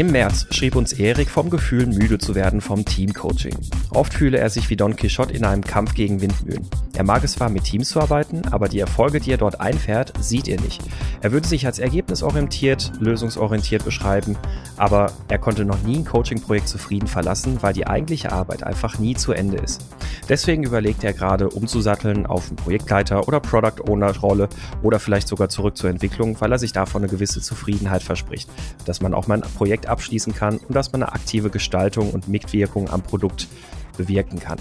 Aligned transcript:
Im 0.00 0.12
März 0.12 0.46
schrieb 0.48 0.76
uns 0.76 0.94
Erik 0.94 1.28
vom 1.28 1.50
Gefühl, 1.50 1.84
müde 1.84 2.16
zu 2.16 2.34
werden 2.34 2.62
vom 2.62 2.86
Teamcoaching. 2.86 3.54
Oft 3.90 4.14
fühle 4.14 4.38
er 4.38 4.48
sich 4.48 4.70
wie 4.70 4.76
Don 4.76 4.96
Quixote 4.96 5.34
in 5.34 5.44
einem 5.44 5.62
Kampf 5.62 5.92
gegen 5.92 6.22
Windmühlen. 6.22 6.66
Er 6.94 7.04
mag 7.04 7.22
es 7.22 7.32
zwar 7.32 7.50
mit 7.50 7.64
Teams 7.64 7.90
zu 7.90 8.00
arbeiten, 8.00 8.40
aber 8.50 8.70
die 8.70 8.80
Erfolge, 8.80 9.20
die 9.20 9.30
er 9.30 9.36
dort 9.36 9.60
einfährt, 9.60 10.14
sieht 10.18 10.48
er 10.48 10.58
nicht. 10.58 10.82
Er 11.20 11.32
würde 11.32 11.46
sich 11.46 11.66
als 11.66 11.78
ergebnisorientiert, 11.78 12.92
lösungsorientiert 12.98 13.84
beschreiben, 13.84 14.38
aber 14.78 15.12
er 15.28 15.38
konnte 15.38 15.66
noch 15.66 15.82
nie 15.82 15.98
ein 15.98 16.06
Coaching-Projekt 16.06 16.68
zufrieden 16.68 17.06
verlassen, 17.06 17.58
weil 17.60 17.74
die 17.74 17.86
eigentliche 17.86 18.32
Arbeit 18.32 18.62
einfach 18.62 18.98
nie 18.98 19.16
zu 19.16 19.32
Ende 19.32 19.58
ist. 19.58 19.84
Deswegen 20.30 20.62
überlegt 20.62 21.04
er 21.04 21.12
gerade, 21.12 21.50
umzusatteln 21.50 22.24
auf 22.24 22.48
einen 22.48 22.56
Projektleiter- 22.56 23.28
oder 23.28 23.40
Product-Owner-Rolle 23.40 24.48
oder 24.82 24.98
vielleicht 24.98 25.28
sogar 25.28 25.50
zurück 25.50 25.76
zur 25.76 25.90
Entwicklung, 25.90 26.40
weil 26.40 26.52
er 26.52 26.58
sich 26.58 26.72
davon 26.72 27.02
eine 27.02 27.10
gewisse 27.10 27.42
Zufriedenheit 27.42 28.02
verspricht, 28.02 28.48
dass 28.86 29.02
man 29.02 29.12
auch 29.12 29.26
mal 29.26 29.42
ein 29.42 29.50
Projekt 29.56 29.89
abschließen 29.90 30.34
kann 30.34 30.58
und 30.58 30.74
dass 30.74 30.92
man 30.92 31.02
eine 31.02 31.12
aktive 31.12 31.50
Gestaltung 31.50 32.10
und 32.10 32.28
Mitwirkung 32.28 32.88
am 32.90 33.02
Produkt 33.02 33.48
bewirken 33.96 34.40
kann. 34.40 34.58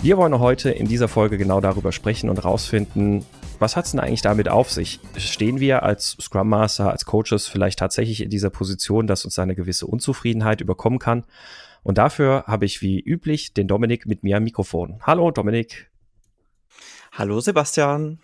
Wir 0.00 0.18
wollen 0.18 0.38
heute 0.38 0.70
in 0.70 0.86
dieser 0.86 1.08
Folge 1.08 1.38
genau 1.38 1.60
darüber 1.60 1.90
sprechen 1.90 2.28
und 2.28 2.36
herausfinden, 2.36 3.24
was 3.58 3.76
hat 3.76 3.86
es 3.86 3.92
denn 3.92 4.00
eigentlich 4.00 4.22
damit 4.22 4.48
auf 4.48 4.70
sich? 4.70 5.00
Stehen 5.16 5.58
wir 5.58 5.82
als 5.82 6.16
Scrum 6.20 6.48
Master, 6.48 6.90
als 6.90 7.06
Coaches 7.06 7.46
vielleicht 7.46 7.78
tatsächlich 7.78 8.22
in 8.22 8.28
dieser 8.28 8.50
Position, 8.50 9.06
dass 9.06 9.24
uns 9.24 9.38
eine 9.38 9.54
gewisse 9.54 9.86
Unzufriedenheit 9.86 10.60
überkommen 10.60 10.98
kann? 10.98 11.24
Und 11.82 11.98
dafür 11.98 12.44
habe 12.46 12.66
ich 12.66 12.82
wie 12.82 13.00
üblich 13.00 13.54
den 13.54 13.68
Dominik 13.68 14.06
mit 14.06 14.22
mir 14.22 14.36
am 14.36 14.44
Mikrofon. 14.44 15.00
Hallo 15.02 15.30
Dominik. 15.30 15.90
Hallo 17.12 17.40
Sebastian. 17.40 18.18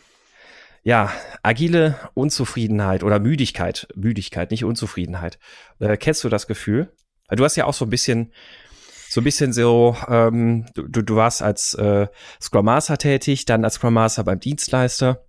Ja, 0.84 1.12
agile 1.42 1.96
Unzufriedenheit 2.14 3.04
oder 3.04 3.20
Müdigkeit, 3.20 3.86
Müdigkeit, 3.94 4.50
nicht 4.50 4.64
Unzufriedenheit. 4.64 5.38
Äh, 5.78 5.96
kennst 5.96 6.24
du 6.24 6.28
das 6.28 6.48
Gefühl? 6.48 6.92
Du 7.28 7.44
hast 7.44 7.56
ja 7.56 7.66
auch 7.66 7.74
so 7.74 7.84
ein 7.84 7.90
bisschen, 7.90 8.32
so 9.08 9.20
ein 9.20 9.24
bisschen 9.24 9.52
so, 9.52 9.96
ähm, 10.08 10.66
du, 10.74 11.02
du 11.02 11.14
warst 11.14 11.40
als 11.40 11.74
äh, 11.74 12.08
Scrum 12.40 12.64
Master 12.64 12.98
tätig, 12.98 13.44
dann 13.44 13.64
als 13.64 13.74
Scrum 13.74 13.94
Master 13.94 14.24
beim 14.24 14.40
Dienstleister, 14.40 15.24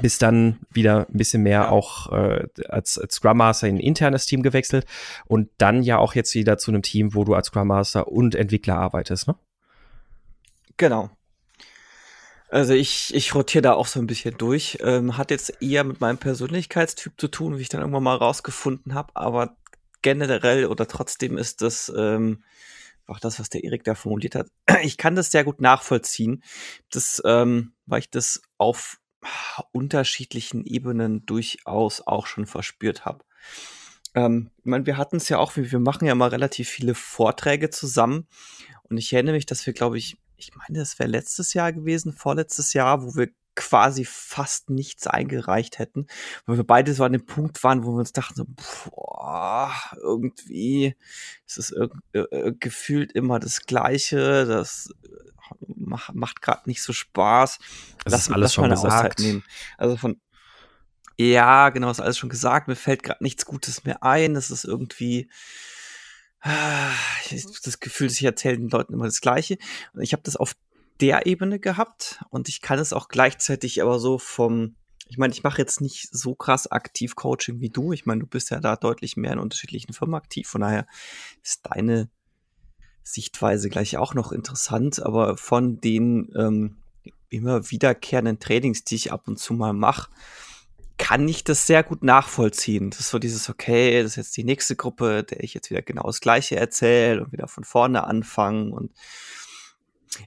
bist 0.00 0.22
dann 0.22 0.60
wieder 0.70 1.06
ein 1.08 1.16
bisschen 1.16 1.42
mehr 1.42 1.70
auch 1.70 2.10
äh, 2.10 2.46
als, 2.68 2.98
als 2.98 3.16
Scrum 3.16 3.36
Master 3.36 3.68
in 3.68 3.76
ein 3.76 3.80
internes 3.80 4.26
Team 4.26 4.42
gewechselt 4.42 4.86
und 5.26 5.50
dann 5.58 5.82
ja 5.82 5.98
auch 5.98 6.14
jetzt 6.14 6.34
wieder 6.34 6.56
zu 6.58 6.70
einem 6.70 6.82
Team, 6.82 7.14
wo 7.14 7.24
du 7.24 7.34
als 7.34 7.48
Scrum 7.48 7.68
Master 7.68 8.08
und 8.08 8.34
Entwickler 8.34 8.76
arbeitest, 8.76 9.28
ne? 9.28 9.36
Genau, 10.76 11.10
also 12.54 12.72
ich, 12.72 13.12
ich 13.12 13.34
rotiere 13.34 13.62
da 13.62 13.72
auch 13.72 13.88
so 13.88 13.98
ein 13.98 14.06
bisschen 14.06 14.38
durch. 14.38 14.78
Ähm, 14.80 15.18
hat 15.18 15.32
jetzt 15.32 15.60
eher 15.60 15.82
mit 15.82 16.00
meinem 16.00 16.18
Persönlichkeitstyp 16.18 17.14
zu 17.18 17.26
tun, 17.26 17.58
wie 17.58 17.62
ich 17.62 17.68
dann 17.68 17.80
irgendwann 17.80 18.04
mal 18.04 18.14
rausgefunden 18.14 18.94
habe, 18.94 19.10
aber 19.16 19.56
generell 20.02 20.66
oder 20.66 20.86
trotzdem 20.86 21.36
ist 21.36 21.62
das 21.62 21.92
ähm, 21.96 22.44
auch 23.08 23.18
das, 23.18 23.40
was 23.40 23.50
der 23.50 23.64
Erik 23.64 23.82
da 23.82 23.96
formuliert 23.96 24.36
hat. 24.36 24.46
Ich 24.84 24.98
kann 24.98 25.16
das 25.16 25.32
sehr 25.32 25.42
gut 25.42 25.60
nachvollziehen, 25.60 26.44
das, 26.90 27.20
ähm, 27.24 27.72
weil 27.86 27.98
ich 28.00 28.10
das 28.10 28.40
auf 28.56 29.00
unterschiedlichen 29.72 30.64
Ebenen 30.64 31.26
durchaus 31.26 32.06
auch 32.06 32.28
schon 32.28 32.46
verspürt 32.46 33.04
habe. 33.04 33.24
Ähm, 34.14 34.50
ich 34.58 34.66
meine, 34.66 34.86
wir 34.86 34.96
hatten 34.96 35.16
es 35.16 35.28
ja 35.28 35.38
auch, 35.38 35.56
wir 35.56 35.80
machen 35.80 36.06
ja 36.06 36.14
mal 36.14 36.28
relativ 36.28 36.68
viele 36.68 36.94
Vorträge 36.94 37.70
zusammen 37.70 38.28
und 38.84 38.96
ich 38.96 39.12
erinnere 39.12 39.34
mich, 39.34 39.46
dass 39.46 39.66
wir, 39.66 39.72
glaube 39.72 39.98
ich, 39.98 40.18
ich 40.44 40.56
meine, 40.56 40.78
das 40.78 40.98
wäre 40.98 41.08
letztes 41.08 41.54
Jahr 41.54 41.72
gewesen, 41.72 42.12
vorletztes 42.12 42.72
Jahr, 42.72 43.02
wo 43.02 43.14
wir 43.14 43.28
quasi 43.54 44.04
fast 44.04 44.70
nichts 44.70 45.06
eingereicht 45.06 45.78
hätten, 45.78 46.06
weil 46.46 46.56
wir 46.56 46.64
beide 46.64 46.92
so 46.92 47.04
an 47.04 47.12
dem 47.12 47.24
Punkt 47.24 47.62
waren, 47.62 47.84
wo 47.84 47.92
wir 47.92 47.98
uns 47.98 48.12
dachten 48.12 48.34
so, 48.34 48.46
boah, 48.90 49.72
irgendwie 50.02 50.96
ist 51.46 51.58
es 51.58 51.70
äh, 51.70 51.88
äh, 52.18 52.52
gefühlt 52.58 53.12
immer 53.12 53.38
das 53.38 53.60
Gleiche, 53.60 54.44
das 54.46 54.92
äh, 55.04 55.64
macht, 55.76 56.14
macht 56.14 56.42
gerade 56.42 56.68
nicht 56.68 56.82
so 56.82 56.92
Spaß. 56.92 57.58
Das 58.04 58.12
lass, 58.12 58.20
ist 58.22 58.30
alles 58.30 58.40
lass 58.40 58.54
schon 58.54 58.64
eine 58.64 58.74
gesagt. 58.74 58.92
Auszeit 58.92 59.18
nehmen. 59.20 59.44
Also 59.78 59.96
von 59.96 60.20
ja, 61.16 61.68
genau, 61.70 61.90
ist 61.92 62.00
alles 62.00 62.18
schon 62.18 62.28
gesagt. 62.28 62.66
Mir 62.66 62.74
fällt 62.74 63.04
gerade 63.04 63.22
nichts 63.22 63.46
Gutes 63.46 63.84
mehr 63.84 64.02
ein. 64.02 64.34
Das 64.34 64.50
ist 64.50 64.64
irgendwie 64.64 65.30
ich 67.30 67.46
das 67.62 67.80
Gefühl, 67.80 68.10
ich 68.10 68.22
erzähle 68.22 68.58
den 68.58 68.68
Leuten 68.68 68.92
immer 68.92 69.06
das 69.06 69.20
Gleiche. 69.20 69.58
Und 69.92 70.02
ich 70.02 70.12
habe 70.12 70.22
das 70.22 70.36
auf 70.36 70.54
der 71.00 71.26
Ebene 71.26 71.58
gehabt 71.58 72.22
und 72.30 72.48
ich 72.48 72.60
kann 72.60 72.78
es 72.78 72.92
auch 72.92 73.08
gleichzeitig 73.08 73.82
aber 73.82 73.98
so 73.98 74.18
vom, 74.18 74.76
ich 75.08 75.18
meine, 75.18 75.32
ich 75.32 75.42
mache 75.42 75.60
jetzt 75.60 75.80
nicht 75.80 76.08
so 76.12 76.34
krass 76.34 76.70
aktiv 76.70 77.16
Coaching 77.16 77.60
wie 77.60 77.70
du. 77.70 77.92
Ich 77.92 78.06
meine, 78.06 78.20
du 78.20 78.26
bist 78.26 78.50
ja 78.50 78.60
da 78.60 78.76
deutlich 78.76 79.16
mehr 79.16 79.32
in 79.32 79.38
unterschiedlichen 79.38 79.92
Firmen 79.92 80.14
aktiv. 80.14 80.48
Von 80.48 80.60
daher 80.60 80.86
ist 81.42 81.62
deine 81.64 82.08
Sichtweise 83.02 83.68
gleich 83.68 83.96
auch 83.96 84.14
noch 84.14 84.32
interessant. 84.32 85.02
Aber 85.02 85.36
von 85.36 85.80
den 85.80 86.32
ähm, 86.36 86.76
immer 87.28 87.70
wiederkehrenden 87.70 88.38
Trainings, 88.38 88.84
die 88.84 88.94
ich 88.94 89.12
ab 89.12 89.26
und 89.26 89.38
zu 89.38 89.52
mal 89.54 89.72
mache, 89.72 90.10
kann 90.98 91.28
ich 91.28 91.44
das 91.44 91.66
sehr 91.66 91.82
gut 91.82 92.02
nachvollziehen. 92.02 92.90
Das 92.90 93.00
ist 93.00 93.10
so 93.10 93.18
dieses, 93.18 93.48
okay, 93.48 94.02
das 94.02 94.12
ist 94.12 94.16
jetzt 94.16 94.36
die 94.36 94.44
nächste 94.44 94.76
Gruppe, 94.76 95.24
der 95.24 95.42
ich 95.42 95.54
jetzt 95.54 95.70
wieder 95.70 95.82
genau 95.82 96.04
das 96.04 96.20
Gleiche 96.20 96.56
erzähle 96.56 97.24
und 97.24 97.32
wieder 97.32 97.48
von 97.48 97.64
vorne 97.64 98.04
anfangen. 98.04 98.72
Und 98.72 98.92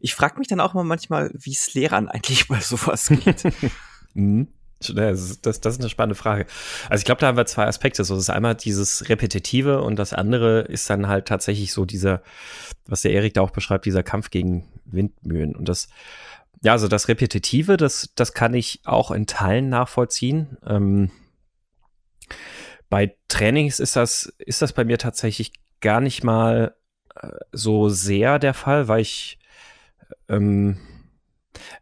ich 0.02 0.14
frage 0.14 0.40
mich 0.40 0.48
dann 0.48 0.60
auch 0.60 0.74
mal 0.74 0.84
manchmal, 0.84 1.32
wie 1.34 1.54
es 1.54 1.74
Lehrern 1.74 2.08
eigentlich 2.10 2.48
bei 2.48 2.60
sowas 2.60 3.08
geht. 3.08 3.44
mhm. 4.14 4.48
Das, 4.80 5.42
das, 5.42 5.60
das 5.60 5.74
ist 5.74 5.80
eine 5.80 5.90
spannende 5.90 6.14
Frage. 6.14 6.46
Also 6.88 7.02
ich 7.02 7.06
glaube, 7.06 7.20
da 7.20 7.28
haben 7.28 7.38
wir 7.38 7.48
zwei 7.48 7.66
Aspekte. 7.66 8.04
So, 8.04 8.14
das 8.14 8.26
ist 8.26 8.30
einmal 8.30 8.54
dieses 8.54 9.10
Repetitive 9.10 9.82
und 9.82 9.98
das 9.98 10.14
andere 10.14 10.62
ist 10.62 10.88
dann 10.92 11.08
halt 11.08 11.28
tatsächlich 11.28 11.74
so 11.74 11.84
dieser, 11.86 12.22
was 12.86 13.02
der 13.02 13.12
Erik 13.12 13.34
da 13.34 13.42
auch 13.42 13.50
beschreibt, 13.50 13.86
dieser 13.86 14.04
Kampf 14.04 14.30
gegen 14.30 14.68
Windmühlen. 14.86 15.56
Und 15.56 15.68
das, 15.68 15.88
ja, 16.62 16.74
also 16.74 16.88
das 16.88 17.08
Repetitive, 17.08 17.78
das, 17.78 18.12
das 18.16 18.34
kann 18.34 18.54
ich 18.54 18.82
auch 18.86 19.12
in 19.12 19.28
Teilen 19.28 19.70
nachvollziehen. 19.70 20.58
Ähm, 20.66 21.12
bei 22.90 23.16
Trainings 23.28 23.80
ist 23.80 23.96
das, 23.96 24.34
ist 24.40 24.62
das 24.62 24.74
bei 24.74 24.84
mir 24.86 24.98
tatsächlich 24.98 25.52
gar 25.82 26.02
nicht 26.02 26.24
mal 26.24 26.76
äh, 27.16 27.30
so 27.52 27.90
sehr 27.90 28.40
der 28.40 28.54
Fall, 28.54 28.88
weil 28.88 29.02
ich 29.02 29.40
ähm, 30.30 30.78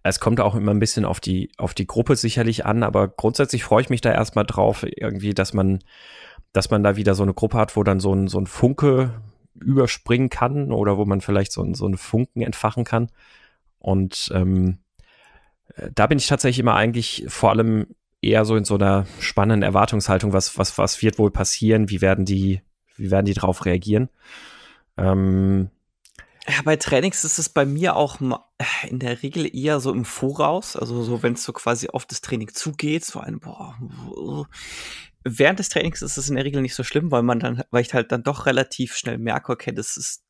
es 0.03 0.19
kommt 0.19 0.40
auch 0.40 0.56
immer 0.56 0.72
ein 0.72 0.80
bisschen 0.80 1.06
auf 1.06 1.19
die, 1.19 1.52
auf 1.58 1.74
die 1.74 1.88
Gruppe 1.88 2.16
sicherlich 2.16 2.66
an, 2.66 2.84
aber 2.84 3.08
grundsätzlich 3.08 3.64
freue 3.64 3.81
ich 3.81 3.90
mich 3.90 4.02
da 4.02 4.12
erstmal 4.12 4.46
drauf, 4.46 4.84
irgendwie, 4.84 5.34
dass 5.34 5.53
man, 5.53 5.80
dass 6.53 6.69
man 6.69 6.84
da 6.84 6.96
wieder 6.96 7.16
so 7.16 7.24
eine 7.24 7.34
Gruppe 7.34 7.58
hat, 7.58 7.75
wo 7.75 7.84
dann 7.84 8.00
so 8.00 8.14
ein, 8.14 8.28
so 8.28 8.40
ein 8.40 8.47
Funke 8.47 9.22
überspringen 9.59 10.30
kann 10.30 10.72
oder 10.72 10.97
wo 10.97 11.06
man 11.06 11.22
vielleicht 11.22 11.52
so, 11.52 11.62
ein, 11.64 11.74
so 11.75 11.85
einen 11.85 11.97
Funken 11.97 12.41
entfachen 12.41 12.84
kann. 12.84 13.09
Und 13.85 14.31
ähm, 14.34 14.79
da 15.94 16.07
bin 16.07 16.18
ich 16.18 16.25
tatsächlich 16.25 16.59
immer 16.59 16.73
eigentlich 16.73 17.25
vor 17.28 17.51
allem 17.51 17.85
eher 18.19 18.44
so 18.44 18.56
in 18.56 18.66
so 18.66 18.75
einer 18.75 19.06
spannenden 19.19 19.62
Erwartungshaltung, 19.62 20.34
was, 20.34 20.57
was, 20.57 20.79
was 20.79 21.03
wird 21.03 21.19
wohl 21.19 21.29
passieren, 21.29 21.88
wie 21.88 22.01
werden 22.01 22.25
die, 22.25 22.63
wie 22.96 23.12
werden 23.12 23.28
die 23.28 23.35
drauf 23.35 23.63
reagieren. 23.63 24.09
Ähm, 24.97 25.69
ja, 26.47 26.63
bei 26.63 26.78
Trainings 26.78 27.23
ist 27.25 27.38
es 27.38 27.47
bei 27.47 27.63
mir 27.68 27.96
auch 27.96 28.19
in 28.90 28.97
der 28.97 29.22
Regel 29.22 29.56
eher 29.56 29.79
so 29.79 29.94
im 29.94 30.03
Voraus, 30.03 30.75
also 30.75 31.03
so, 31.03 31.22
wenn 31.22 31.34
es 31.34 31.44
so 31.44 31.53
quasi 31.53 31.88
auf 31.90 32.07
das 32.07 32.22
Training 32.22 32.52
zugeht, 32.56 33.06
so 33.06 33.19
ein, 33.19 33.40
boah, 33.40 33.78
während 35.23 35.59
des 35.59 35.69
Trainings 35.69 36.02
ist 36.02 36.17
es 36.17 36.28
in 36.28 36.38
der 36.38 36.46
Regel 36.46 36.63
nicht 36.63 36.73
so 36.73 36.84
schlimm, 36.84 37.12
weil 37.12 37.22
man 37.22 37.40
dann, 37.40 37.62
weil 37.69 37.84
ich 37.84 37.94
halt 37.94 38.12
dann 38.12 38.23
doch 38.23 38.47
relativ 38.47 38.96
schnell 38.96 39.19
merke, 39.19 39.52
okay, 39.52 39.73
das 39.73 39.96
ist, 39.96 40.23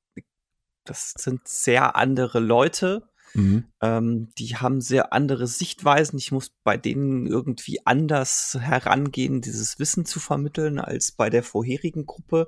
das 0.83 1.13
sind 1.17 1.47
sehr 1.47 1.95
andere 1.95 2.39
Leute, 2.39 3.07
Mhm. 3.35 3.66
Ähm, 3.81 4.29
die 4.38 4.56
haben 4.56 4.81
sehr 4.81 5.13
andere 5.13 5.46
Sichtweisen. 5.46 6.17
Ich 6.17 6.32
muss 6.32 6.52
bei 6.64 6.78
denen 6.78 7.28
irgendwie 7.28 7.85
anders 7.85 8.58
herangehen, 8.59 9.41
dieses 9.41 9.78
Wissen 9.78 10.05
zu 10.05 10.20
vermitteln 10.20 10.79
als 10.79 11.11
bei 11.11 11.29
der 11.29 11.43
vorherigen 11.43 12.05
Gruppe, 12.05 12.47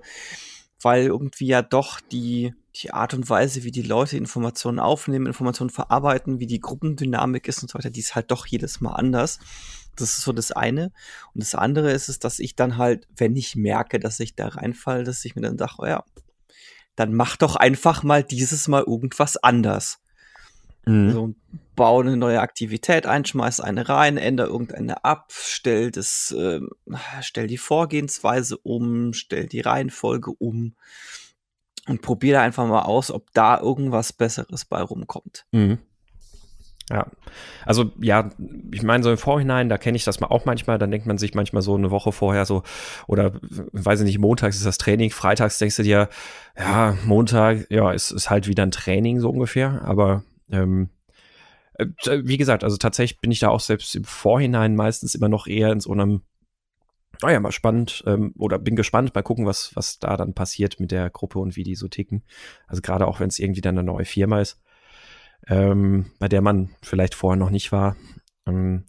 weil 0.81 1.05
irgendwie 1.05 1.47
ja 1.47 1.61
doch 1.61 1.99
die, 1.99 2.53
die 2.75 2.91
Art 2.91 3.13
und 3.13 3.29
Weise, 3.29 3.63
wie 3.63 3.71
die 3.71 3.81
Leute 3.81 4.17
Informationen 4.17 4.79
aufnehmen, 4.79 5.25
Informationen 5.25 5.69
verarbeiten, 5.69 6.39
wie 6.39 6.47
die 6.47 6.61
Gruppendynamik 6.61 7.47
ist 7.47 7.61
und 7.61 7.69
so 7.69 7.77
weiter, 7.77 7.89
die 7.89 7.99
ist 7.99 8.15
halt 8.15 8.31
doch 8.31 8.45
jedes 8.47 8.79
Mal 8.79 8.93
anders. 8.93 9.39
Das 9.97 10.11
ist 10.11 10.21
so 10.21 10.31
das 10.31 10.51
eine. 10.51 10.91
Und 11.33 11.43
das 11.43 11.55
andere 11.55 11.91
ist 11.91 12.07
es, 12.07 12.19
dass 12.19 12.39
ich 12.39 12.55
dann 12.55 12.77
halt, 12.77 13.07
wenn 13.17 13.35
ich 13.35 13.55
merke, 13.55 13.99
dass 13.99 14.19
ich 14.19 14.35
da 14.35 14.47
reinfalle, 14.47 15.03
dass 15.03 15.25
ich 15.25 15.35
mir 15.35 15.41
dann 15.41 15.57
sage, 15.57 15.73
oh 15.79 15.85
ja, 15.85 16.03
dann 16.95 17.13
mach 17.13 17.35
doch 17.35 17.55
einfach 17.55 18.03
mal 18.03 18.23
dieses 18.23 18.67
Mal 18.67 18.83
irgendwas 18.83 19.37
anders. 19.37 19.99
Mhm. 20.87 21.11
So, 21.11 21.33
bau 21.75 21.99
eine 21.99 22.17
neue 22.17 22.41
Aktivität 22.41 23.05
ein, 23.05 23.25
schmeiß 23.25 23.59
eine 23.59 23.87
rein, 23.89 24.17
ändere 24.17 24.47
irgendeine 24.47 25.03
ab, 25.03 25.27
stell 25.29 25.91
das, 25.91 26.31
äh, 26.31 26.61
stell 27.21 27.47
die 27.47 27.57
Vorgehensweise 27.57 28.57
um, 28.57 29.13
stell 29.13 29.45
die 29.47 29.61
Reihenfolge 29.61 30.31
um 30.31 30.75
und 31.87 32.01
probiere 32.01 32.39
einfach 32.41 32.67
mal 32.67 32.83
aus, 32.83 33.11
ob 33.11 33.31
da 33.33 33.59
irgendwas 33.59 34.13
Besseres 34.13 34.65
bei 34.65 34.81
rumkommt. 34.81 35.45
Mhm. 35.51 35.77
Ja, 36.89 37.05
also 37.65 37.91
ja, 37.99 38.29
ich 38.71 38.81
meine, 38.81 39.03
so 39.03 39.11
im 39.11 39.17
Vorhinein, 39.17 39.67
da 39.67 39.77
kenne 39.77 39.97
ich 39.97 40.05
das 40.05 40.21
mal 40.21 40.27
auch 40.27 40.45
manchmal, 40.45 40.77
dann 40.77 40.89
denkt 40.89 41.05
man 41.05 41.17
sich 41.17 41.33
manchmal 41.33 41.61
so 41.61 41.75
eine 41.75 41.91
Woche 41.91 42.13
vorher 42.13 42.45
so, 42.45 42.63
oder 43.07 43.33
weiß 43.73 43.99
ich 43.99 44.05
nicht, 44.05 44.19
montags 44.19 44.55
ist 44.55 44.65
das 44.65 44.77
Training, 44.77 45.11
freitags 45.11 45.57
denkst 45.57 45.75
du 45.75 45.83
dir, 45.83 46.07
ja, 46.57 46.97
Montag, 47.03 47.69
ja, 47.69 47.91
ist, 47.91 48.11
ist 48.11 48.29
halt 48.29 48.47
wieder 48.47 48.63
ein 48.63 48.71
Training 48.71 49.19
so 49.19 49.29
ungefähr, 49.29 49.81
aber 49.83 50.23
ähm, 50.51 50.89
äh, 51.73 51.87
wie 52.23 52.37
gesagt, 52.37 52.63
also 52.63 52.77
tatsächlich 52.77 53.19
bin 53.19 53.31
ich 53.31 53.39
da 53.39 53.49
auch 53.49 53.59
selbst 53.59 53.95
im 53.95 54.03
Vorhinein 54.03 54.75
meistens 54.75 55.15
immer 55.15 55.29
noch 55.29 55.47
eher 55.47 55.71
in 55.71 55.79
so 55.79 55.91
einem, 55.91 56.21
naja, 57.21 57.39
mal 57.39 57.51
spannend, 57.51 58.03
ähm, 58.05 58.33
oder 58.37 58.59
bin 58.59 58.75
gespannt, 58.75 59.15
mal 59.15 59.21
gucken, 59.21 59.45
was, 59.45 59.75
was 59.75 59.99
da 59.99 60.17
dann 60.17 60.33
passiert 60.33 60.79
mit 60.79 60.91
der 60.91 61.09
Gruppe 61.09 61.39
und 61.39 61.55
wie 61.55 61.63
die 61.63 61.75
so 61.75 61.87
ticken. 61.87 62.23
Also 62.67 62.81
gerade 62.81 63.07
auch, 63.07 63.19
wenn 63.19 63.29
es 63.29 63.39
irgendwie 63.39 63.61
dann 63.61 63.77
eine 63.77 63.85
neue 63.85 64.05
Firma 64.05 64.41
ist 64.41 64.61
ähm, 65.47 66.11
bei 66.19 66.27
der 66.27 66.41
man 66.41 66.69
vielleicht 66.81 67.15
vorher 67.15 67.37
noch 67.37 67.49
nicht 67.49 67.71
war. 67.71 67.95
Ähm, 68.45 68.85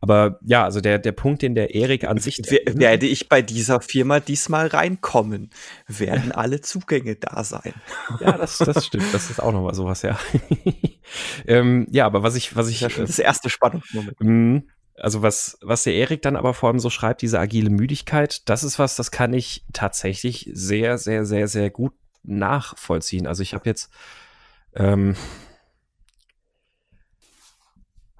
aber 0.00 0.38
ja, 0.42 0.64
also 0.64 0.80
der, 0.80 0.98
der 0.98 1.12
Punkt, 1.12 1.42
den 1.42 1.54
der 1.54 1.74
Erik 1.74 2.04
an 2.04 2.18
sich. 2.18 2.38
Werde 2.66 3.06
ich 3.06 3.28
bei 3.28 3.42
dieser 3.42 3.80
Firma 3.80 4.20
diesmal 4.20 4.68
reinkommen, 4.68 5.50
werden 5.86 6.32
alle 6.32 6.60
Zugänge 6.60 7.16
da 7.16 7.44
sein. 7.44 7.74
Ja, 8.20 8.32
das, 8.32 8.58
das 8.58 8.86
stimmt. 8.86 9.12
Das 9.12 9.30
ist 9.30 9.40
auch 9.40 9.52
nochmal 9.52 9.74
sowas, 9.74 10.02
ja. 10.02 10.18
ähm, 11.46 11.86
ja, 11.90 12.06
aber 12.06 12.22
was 12.22 12.36
ich, 12.36 12.56
was 12.56 12.68
ich. 12.68 12.80
Das, 12.80 12.94
das 12.94 13.18
erste 13.18 13.50
Spannungsmoment. 13.50 14.20
Mhm. 14.20 14.68
Also 14.96 15.22
was, 15.22 15.58
was 15.62 15.84
der 15.84 15.94
Erik 15.94 16.20
dann 16.22 16.36
aber 16.36 16.52
vor 16.52 16.68
allem 16.68 16.78
so 16.78 16.90
schreibt, 16.90 17.22
diese 17.22 17.38
agile 17.38 17.70
Müdigkeit, 17.70 18.48
das 18.48 18.64
ist 18.64 18.78
was, 18.78 18.96
das 18.96 19.10
kann 19.10 19.32
ich 19.32 19.64
tatsächlich 19.72 20.50
sehr, 20.52 20.98
sehr, 20.98 21.24
sehr, 21.24 21.48
sehr 21.48 21.70
gut 21.70 21.94
nachvollziehen. 22.22 23.26
Also 23.26 23.42
ich 23.42 23.54
habe 23.54 23.68
jetzt, 23.68 23.90
ähm, 24.74 25.16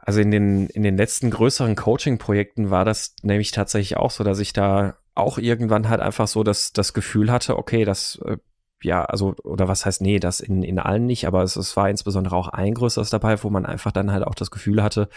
also 0.02 0.20
in 0.20 0.30
den, 0.30 0.66
in 0.68 0.82
den 0.82 0.96
letzten 0.96 1.30
größeren 1.30 1.76
Coaching-Projekten 1.76 2.70
war 2.70 2.84
das 2.84 3.14
nämlich 3.22 3.50
tatsächlich 3.50 3.96
auch 3.96 4.10
so, 4.10 4.24
dass 4.24 4.38
ich 4.38 4.52
da 4.52 4.96
auch 5.14 5.38
irgendwann 5.38 5.88
halt 5.88 6.00
einfach 6.00 6.28
so 6.28 6.42
das, 6.42 6.72
das 6.72 6.94
Gefühl 6.94 7.30
hatte, 7.30 7.58
okay, 7.58 7.84
das, 7.84 8.20
äh, 8.24 8.38
ja, 8.82 9.04
also, 9.04 9.34
oder 9.44 9.68
was 9.68 9.84
heißt, 9.84 10.00
nee, 10.00 10.18
das 10.18 10.40
in, 10.40 10.62
in 10.62 10.78
allen 10.78 11.04
nicht, 11.04 11.26
aber 11.26 11.42
es, 11.42 11.56
es 11.56 11.76
war 11.76 11.90
insbesondere 11.90 12.34
auch 12.34 12.48
ein 12.48 12.74
größeres 12.74 13.10
dabei, 13.10 13.42
wo 13.42 13.50
man 13.50 13.66
einfach 13.66 13.92
dann 13.92 14.10
halt 14.10 14.24
auch 14.26 14.34
das 14.34 14.50
Gefühl 14.50 14.82
hatte, 14.82 15.08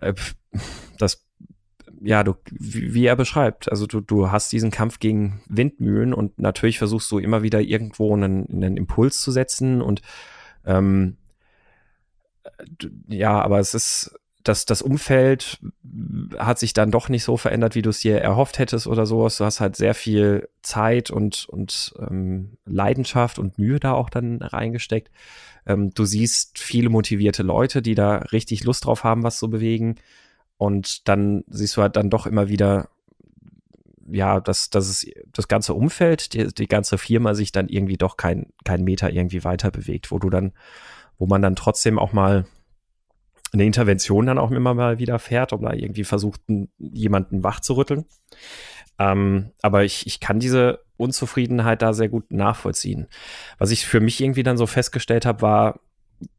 äh, 0.00 0.12
dass, 0.98 1.26
ja, 2.02 2.22
du, 2.22 2.34
wie, 2.50 2.94
wie 2.94 3.06
er 3.06 3.16
beschreibt, 3.16 3.70
also 3.70 3.86
du, 3.86 4.00
du 4.00 4.30
hast 4.30 4.52
diesen 4.52 4.70
Kampf 4.70 4.98
gegen 4.98 5.40
Windmühlen 5.48 6.12
und 6.12 6.38
natürlich 6.38 6.78
versuchst 6.78 7.10
du 7.10 7.18
immer 7.18 7.42
wieder 7.42 7.60
irgendwo 7.60 8.14
einen, 8.14 8.46
einen 8.50 8.76
Impuls 8.76 9.20
zu 9.20 9.30
setzen 9.30 9.80
und 9.80 10.02
ähm, 10.66 11.16
ja, 13.08 13.40
aber 13.40 13.58
es 13.58 13.74
ist, 13.74 14.14
das, 14.42 14.64
das 14.64 14.82
Umfeld 14.82 15.60
hat 16.36 16.58
sich 16.58 16.72
dann 16.72 16.90
doch 16.90 17.08
nicht 17.08 17.24
so 17.24 17.36
verändert, 17.36 17.74
wie 17.74 17.82
du 17.82 17.90
es 17.90 18.00
dir 18.00 18.20
erhofft 18.20 18.58
hättest 18.58 18.86
oder 18.86 19.06
sowas. 19.06 19.36
Du 19.36 19.44
hast 19.44 19.60
halt 19.60 19.76
sehr 19.76 19.94
viel 19.94 20.48
Zeit 20.62 21.10
und, 21.10 21.46
und 21.48 21.94
ähm, 21.98 22.56
Leidenschaft 22.64 23.38
und 23.38 23.58
Mühe 23.58 23.78
da 23.78 23.92
auch 23.92 24.10
dann 24.10 24.42
reingesteckt. 24.42 25.10
Ähm, 25.66 25.90
du 25.94 26.04
siehst 26.04 26.58
viele 26.58 26.88
motivierte 26.88 27.42
Leute, 27.42 27.82
die 27.82 27.94
da 27.94 28.16
richtig 28.32 28.64
Lust 28.64 28.84
drauf 28.84 29.04
haben, 29.04 29.22
was 29.22 29.38
zu 29.38 29.48
bewegen. 29.48 29.96
Und 30.56 31.08
dann 31.08 31.44
siehst 31.48 31.76
du 31.76 31.82
halt 31.82 31.96
dann 31.96 32.10
doch 32.10 32.26
immer 32.26 32.48
wieder, 32.48 32.88
ja, 34.10 34.40
dass, 34.40 34.70
dass 34.70 34.88
es 34.88 35.06
das 35.32 35.48
ganze 35.48 35.74
Umfeld, 35.74 36.34
die, 36.34 36.48
die 36.52 36.66
ganze 36.66 36.98
Firma 36.98 37.34
sich 37.34 37.52
dann 37.52 37.68
irgendwie 37.68 37.96
doch 37.96 38.16
kein, 38.16 38.46
kein 38.64 38.82
Meter 38.82 39.10
irgendwie 39.12 39.44
weiter 39.44 39.70
bewegt, 39.70 40.10
wo 40.10 40.18
du 40.18 40.30
dann 40.30 40.52
wo 41.22 41.26
man 41.26 41.40
dann 41.40 41.54
trotzdem 41.54 42.00
auch 42.00 42.12
mal 42.12 42.46
eine 43.52 43.64
Intervention 43.64 44.26
dann 44.26 44.38
auch 44.38 44.50
immer 44.50 44.74
mal 44.74 44.98
wieder 44.98 45.20
fährt 45.20 45.52
oder 45.52 45.72
irgendwie 45.72 46.02
versucht, 46.02 46.40
jemanden 46.78 47.44
wach 47.44 47.60
zu 47.60 47.74
rütteln. 47.74 48.06
Ähm, 48.98 49.52
aber 49.62 49.84
ich, 49.84 50.04
ich 50.08 50.18
kann 50.18 50.40
diese 50.40 50.80
Unzufriedenheit 50.96 51.80
da 51.80 51.92
sehr 51.92 52.08
gut 52.08 52.32
nachvollziehen. 52.32 53.06
Was 53.58 53.70
ich 53.70 53.86
für 53.86 54.00
mich 54.00 54.20
irgendwie 54.20 54.42
dann 54.42 54.56
so 54.56 54.66
festgestellt 54.66 55.24
habe, 55.24 55.42
war, 55.42 55.80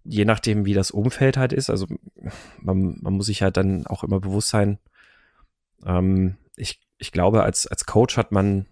je 0.04 0.26
nachdem, 0.26 0.66
wie 0.66 0.74
das 0.74 0.92
Umfeld 0.92 1.38
halt 1.38 1.54
ist, 1.54 1.70
also 1.70 1.88
man, 2.60 2.98
man 3.00 3.14
muss 3.14 3.28
sich 3.28 3.42
halt 3.42 3.56
dann 3.56 3.88
auch 3.88 4.04
immer 4.04 4.20
bewusst 4.20 4.50
sein, 4.50 4.80
ähm, 5.86 6.36
ich, 6.58 6.82
ich 6.98 7.14
glaube, 7.14 7.44
als, 7.44 7.68
als 7.68 7.86
Coach 7.86 8.18
hat 8.18 8.34
man 8.34 8.66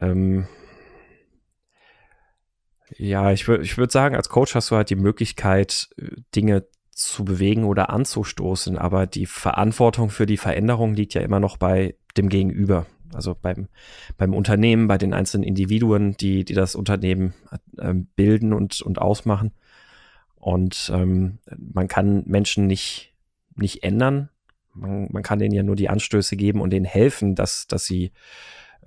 ähm, 0.00 0.48
ja, 2.96 3.32
ich 3.32 3.48
würde 3.48 3.64
ich 3.64 3.78
würd 3.78 3.92
sagen, 3.92 4.16
als 4.16 4.28
Coach 4.28 4.54
hast 4.54 4.70
du 4.70 4.76
halt 4.76 4.90
die 4.90 4.96
Möglichkeit, 4.96 5.88
Dinge 6.34 6.64
zu 6.92 7.24
bewegen 7.24 7.64
oder 7.64 7.90
anzustoßen, 7.90 8.76
aber 8.76 9.06
die 9.06 9.26
Verantwortung 9.26 10.10
für 10.10 10.26
die 10.26 10.36
Veränderung 10.36 10.94
liegt 10.94 11.14
ja 11.14 11.22
immer 11.22 11.40
noch 11.40 11.56
bei 11.56 11.94
dem 12.16 12.28
Gegenüber. 12.28 12.86
Also 13.12 13.34
beim, 13.40 13.68
beim 14.18 14.34
Unternehmen, 14.34 14.86
bei 14.86 14.98
den 14.98 15.14
einzelnen 15.14 15.44
Individuen, 15.44 16.16
die, 16.18 16.44
die 16.44 16.54
das 16.54 16.74
Unternehmen 16.74 17.34
äh, 17.78 17.94
bilden 17.94 18.52
und, 18.52 18.82
und 18.82 19.00
ausmachen. 19.00 19.52
Und 20.36 20.90
ähm, 20.94 21.38
man 21.56 21.88
kann 21.88 22.22
Menschen 22.26 22.66
nicht, 22.66 23.14
nicht 23.56 23.82
ändern. 23.82 24.28
Man, 24.74 25.08
man 25.10 25.22
kann 25.22 25.38
denen 25.38 25.54
ja 25.54 25.62
nur 25.62 25.76
die 25.76 25.88
Anstöße 25.88 26.36
geben 26.36 26.60
und 26.60 26.70
denen 26.70 26.84
helfen, 26.84 27.34
dass, 27.34 27.66
dass 27.66 27.84
sie, 27.84 28.12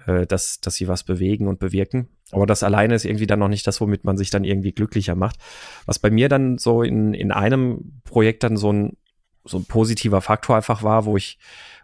äh, 0.05 0.25
dass, 0.25 0.59
dass 0.59 0.75
sie 0.75 0.87
was 0.87 1.03
bewegen 1.03 1.47
und 1.47 1.59
bewirken. 1.59 2.09
Aber 2.31 2.45
das 2.45 2.63
alleine 2.63 2.95
ist 2.95 3.05
irgendwie 3.05 3.27
dann 3.27 3.39
noch 3.39 3.47
nicht 3.47 3.67
das, 3.67 3.79
womit 3.79 4.03
man 4.03 4.17
sich 4.17 4.29
dann 4.29 4.43
irgendwie 4.43 4.71
glücklicher 4.71 5.15
macht. 5.15 5.37
Was 5.85 5.99
bei 5.99 6.09
mir 6.09 6.29
dann 6.29 6.57
so 6.57 6.81
in, 6.81 7.13
in 7.13 7.31
einem 7.31 8.01
Projekt 8.03 8.43
dann 8.43 8.57
so 8.57 8.71
ein, 8.71 8.97
so 9.45 9.57
ein 9.57 9.65
positiver 9.65 10.21
Faktor 10.21 10.55
einfach 10.55 10.83
war, 10.83 11.05
wo 11.05 11.17
ich, 11.17 11.37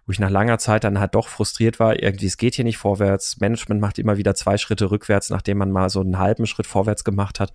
wo 0.06 0.12
ich 0.12 0.20
nach 0.20 0.30
langer 0.30 0.58
Zeit 0.58 0.84
dann 0.84 1.00
halt 1.00 1.14
doch 1.14 1.28
frustriert 1.28 1.80
war, 1.80 2.02
irgendwie 2.02 2.26
es 2.26 2.38
geht 2.38 2.56
hier 2.56 2.66
nicht 2.66 2.78
vorwärts. 2.78 3.40
Management 3.40 3.82
macht 3.82 4.00
immer 4.00 4.18
wieder 4.18 4.34
zwei 4.34 4.58
Schritte 4.58 4.90
rückwärts, 4.92 5.30
nachdem 5.30 5.58
man 5.60 5.72
mal 5.72 5.90
so 5.90 6.02
einen 6.02 6.18
halben 6.18 6.48
Schritt 6.48 6.68
vorwärts 6.68 7.04
gemacht 7.04 7.40
hat. 7.40 7.54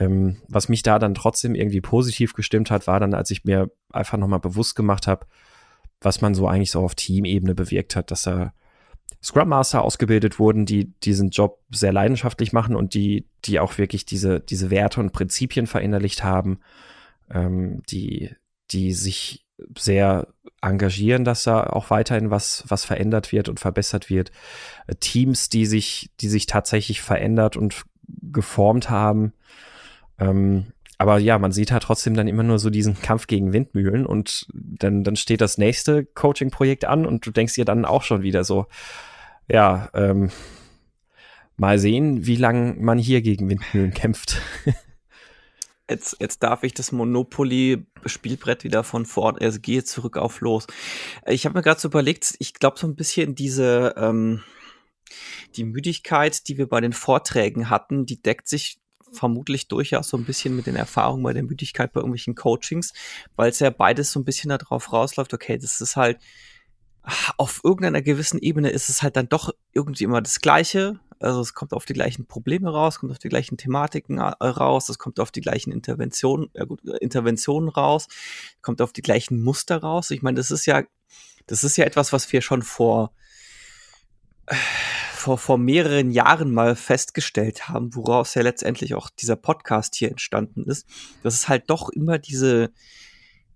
Ähm, 0.00 0.38
was 0.48 0.68
mich 0.68 0.82
da 0.82 0.98
dann 0.98 1.14
trotzdem 1.14 1.54
irgendwie 1.54 1.80
positiv 1.80 2.34
gestimmt 2.34 2.70
hat, 2.70 2.86
war 2.86 3.00
dann, 3.00 3.14
als 3.14 3.30
ich 3.30 3.44
mir 3.44 3.70
einfach 3.92 4.18
nochmal 4.18 4.40
bewusst 4.40 4.76
gemacht 4.76 5.06
habe, 5.06 5.26
was 6.00 6.20
man 6.20 6.34
so 6.34 6.46
eigentlich 6.48 6.70
so 6.70 6.80
auf 6.80 6.94
Teamebene 6.94 7.54
bewirkt 7.54 7.96
hat, 7.96 8.10
dass 8.10 8.26
er 8.26 8.52
Scrum 9.22 9.48
Master 9.48 9.82
ausgebildet 9.82 10.38
wurden, 10.38 10.64
die 10.64 10.92
diesen 11.02 11.30
Job 11.30 11.60
sehr 11.70 11.92
leidenschaftlich 11.92 12.52
machen 12.52 12.76
und 12.76 12.94
die, 12.94 13.26
die 13.44 13.58
auch 13.58 13.78
wirklich 13.78 14.06
diese, 14.06 14.40
diese 14.40 14.70
Werte 14.70 15.00
und 15.00 15.12
Prinzipien 15.12 15.66
verinnerlicht 15.66 16.22
haben, 16.22 16.60
ähm, 17.30 17.82
die, 17.90 18.30
die 18.70 18.92
sich 18.92 19.44
sehr 19.76 20.28
engagieren, 20.62 21.24
dass 21.24 21.42
da 21.42 21.64
auch 21.64 21.90
weiterhin 21.90 22.30
was, 22.30 22.64
was 22.68 22.84
verändert 22.84 23.32
wird 23.32 23.48
und 23.48 23.60
verbessert 23.60 24.08
wird. 24.08 24.30
Äh, 24.86 24.94
Teams, 24.96 25.48
die 25.48 25.66
sich, 25.66 26.10
die 26.20 26.28
sich 26.28 26.46
tatsächlich 26.46 27.00
verändert 27.00 27.56
und 27.56 27.84
geformt 28.06 28.88
haben. 28.88 29.32
Ähm, 30.18 30.66
aber 30.96 31.18
ja, 31.18 31.38
man 31.38 31.52
sieht 31.52 31.70
halt 31.70 31.84
trotzdem 31.84 32.14
dann 32.14 32.26
immer 32.26 32.42
nur 32.42 32.58
so 32.58 32.70
diesen 32.70 33.00
Kampf 33.00 33.28
gegen 33.28 33.52
Windmühlen 33.52 34.04
und 34.04 34.48
dann, 34.52 35.04
dann 35.04 35.14
steht 35.14 35.40
das 35.40 35.56
nächste 35.56 36.04
Coaching-Projekt 36.04 36.84
an 36.84 37.06
und 37.06 37.24
du 37.24 37.30
denkst 37.30 37.54
dir 37.54 37.64
dann 37.64 37.84
auch 37.84 38.02
schon 38.02 38.22
wieder 38.22 38.42
so, 38.42 38.66
ja, 39.48 39.90
ähm, 39.94 40.30
mal 41.56 41.78
sehen, 41.78 42.26
wie 42.26 42.36
lange 42.36 42.74
man 42.74 42.98
hier 42.98 43.20
gegen 43.22 43.48
Windmühlen 43.48 43.92
kämpft. 43.92 44.40
Jetzt, 45.90 46.18
jetzt 46.20 46.42
darf 46.42 46.64
ich 46.64 46.74
das 46.74 46.92
Monopoly-Spielbrett 46.92 48.62
wieder 48.62 48.84
von 48.84 49.06
Ford 49.06 49.40
SG 49.40 49.82
zurück 49.84 50.18
auf 50.18 50.42
los. 50.42 50.66
Ich 51.26 51.46
habe 51.46 51.56
mir 51.56 51.62
gerade 51.62 51.80
so 51.80 51.88
überlegt, 51.88 52.34
ich 52.40 52.52
glaube 52.52 52.78
so 52.78 52.86
ein 52.86 52.94
bisschen 52.94 53.34
diese 53.34 53.94
ähm, 53.96 54.42
die 55.56 55.64
Müdigkeit, 55.64 56.46
die 56.46 56.58
wir 56.58 56.68
bei 56.68 56.82
den 56.82 56.92
Vorträgen 56.92 57.70
hatten, 57.70 58.04
die 58.04 58.20
deckt 58.20 58.48
sich 58.48 58.80
vermutlich 59.12 59.68
durchaus 59.68 60.08
so 60.08 60.18
ein 60.18 60.24
bisschen 60.24 60.54
mit 60.54 60.66
den 60.66 60.76
Erfahrungen 60.76 61.22
bei 61.22 61.32
der 61.32 61.42
Müdigkeit 61.42 61.92
bei 61.92 62.00
irgendwelchen 62.00 62.34
Coachings, 62.34 62.92
weil 63.36 63.48
es 63.48 63.58
ja 63.58 63.70
beides 63.70 64.12
so 64.12 64.20
ein 64.20 64.24
bisschen 64.24 64.50
darauf 64.50 64.92
rausläuft, 64.92 65.32
okay, 65.32 65.56
das 65.56 65.80
ist 65.80 65.96
halt 65.96 66.18
auf 67.36 67.60
irgendeiner 67.64 68.02
gewissen 68.02 68.38
Ebene 68.38 68.70
ist 68.70 68.88
es 68.88 69.02
halt 69.02 69.16
dann 69.16 69.28
doch 69.28 69.52
irgendwie 69.72 70.04
immer 70.04 70.22
das 70.22 70.40
Gleiche. 70.40 71.00
Also 71.20 71.40
es 71.40 71.54
kommt 71.54 71.72
auf 71.72 71.84
die 71.84 71.94
gleichen 71.94 72.26
Probleme 72.26 72.70
raus, 72.70 73.00
kommt 73.00 73.10
auf 73.10 73.18
die 73.18 73.28
gleichen 73.28 73.56
Thematiken 73.56 74.18
äh, 74.18 74.46
raus, 74.46 74.88
es 74.88 74.98
kommt 74.98 75.18
auf 75.18 75.32
die 75.32 75.40
gleichen 75.40 75.72
Interventionen, 75.72 76.48
ja 76.54 76.64
gut, 76.64 76.80
Interventionen 77.00 77.68
raus, 77.68 78.06
kommt 78.62 78.80
auf 78.80 78.92
die 78.92 79.02
gleichen 79.02 79.42
Muster 79.42 79.78
raus. 79.78 80.10
Ich 80.10 80.22
meine, 80.22 80.36
das 80.36 80.50
ist 80.50 80.66
ja, 80.66 80.84
das 81.46 81.64
ist 81.64 81.76
ja 81.76 81.84
etwas, 81.84 82.12
was 82.12 82.30
wir 82.32 82.40
schon 82.40 82.62
vor, 82.62 83.12
vor, 85.12 85.38
vor 85.38 85.58
mehreren 85.58 86.12
Jahren 86.12 86.52
mal 86.54 86.76
festgestellt 86.76 87.68
haben, 87.68 87.94
woraus 87.94 88.34
ja 88.34 88.42
letztendlich 88.42 88.94
auch 88.94 89.10
dieser 89.10 89.36
Podcast 89.36 89.96
hier 89.96 90.10
entstanden 90.10 90.64
ist, 90.64 90.86
dass 91.22 91.34
es 91.34 91.48
halt 91.48 91.68
doch 91.68 91.88
immer 91.88 92.18
diese, 92.18 92.70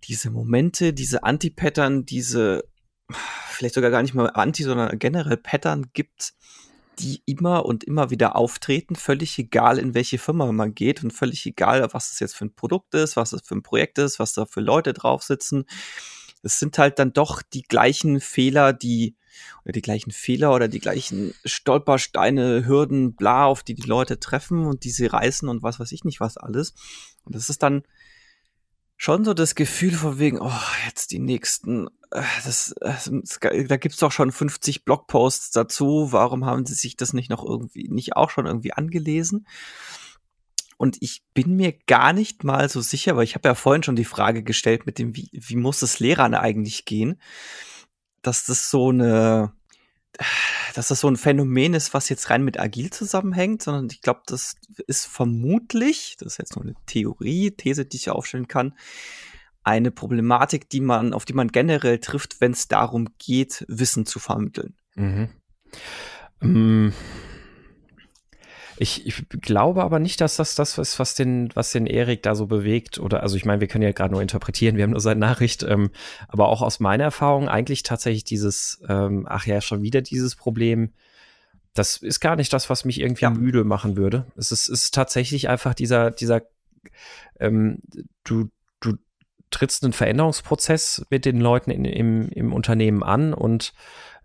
diese 0.04 0.30
Momente, 0.30 0.92
diese 0.92 1.23
Anti-Pattern, 1.23 2.04
diese 2.04 2.64
vielleicht 3.14 3.75
sogar 3.75 3.90
gar 3.90 4.02
nicht 4.02 4.14
mal 4.14 4.26
Anti, 4.28 4.62
sondern 4.62 4.99
generell 4.99 5.37
Pattern 5.37 5.90
gibt, 5.92 6.35
die 6.99 7.23
immer 7.26 7.64
und 7.64 7.85
immer 7.85 8.11
wieder 8.11 8.37
auftreten, 8.37 8.97
völlig 8.97 9.38
egal, 9.38 9.78
in 9.78 9.95
welche 9.95 10.19
Firma 10.19 10.50
man 10.52 10.75
geht 10.75 11.02
und 11.02 11.12
völlig 11.12 11.47
egal, 11.47 11.87
was 11.92 12.12
es 12.12 12.21
jetzt 12.21 12.35
für 12.35 12.45
ein 12.45 12.54
Produkt 12.54 12.95
ist, 12.95 13.16
was 13.16 13.33
es 13.33 13.42
für 13.42 13.54
ein 13.54 13.62
Projekt 13.62 13.99
ist, 13.99 14.19
was 14.19 14.35
da 14.35 14.47
für 14.47 14.61
Leute 14.61 14.92
drauf 14.92 15.23
sitzen. 15.23 15.64
Es 16.42 16.59
sind 16.59 16.76
halt 16.78 16.99
dann 16.99 17.12
doch 17.12 17.40
die 17.42 17.62
gleichen 17.62 18.21
Fehler, 18.21 18.73
die 18.73 19.16
oder 19.64 19.73
die 19.73 19.83
gleichen 19.83 20.11
Fehler 20.11 20.54
oder 20.54 20.69
die 20.69 20.81
gleichen 20.81 21.35
Stolpersteine, 21.45 22.66
Hürden, 22.66 23.14
bla, 23.14 23.47
auf 23.47 23.62
die 23.62 23.75
die 23.75 23.88
Leute 23.88 24.21
treffen 24.21 24.66
und 24.66 24.85
die 24.85 24.90
sie 24.90 25.07
reißen 25.07 25.49
und 25.49 25.62
was 25.62 25.81
weiß 25.81 25.92
ich 25.92 26.04
nicht 26.04 26.21
was 26.21 26.37
alles. 26.37 26.75
Und 27.25 27.35
das 27.35 27.49
ist 27.49 27.62
dann 27.62 27.83
schon 29.02 29.25
so 29.25 29.35
das 29.35 29.56
Gefühl 29.56 29.94
von 29.94 30.21
wegen, 30.21 30.40
oh, 30.40 30.61
jetzt 30.87 31.11
die 31.11 31.18
nächsten, 31.18 31.88
äh, 32.12 32.23
das, 32.44 32.73
das, 32.80 33.11
da 33.40 33.76
gibt's 33.76 33.99
doch 33.99 34.12
schon 34.12 34.30
50 34.30 34.85
Blogposts 34.85 35.50
dazu, 35.50 36.12
warum 36.12 36.44
haben 36.44 36.64
sie 36.66 36.75
sich 36.75 36.97
das 36.97 37.12
nicht 37.12 37.28
noch 37.28 37.44
irgendwie, 37.44 37.88
nicht 37.88 38.14
auch 38.14 38.30
schon 38.30 38.47
irgendwie 38.47 38.73
angelesen? 38.75 39.49
Und 40.76 40.99
ich 41.00 41.25
bin 41.35 41.56
mir 41.56 41.73
gar 41.73 42.12
nicht 42.12 42.44
mal 42.44 42.68
so 42.68 42.80
sicher, 42.80 43.16
weil 43.16 43.25
ich 43.25 43.35
habe 43.35 43.49
ja 43.49 43.56
vorhin 43.56 43.82
schon 43.82 43.97
die 43.97 44.04
Frage 44.04 44.44
gestellt 44.44 44.87
mit 44.87 45.00
dem, 45.00 45.16
wie, 45.16 45.30
wie 45.32 45.56
muss 45.56 45.82
es 45.82 45.99
Lehrern 45.99 46.37
eigentlich 46.37 46.85
gehen, 46.85 47.21
dass 48.23 48.44
das 48.44 48.71
so 48.71 48.90
eine, 48.90 49.52
dass 50.75 50.88
das 50.88 51.00
so 51.00 51.09
ein 51.09 51.16
Phänomen 51.16 51.75
ist, 51.75 51.95
was 51.95 52.09
jetzt 52.09 52.31
rein 52.31 52.45
mit 52.45 52.59
Agil 52.59 52.90
zusammenhängt, 52.90 53.62
sondern 53.62 53.88
ich 53.90 54.00
glaube, 54.00 54.23
das 54.26 54.57
ist 54.87 55.07
vermutlich, 55.07 56.16
das 56.19 56.35
ist 56.35 56.38
jetzt 56.38 56.57
nur 56.57 56.64
eine 56.64 56.75
Theorie, 56.87 57.50
These, 57.52 57.87
die 57.87 57.97
ich 57.97 58.11
aufstellen 58.11 58.49
kann, 58.49 58.75
eine 59.64 59.90
Problematik, 59.90 60.69
die 60.69 60.81
man, 60.81 61.12
auf 61.12 61.25
die 61.25 61.35
man 61.35 61.49
generell 61.49 61.99
trifft, 61.99 62.40
wenn 62.40 62.52
es 62.52 62.69
darum 62.69 63.09
geht, 63.19 63.64
Wissen 63.69 64.07
zu 64.07 64.19
vermitteln. 64.19 64.76
Mhm. 64.95 65.28
Ähm, 66.42 66.92
ich, 68.76 69.06
ich, 69.06 69.28
glaube 69.40 69.82
aber 69.82 69.98
nicht, 69.98 70.20
dass 70.20 70.36
das 70.36 70.54
das 70.54 70.78
ist, 70.78 70.98
was 70.98 71.14
den, 71.14 71.50
was 71.54 71.72
den 71.72 71.86
Erik 71.86 72.22
da 72.22 72.34
so 72.34 72.46
bewegt. 72.46 72.98
Oder 72.98 73.22
also 73.22 73.36
ich 73.36 73.44
meine, 73.44 73.60
wir 73.60 73.68
können 73.68 73.84
ja 73.84 73.92
gerade 73.92 74.12
nur 74.12 74.22
interpretieren, 74.22 74.76
wir 74.76 74.84
haben 74.84 74.90
nur 74.90 75.00
seine 75.00 75.20
Nachricht, 75.20 75.62
ähm, 75.62 75.90
aber 76.28 76.48
auch 76.48 76.62
aus 76.62 76.80
meiner 76.80 77.04
Erfahrung 77.04 77.48
eigentlich 77.48 77.82
tatsächlich 77.82 78.24
dieses, 78.24 78.82
ähm, 78.88 79.26
ach 79.28 79.46
ja, 79.46 79.60
schon 79.60 79.82
wieder 79.82 80.00
dieses 80.00 80.36
Problem. 80.36 80.92
Das 81.74 81.96
ist 81.96 82.20
gar 82.20 82.36
nicht 82.36 82.52
das, 82.52 82.68
was 82.70 82.84
mich 82.84 83.00
irgendwie 83.00 83.24
ja. 83.24 83.30
müde 83.30 83.64
machen 83.64 83.96
würde. 83.96 84.26
Es 84.36 84.52
ist, 84.52 84.68
ist 84.68 84.94
tatsächlich 84.94 85.48
einfach 85.48 85.74
dieser, 85.74 86.10
dieser, 86.10 86.42
ähm, 87.40 87.78
du, 88.24 88.48
du 88.80 88.96
trittst 89.50 89.84
einen 89.84 89.92
Veränderungsprozess 89.92 91.06
mit 91.10 91.24
den 91.24 91.40
Leuten 91.40 91.70
in, 91.70 91.84
im, 91.84 92.28
im 92.30 92.52
Unternehmen 92.52 93.02
an 93.02 93.32
und 93.32 93.72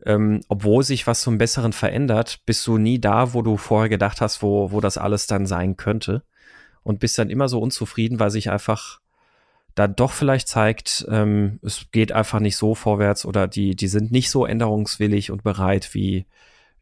ähm, 0.05 0.41
obwohl 0.47 0.83
sich 0.83 1.07
was 1.07 1.21
zum 1.21 1.37
Besseren 1.37 1.73
verändert, 1.73 2.41
bist 2.45 2.65
du 2.67 2.77
nie 2.77 2.99
da, 2.99 3.33
wo 3.33 3.41
du 3.41 3.57
vorher 3.57 3.89
gedacht 3.89 4.21
hast, 4.21 4.41
wo, 4.41 4.71
wo 4.71 4.81
das 4.81 4.97
alles 4.97 5.27
dann 5.27 5.45
sein 5.45 5.77
könnte. 5.77 6.23
Und 6.83 6.99
bist 6.99 7.17
dann 7.17 7.29
immer 7.29 7.49
so 7.49 7.59
unzufrieden, 7.59 8.19
weil 8.19 8.31
sich 8.31 8.49
einfach 8.49 9.01
da 9.75 9.87
doch 9.87 10.11
vielleicht 10.11 10.47
zeigt, 10.47 11.05
ähm, 11.09 11.59
es 11.61 11.87
geht 11.91 12.11
einfach 12.11 12.39
nicht 12.39 12.57
so 12.57 12.73
vorwärts 12.75 13.25
oder 13.25 13.47
die, 13.47 13.75
die 13.75 13.87
sind 13.87 14.11
nicht 14.11 14.31
so 14.31 14.45
änderungswillig 14.45 15.29
und 15.29 15.43
bereit, 15.43 15.93
wie, 15.93 16.25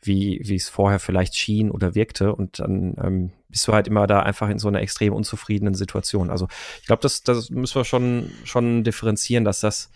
wie, 0.01 0.39
wie 0.43 0.55
es 0.55 0.69
vorher 0.69 0.99
vielleicht 0.99 1.35
schien 1.35 1.71
oder 1.71 1.95
wirkte. 1.95 2.33
Und 2.33 2.59
dann 2.59 2.95
ähm, 3.03 3.31
bist 3.49 3.67
du 3.67 3.73
halt 3.73 3.87
immer 3.87 4.07
da 4.07 4.21
einfach 4.21 4.49
in 4.49 4.59
so 4.59 4.67
einer 4.67 4.81
extrem 4.81 5.13
unzufriedenen 5.13 5.73
Situation. 5.73 6.29
Also 6.29 6.47
ich 6.79 6.87
glaube, 6.87 7.01
das, 7.01 7.23
das 7.23 7.49
müssen 7.49 7.75
wir 7.75 7.85
schon, 7.85 8.31
schon 8.43 8.83
differenzieren, 8.83 9.43
dass 9.43 9.59
das 9.59 9.91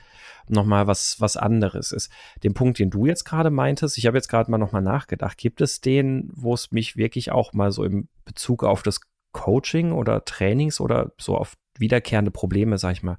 nochmal 0.48 0.88
was, 0.88 1.19
was 1.19 1.38
anderes 1.38 1.91
ist. 1.91 2.12
Den 2.43 2.53
Punkt, 2.53 2.79
den 2.79 2.89
du 2.89 3.05
jetzt 3.05 3.24
gerade 3.24 3.50
meintest, 3.50 3.98
ich 3.98 4.05
habe 4.05 4.17
jetzt 4.17 4.29
gerade 4.29 4.50
mal 4.50 4.58
nochmal 4.58 4.81
nachgedacht, 4.81 5.38
gibt 5.38 5.62
es 5.62 5.81
den, 5.81 6.29
wo 6.34 6.53
es 6.53 6.72
mich 6.72 6.98
wirklich 6.98 7.31
auch 7.31 7.53
mal 7.53 7.72
so 7.72 7.84
im 7.84 8.08
Bezug 8.25 8.63
auf 8.63 8.84
das 8.84 9.01
Coaching 9.31 9.91
oder 9.91 10.25
Trainings 10.25 10.79
oder 10.79 11.12
so 11.17 11.38
auf 11.38 11.55
wiederkehrende 11.77 12.31
Probleme, 12.31 12.77
sag 12.77 12.93
ich 12.93 13.03
mal, 13.03 13.17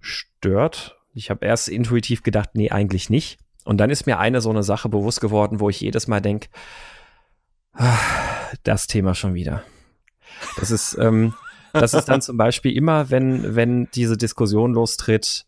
stört? 0.00 0.98
Ich 1.14 1.30
habe 1.30 1.46
erst 1.46 1.68
intuitiv 1.68 2.22
gedacht, 2.22 2.50
nee, 2.54 2.70
eigentlich 2.70 3.08
nicht. 3.08 3.38
Und 3.64 3.78
dann 3.78 3.90
ist 3.90 4.06
mir 4.06 4.18
eine 4.18 4.40
so 4.40 4.50
eine 4.50 4.62
Sache 4.62 4.88
bewusst 4.88 5.20
geworden, 5.20 5.60
wo 5.60 5.68
ich 5.68 5.80
jedes 5.80 6.06
Mal 6.06 6.20
denke, 6.20 6.48
ah, 7.72 7.98
das 8.62 8.86
Thema 8.86 9.14
schon 9.14 9.34
wieder. 9.34 9.62
Das 10.56 10.70
ist, 10.70 10.96
ähm, 11.00 11.34
das 11.72 11.94
ist 11.94 12.06
dann 12.06 12.22
zum 12.22 12.36
Beispiel 12.36 12.76
immer, 12.76 13.10
wenn, 13.10 13.56
wenn 13.56 13.88
diese 13.94 14.16
Diskussion 14.16 14.72
lostritt, 14.72 15.46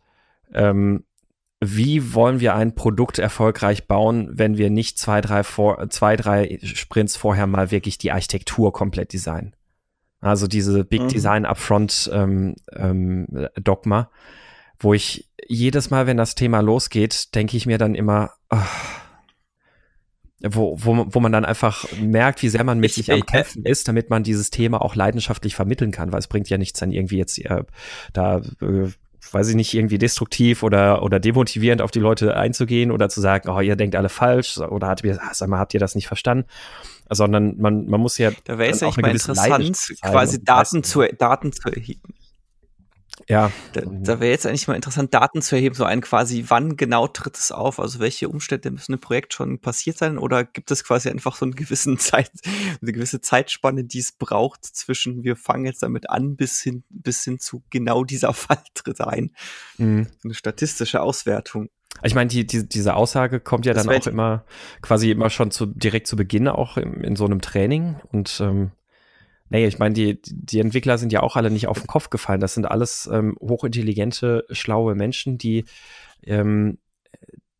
ähm, 0.52 1.04
wie 1.60 2.14
wollen 2.14 2.38
wir 2.40 2.54
ein 2.54 2.74
Produkt 2.74 3.18
erfolgreich 3.18 3.86
bauen, 3.88 4.30
wenn 4.32 4.58
wir 4.58 4.70
nicht 4.70 4.98
zwei, 4.98 5.20
drei, 5.20 5.42
vor, 5.42 5.90
zwei, 5.90 6.16
drei 6.16 6.58
Sprints 6.62 7.16
vorher 7.16 7.46
mal 7.46 7.70
wirklich 7.70 7.98
die 7.98 8.12
Architektur 8.12 8.72
komplett 8.72 9.12
designen? 9.12 9.54
Also 10.20 10.46
diese 10.46 10.84
Big 10.84 11.02
mhm. 11.02 11.08
Design 11.08 11.46
Upfront 11.46 12.10
ähm, 12.12 12.56
ähm, 12.74 13.48
Dogma, 13.62 14.10
wo 14.78 14.94
ich 14.94 15.28
jedes 15.48 15.90
Mal, 15.90 16.06
wenn 16.06 16.16
das 16.16 16.34
Thema 16.34 16.60
losgeht, 16.60 17.34
denke 17.34 17.56
ich 17.56 17.66
mir 17.66 17.78
dann 17.78 17.94
immer, 17.94 18.32
oh, 18.50 18.56
wo, 20.40 20.76
wo, 20.78 21.06
wo 21.08 21.20
man 21.20 21.32
dann 21.32 21.44
einfach 21.44 21.84
merkt, 22.00 22.42
wie 22.42 22.48
sehr 22.48 22.62
man 22.62 22.78
mit 22.78 22.90
ich, 22.90 22.96
sich 22.96 23.12
am 23.12 23.26
Kämpfen 23.26 23.64
ist, 23.64 23.88
damit 23.88 24.10
man 24.10 24.22
dieses 24.22 24.50
Thema 24.50 24.82
auch 24.82 24.94
leidenschaftlich 24.94 25.56
vermitteln 25.56 25.90
kann, 25.90 26.12
weil 26.12 26.20
es 26.20 26.28
bringt 26.28 26.48
ja 26.48 26.58
nichts 26.58 26.78
dann 26.78 26.92
irgendwie 26.92 27.18
jetzt 27.18 27.38
äh, 27.38 27.64
da 28.12 28.38
äh, 28.60 28.90
weiß 29.32 29.48
ich 29.48 29.54
nicht, 29.54 29.74
irgendwie 29.74 29.98
destruktiv 29.98 30.62
oder, 30.62 31.02
oder 31.02 31.20
demotivierend 31.20 31.82
auf 31.82 31.90
die 31.90 32.00
Leute 32.00 32.36
einzugehen 32.36 32.90
oder 32.90 33.08
zu 33.08 33.20
sagen, 33.20 33.48
oh, 33.48 33.60
ihr 33.60 33.76
denkt 33.76 33.96
alle 33.96 34.08
falsch 34.08 34.58
oder 34.58 34.88
hat, 34.88 35.02
sag 35.32 35.48
mal, 35.48 35.58
habt 35.58 35.74
ihr 35.74 35.80
das 35.80 35.94
nicht 35.94 36.06
verstanden? 36.06 36.46
Sondern 37.10 37.56
man, 37.58 37.86
man 37.86 38.00
muss 38.00 38.18
ja. 38.18 38.30
Da 38.44 38.58
wäre 38.58 38.70
es 38.70 38.80
ja 38.80 38.90
mal 39.00 39.10
interessant, 39.10 39.78
quasi 40.02 40.44
Daten 40.44 40.84
zu, 40.84 41.02
Daten 41.16 41.52
zu 41.52 41.70
erheben. 41.70 42.14
Ja. 43.26 43.50
Da, 43.72 43.82
da 43.84 44.20
wäre 44.20 44.30
jetzt 44.30 44.46
eigentlich 44.46 44.68
mal 44.68 44.74
interessant, 44.74 45.12
Daten 45.12 45.42
zu 45.42 45.56
erheben, 45.56 45.74
so 45.74 45.84
ein 45.84 46.00
quasi, 46.00 46.44
wann 46.48 46.76
genau 46.76 47.08
tritt 47.08 47.36
es 47.36 47.52
auf? 47.52 47.80
Also 47.80 47.98
welche 47.98 48.28
Umstände 48.28 48.70
müssen 48.70 48.92
im 48.92 49.00
Projekt 49.00 49.34
schon 49.34 49.58
passiert 49.60 49.98
sein? 49.98 50.18
Oder 50.18 50.44
gibt 50.44 50.70
es 50.70 50.84
quasi 50.84 51.08
einfach 51.08 51.36
so 51.36 51.44
einen 51.44 51.54
gewissen 51.54 51.98
Zeit, 51.98 52.30
eine 52.80 52.92
gewisse 52.92 53.20
Zeitspanne, 53.20 53.84
die 53.84 53.98
es 53.98 54.12
braucht 54.12 54.64
zwischen 54.64 55.24
wir 55.24 55.36
fangen 55.36 55.64
jetzt 55.64 55.82
damit 55.82 56.10
an 56.10 56.36
bis 56.36 56.60
hin, 56.60 56.84
bis 56.88 57.24
hin 57.24 57.38
zu 57.38 57.62
genau 57.70 58.04
dieser 58.04 58.32
Fall 58.34 58.62
tritt 58.74 59.00
ein? 59.00 59.32
Mhm. 59.78 60.06
Eine 60.24 60.34
statistische 60.34 61.00
Auswertung. 61.00 61.68
Ich 62.02 62.14
meine, 62.14 62.28
die, 62.28 62.46
die, 62.46 62.68
diese 62.68 62.94
Aussage 62.94 63.40
kommt 63.40 63.66
ja 63.66 63.74
das 63.74 63.84
dann 63.84 63.96
auch 63.96 64.06
immer 64.06 64.44
quasi 64.82 65.10
immer 65.10 65.30
schon 65.30 65.50
zu, 65.50 65.66
direkt 65.66 66.06
zu 66.06 66.16
Beginn 66.16 66.46
auch 66.46 66.76
in, 66.76 67.02
in 67.02 67.16
so 67.16 67.24
einem 67.24 67.40
Training 67.40 67.96
und 68.12 68.40
ähm, 68.40 68.70
Nee, 69.50 69.66
ich 69.66 69.78
meine, 69.78 69.94
die, 69.94 70.20
die 70.22 70.60
Entwickler 70.60 70.98
sind 70.98 71.12
ja 71.12 71.22
auch 71.22 71.36
alle 71.36 71.50
nicht 71.50 71.68
auf 71.68 71.78
den 71.78 71.86
Kopf 71.86 72.10
gefallen. 72.10 72.40
Das 72.40 72.54
sind 72.54 72.66
alles 72.66 73.08
ähm, 73.12 73.36
hochintelligente, 73.40 74.44
schlaue 74.50 74.94
Menschen, 74.94 75.38
die, 75.38 75.64
ähm, 76.24 76.78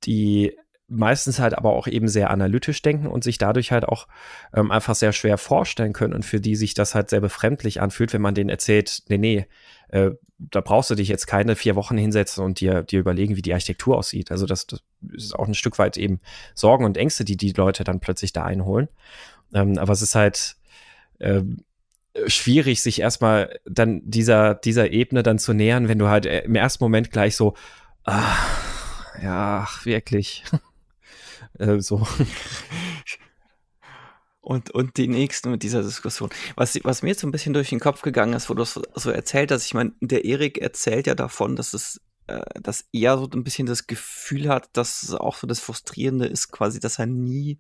die 0.05 0.55
meistens 0.89 1.39
halt 1.39 1.57
aber 1.57 1.73
auch 1.75 1.87
eben 1.87 2.09
sehr 2.09 2.31
analytisch 2.31 2.81
denken 2.81 3.07
und 3.07 3.23
sich 3.23 3.37
dadurch 3.37 3.73
halt 3.73 3.85
auch 3.85 4.09
ähm, 4.55 4.71
einfach 4.71 4.95
sehr 4.95 5.13
schwer 5.13 5.37
vorstellen 5.37 5.93
können 5.93 6.15
und 6.15 6.25
für 6.25 6.41
die 6.41 6.57
sich 6.57 6.73
das 6.73 6.95
halt 6.95 7.11
sehr 7.11 7.21
befremdlich 7.21 7.81
anfühlt, 7.83 8.13
wenn 8.15 8.23
man 8.23 8.35
denen 8.35 8.49
erzählt, 8.49 9.03
nee, 9.09 9.19
nee, 9.19 9.47
äh, 9.89 10.13
da 10.39 10.61
brauchst 10.61 10.89
du 10.89 10.95
dich 10.95 11.09
jetzt 11.09 11.27
keine 11.27 11.57
vier 11.57 11.77
Wochen 11.77 11.99
hinsetzen 11.99 12.45
und 12.45 12.61
dir, 12.61 12.83
dir 12.83 13.01
überlegen, 13.01 13.37
wie 13.37 13.43
die 13.43 13.53
Architektur 13.53 13.99
aussieht. 13.99 14.31
Also 14.31 14.47
das, 14.47 14.67
das 14.67 14.83
ist 15.13 15.35
auch 15.35 15.47
ein 15.47 15.55
Stück 15.55 15.79
weit 15.79 15.97
eben 15.97 16.21
Sorgen 16.55 16.85
und 16.85 16.97
Ängste, 16.97 17.25
die 17.25 17.37
die 17.37 17.53
Leute 17.53 17.85
dann 17.85 18.01
plötzlich 18.01 18.33
da 18.33 18.45
einholen. 18.45 18.89
Ähm, 19.53 19.79
aber 19.79 19.93
es 19.93 20.01
ist 20.01 20.15
halt, 20.15 20.57
ähm, 21.21 21.65
schwierig, 22.27 22.83
sich 22.83 23.01
erstmal 23.01 23.61
dann 23.65 24.03
dieser, 24.05 24.55
dieser 24.55 24.91
Ebene 24.91 25.23
dann 25.23 25.39
zu 25.39 25.53
nähern, 25.53 25.89
wenn 25.89 25.99
du 25.99 26.09
halt 26.09 26.27
äh, 26.27 26.41
im 26.41 26.55
ersten 26.55 26.85
Moment 26.85 27.11
gleich 27.11 27.37
so, 27.37 27.55
ah, 28.05 28.37
ja, 29.23 29.69
wirklich. 29.85 30.45
äh, 31.59 31.81
so. 31.81 32.07
Und, 34.41 34.71
und 34.71 34.97
die 34.97 35.09
nächsten 35.09 35.51
mit 35.51 35.63
dieser 35.63 35.83
Diskussion. 35.83 36.31
Was, 36.57 36.79
was 36.83 37.03
mir 37.03 37.11
jetzt 37.11 37.21
so 37.21 37.27
ein 37.27 37.33
bisschen 37.33 37.53
durch 37.53 37.69
den 37.69 37.81
Kopf 37.81 38.01
gegangen 38.01 38.33
ist, 38.33 38.49
wo 38.49 38.55
du 38.55 38.65
so, 38.65 38.83
so 38.95 39.11
erzählt 39.11 39.53
hast, 39.53 39.67
ich 39.67 39.75
meine, 39.75 39.93
der 40.01 40.25
Erik 40.25 40.57
erzählt 40.57 41.07
ja 41.07 41.15
davon, 41.15 41.55
dass 41.55 41.75
es, 41.75 42.01
äh, 42.29 42.41
dass 42.63 42.89
er 42.93 43.19
so 43.19 43.29
ein 43.31 43.45
bisschen 43.45 43.67
das 43.67 43.87
Gefühl 43.87 44.49
hat, 44.49 44.71
dass 44.73 45.13
auch 45.13 45.37
so 45.37 45.47
das 45.47 45.61
Frustrierende 45.61 46.25
ist, 46.25 46.51
quasi, 46.51 46.81
dass 46.81 46.99
er 46.99 47.05
nie, 47.05 47.59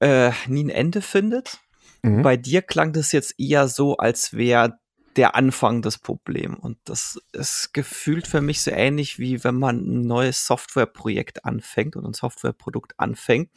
äh, 0.00 0.32
nie 0.46 0.64
ein 0.64 0.70
Ende 0.70 1.02
findet. 1.02 1.60
Mhm. 2.06 2.22
Bei 2.22 2.36
dir 2.36 2.62
klang 2.62 2.92
das 2.92 3.12
jetzt 3.12 3.38
eher 3.38 3.68
so, 3.68 3.96
als 3.96 4.32
wäre 4.32 4.78
der 5.16 5.34
Anfang 5.34 5.82
des 5.82 5.98
Problems. 5.98 6.56
Und 6.60 6.78
das 6.84 7.18
ist 7.32 7.72
gefühlt 7.72 8.26
für 8.26 8.40
mich 8.40 8.62
so 8.62 8.70
ähnlich 8.70 9.18
wie 9.18 9.42
wenn 9.44 9.56
man 9.56 9.78
ein 9.78 10.02
neues 10.02 10.46
Softwareprojekt 10.46 11.44
anfängt 11.44 11.96
und 11.96 12.04
ein 12.04 12.12
Softwareprodukt 12.12 12.98
anfängt. 12.98 13.50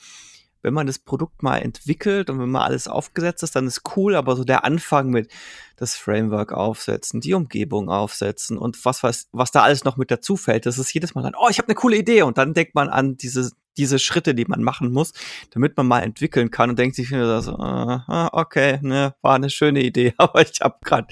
Wenn 0.61 0.73
man 0.73 0.87
das 0.87 0.99
Produkt 0.99 1.41
mal 1.41 1.59
entwickelt 1.59 2.29
und 2.29 2.39
wenn 2.39 2.49
mal 2.49 2.65
alles 2.65 2.89
aufgesetzt 2.89 3.43
ist, 3.43 3.55
dann 3.55 3.67
ist 3.67 3.81
cool, 3.95 4.15
aber 4.15 4.35
so 4.35 4.43
der 4.43 4.65
Anfang 4.65 5.09
mit 5.09 5.31
das 5.77 5.95
Framework 5.95 6.51
aufsetzen, 6.51 7.21
die 7.21 7.33
Umgebung 7.33 7.89
aufsetzen 7.89 8.57
und 8.57 8.83
was, 8.83 9.01
was, 9.01 9.29
was 9.31 9.51
da 9.51 9.61
alles 9.61 9.85
noch 9.85 9.95
mit 9.95 10.11
dazu 10.11 10.35
fällt, 10.35 10.65
das 10.65 10.77
ist 10.77 10.93
jedes 10.93 11.15
Mal 11.15 11.21
dann, 11.21 11.35
oh, 11.39 11.47
ich 11.49 11.59
habe 11.59 11.69
eine 11.69 11.75
coole 11.75 11.95
Idee 11.97 12.23
und 12.23 12.37
dann 12.37 12.53
denkt 12.53 12.75
man 12.75 12.89
an 12.89 13.15
diese 13.15 13.51
diese 13.79 13.97
Schritte, 13.97 14.35
die 14.35 14.45
man 14.45 14.61
machen 14.61 14.91
muss, 14.91 15.13
damit 15.51 15.77
man 15.77 15.87
mal 15.87 16.01
entwickeln 16.01 16.51
kann 16.51 16.69
und 16.69 16.77
denkt 16.77 16.95
sich 16.95 17.09
so, 17.09 17.15
äh, 17.15 18.29
okay, 18.33 18.79
ne, 18.81 19.15
war 19.21 19.35
eine 19.35 19.49
schöne 19.49 19.81
Idee, 19.81 20.13
aber 20.17 20.41
ich 20.41 20.61
habe 20.61 20.77
gerade, 20.83 21.07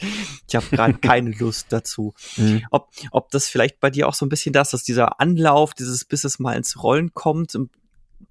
ich 0.47 0.55
habe 0.55 0.67
gerade 0.69 0.93
keine 1.01 1.31
Lust 1.31 1.67
dazu. 1.69 2.13
Mhm. 2.35 2.65
Ob, 2.69 2.89
ob 3.11 3.31
das 3.31 3.47
vielleicht 3.47 3.79
bei 3.79 3.89
dir 3.89 4.07
auch 4.07 4.13
so 4.13 4.25
ein 4.25 4.29
bisschen 4.29 4.53
das, 4.53 4.71
dass 4.71 4.83
dieser 4.83 5.19
Anlauf, 5.19 5.73
dieses 5.73 6.05
bis 6.05 6.23
es 6.25 6.39
mal 6.39 6.53
ins 6.53 6.83
Rollen 6.83 7.13
kommt, 7.13 7.57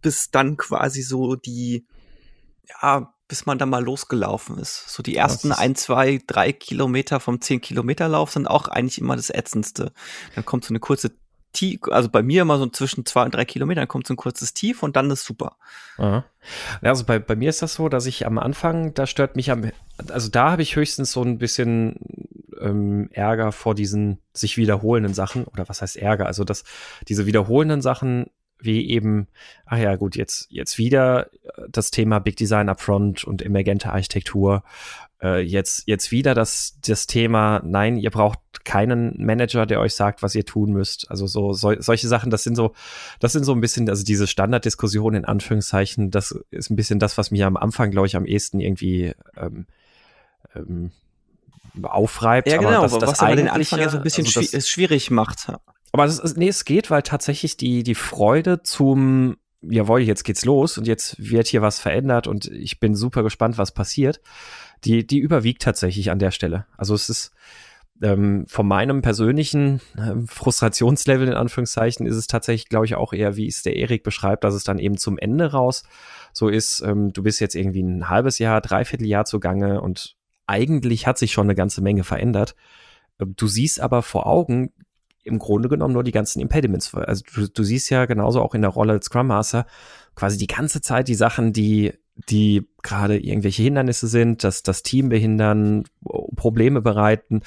bis 0.02 0.31
dann 0.31 0.57
quasi 0.57 1.02
so 1.02 1.35
die, 1.35 1.87
ja, 2.83 3.12
bis 3.28 3.47
man 3.47 3.59
da 3.59 3.66
mal 3.66 3.83
losgelaufen 3.83 4.59
ist. 4.59 4.88
So 4.88 5.02
die 5.02 5.16
ersten 5.16 5.50
ein, 5.50 5.75
zwei, 5.75 6.21
drei 6.26 6.52
Kilometer 6.52 7.19
vom 7.19 7.40
zehn 7.40 7.61
Kilometer 7.61 8.07
Lauf 8.07 8.31
sind 8.31 8.47
auch 8.47 8.69
eigentlich 8.69 9.00
immer 9.00 9.16
das 9.16 9.31
ätzendste. 9.31 9.93
Dann 10.35 10.45
kommt 10.45 10.64
so 10.64 10.71
eine 10.71 10.78
kurze 10.78 11.16
Tief, 11.57 11.81
also 11.91 12.09
bei 12.09 12.23
mir 12.23 12.43
immer 12.43 12.59
so 12.59 12.67
zwischen 12.67 13.07
zwei 13.07 13.25
und 13.25 13.35
drei 13.35 13.45
Kilometern 13.45 13.89
kommt 13.89 14.07
so 14.07 14.15
ein 14.15 14.19
kurzes 14.19 14.55
Tief 14.55 14.83
und 14.83 14.95
dann 14.95 15.11
ist 15.11 15.25
super. 15.25 15.57
Aha. 15.97 16.25
Also 16.83 17.05
bei, 17.05 17.19
bei 17.19 17.35
mir 17.35 17.49
ist 17.49 17.63
das 17.63 17.75
so, 17.75 17.89
dass 17.89 18.07
ich 18.07 18.27
am 18.27 18.39
Anfang, 18.39 18.93
da 18.95 19.07
stört 19.07 19.37
mich 19.37 19.51
am, 19.51 19.71
also 20.09 20.29
da 20.29 20.51
habe 20.53 20.63
ich 20.63 20.77
höchstens 20.77 21.13
so 21.13 21.23
ein 21.23 21.39
bisschen 21.39 21.97
ähm, 22.61 23.09
Ärger 23.13 23.53
vor 23.53 23.75
diesen 23.75 24.19
sich 24.33 24.57
wiederholenden 24.57 25.15
Sachen 25.15 25.45
oder 25.45 25.69
was 25.69 25.83
heißt 25.83 25.97
Ärger? 25.97 26.27
Also 26.27 26.45
dass 26.45 26.65
diese 27.09 27.27
wiederholenden 27.27 27.81
Sachen 27.81 28.27
wie 28.59 28.89
eben, 28.89 29.29
ach 29.67 29.79
ja, 29.79 29.97
gut, 29.97 30.17
jetzt, 30.17 30.51
jetzt 30.51 30.79
wieder 30.79 31.29
das 31.69 31.91
Thema 31.91 32.19
Big 32.19 32.37
Design 32.37 32.69
Upfront 32.69 33.25
und 33.25 33.43
emergente 33.43 33.93
Architektur. 33.93 34.63
Äh, 35.23 35.40
jetzt, 35.40 35.85
jetzt 35.87 36.11
wieder 36.11 36.35
das, 36.35 36.78
das 36.85 37.06
Thema, 37.06 37.62
nein, 37.64 37.96
ihr 37.96 38.11
braucht 38.11 38.38
keinen 38.64 39.14
Manager, 39.25 39.64
der 39.64 39.80
euch 39.80 39.94
sagt, 39.94 40.23
was 40.23 40.35
ihr 40.35 40.44
tun 40.44 40.73
müsst. 40.73 41.11
Also 41.11 41.26
so, 41.26 41.52
so 41.52 41.73
solche 41.78 42.08
Sachen, 42.08 42.30
das 42.30 42.42
sind 42.42 42.56
so, 42.56 42.75
das 43.20 43.32
sind 43.32 43.44
so 43.44 43.52
ein 43.52 43.61
bisschen, 43.61 43.88
also 43.88 44.04
diese 44.04 44.26
Standarddiskussion 44.26 45.14
in 45.14 45.25
Anführungszeichen, 45.25 46.11
das 46.11 46.38
ist 46.50 46.70
ein 46.70 46.76
bisschen 46.76 46.99
das, 46.99 47.16
was 47.16 47.30
mich 47.30 47.44
am 47.44 47.56
Anfang, 47.56 47.90
glaube 47.90 48.08
ich, 48.08 48.16
am 48.16 48.26
ehesten 48.26 48.61
irgendwie 48.61 49.14
ähm, 49.37 49.66
ähm, 50.54 50.90
aufreibt. 51.82 52.49
Ja, 52.49 52.58
genau, 52.58 52.82
aber, 52.82 52.88
das, 52.88 52.99
das 52.99 53.11
was 53.11 53.20
aber 53.20 53.37
den 53.37 53.49
Anfang 53.49 53.80
ja 53.80 53.88
so 53.88 53.99
ein 53.99 54.02
bisschen 54.02 54.26
also 54.26 54.40
das, 54.40 54.68
schwierig 54.68 55.11
macht. 55.11 55.50
Aber 55.92 56.04
es, 56.04 56.18
ist, 56.18 56.37
nee, 56.37 56.49
es 56.49 56.64
geht, 56.64 56.90
weil 56.90 57.02
tatsächlich 57.02 57.56
die, 57.56 57.82
die 57.82 57.94
Freude 57.94 58.62
zum, 58.62 59.37
jawohl, 59.62 60.00
jetzt 60.00 60.25
geht's 60.25 60.44
los 60.44 60.76
und 60.76 60.87
jetzt 60.87 61.16
wird 61.18 61.46
hier 61.46 61.62
was 61.62 61.78
verändert 61.78 62.26
und 62.26 62.46
ich 62.46 62.80
bin 62.80 62.94
super 62.94 63.23
gespannt, 63.23 63.58
was 63.58 63.73
passiert, 63.73 64.20
die, 64.85 65.06
die 65.06 65.18
überwiegt 65.18 65.62
tatsächlich 65.62 66.11
an 66.11 66.18
der 66.18 66.30
Stelle. 66.30 66.66
Also 66.76 66.95
es 66.95 67.09
ist 67.09 67.33
ähm, 68.02 68.45
von 68.47 68.68
meinem 68.68 69.02
persönlichen 69.02 69.80
äh, 69.97 70.14
Frustrationslevel 70.26 71.28
in 71.28 71.35
Anführungszeichen 71.35 72.06
ist 72.06 72.16
es 72.16 72.26
tatsächlich, 72.26 72.68
glaube 72.68 72.87
ich, 72.87 72.95
auch 72.95 73.12
eher, 73.12 73.37
wie 73.37 73.47
es 73.47 73.62
der 73.62 73.76
Erik 73.76 74.02
beschreibt, 74.02 74.45
dass 74.45 74.54
es 74.54 74.64
dann 74.64 74.78
eben 74.78 74.99
zum 74.99 75.18
Ende 75.18 75.52
raus 75.52 75.85
so 76.33 76.49
ist, 76.49 76.83
ähm, 76.83 77.12
du 77.12 77.23
bist 77.23 77.40
jetzt 77.40 77.54
irgendwie 77.54 77.83
ein 77.83 78.09
halbes 78.11 78.38
Jahr, 78.38 78.61
dreiviertel 78.61 79.06
Jahr 79.06 79.25
zugange 79.25 79.80
und 79.80 80.16
eigentlich 80.47 81.06
hat 81.06 81.18
sich 81.18 81.33
schon 81.33 81.47
eine 81.47 81.54
ganze 81.54 81.80
Menge 81.80 82.04
verändert. 82.04 82.54
Ähm, 83.18 83.35
du 83.37 83.47
siehst 83.47 83.80
aber 83.80 84.02
vor 84.02 84.26
Augen, 84.26 84.73
im 85.25 85.38
Grunde 85.40 85.68
genommen 85.68 85.95
nur 85.95 86.04
die 86.04 86.12
ganzen 86.12 86.40
Impediments. 86.40 86.95
Also 86.95 87.25
du, 87.35 87.49
du 87.49 87.64
siehst 87.64 87.90
ja 87.90 88.06
genauso 88.06 88.40
auch 88.40 88.54
in 88.54 88.62
der 88.62 88.71
Rolle 88.71 88.92
als 88.92 89.06
Scrum 89.06 89.26
Master 89.26 89.66
quasi 90.14 90.38
die 90.38 90.47
ganze 90.47 90.80
Zeit 90.80 91.09
die 91.09 91.16
Sachen, 91.16 91.52
die 91.52 91.95
die 92.28 92.66
gerade 92.82 93.18
irgendwelche 93.18 93.62
Hindernisse 93.62 94.08
sind, 94.08 94.44
dass 94.44 94.62
das 94.62 94.82
Team 94.82 95.08
behindern, 95.08 95.85
Probleme 96.35 96.80
bereiten 96.80 97.42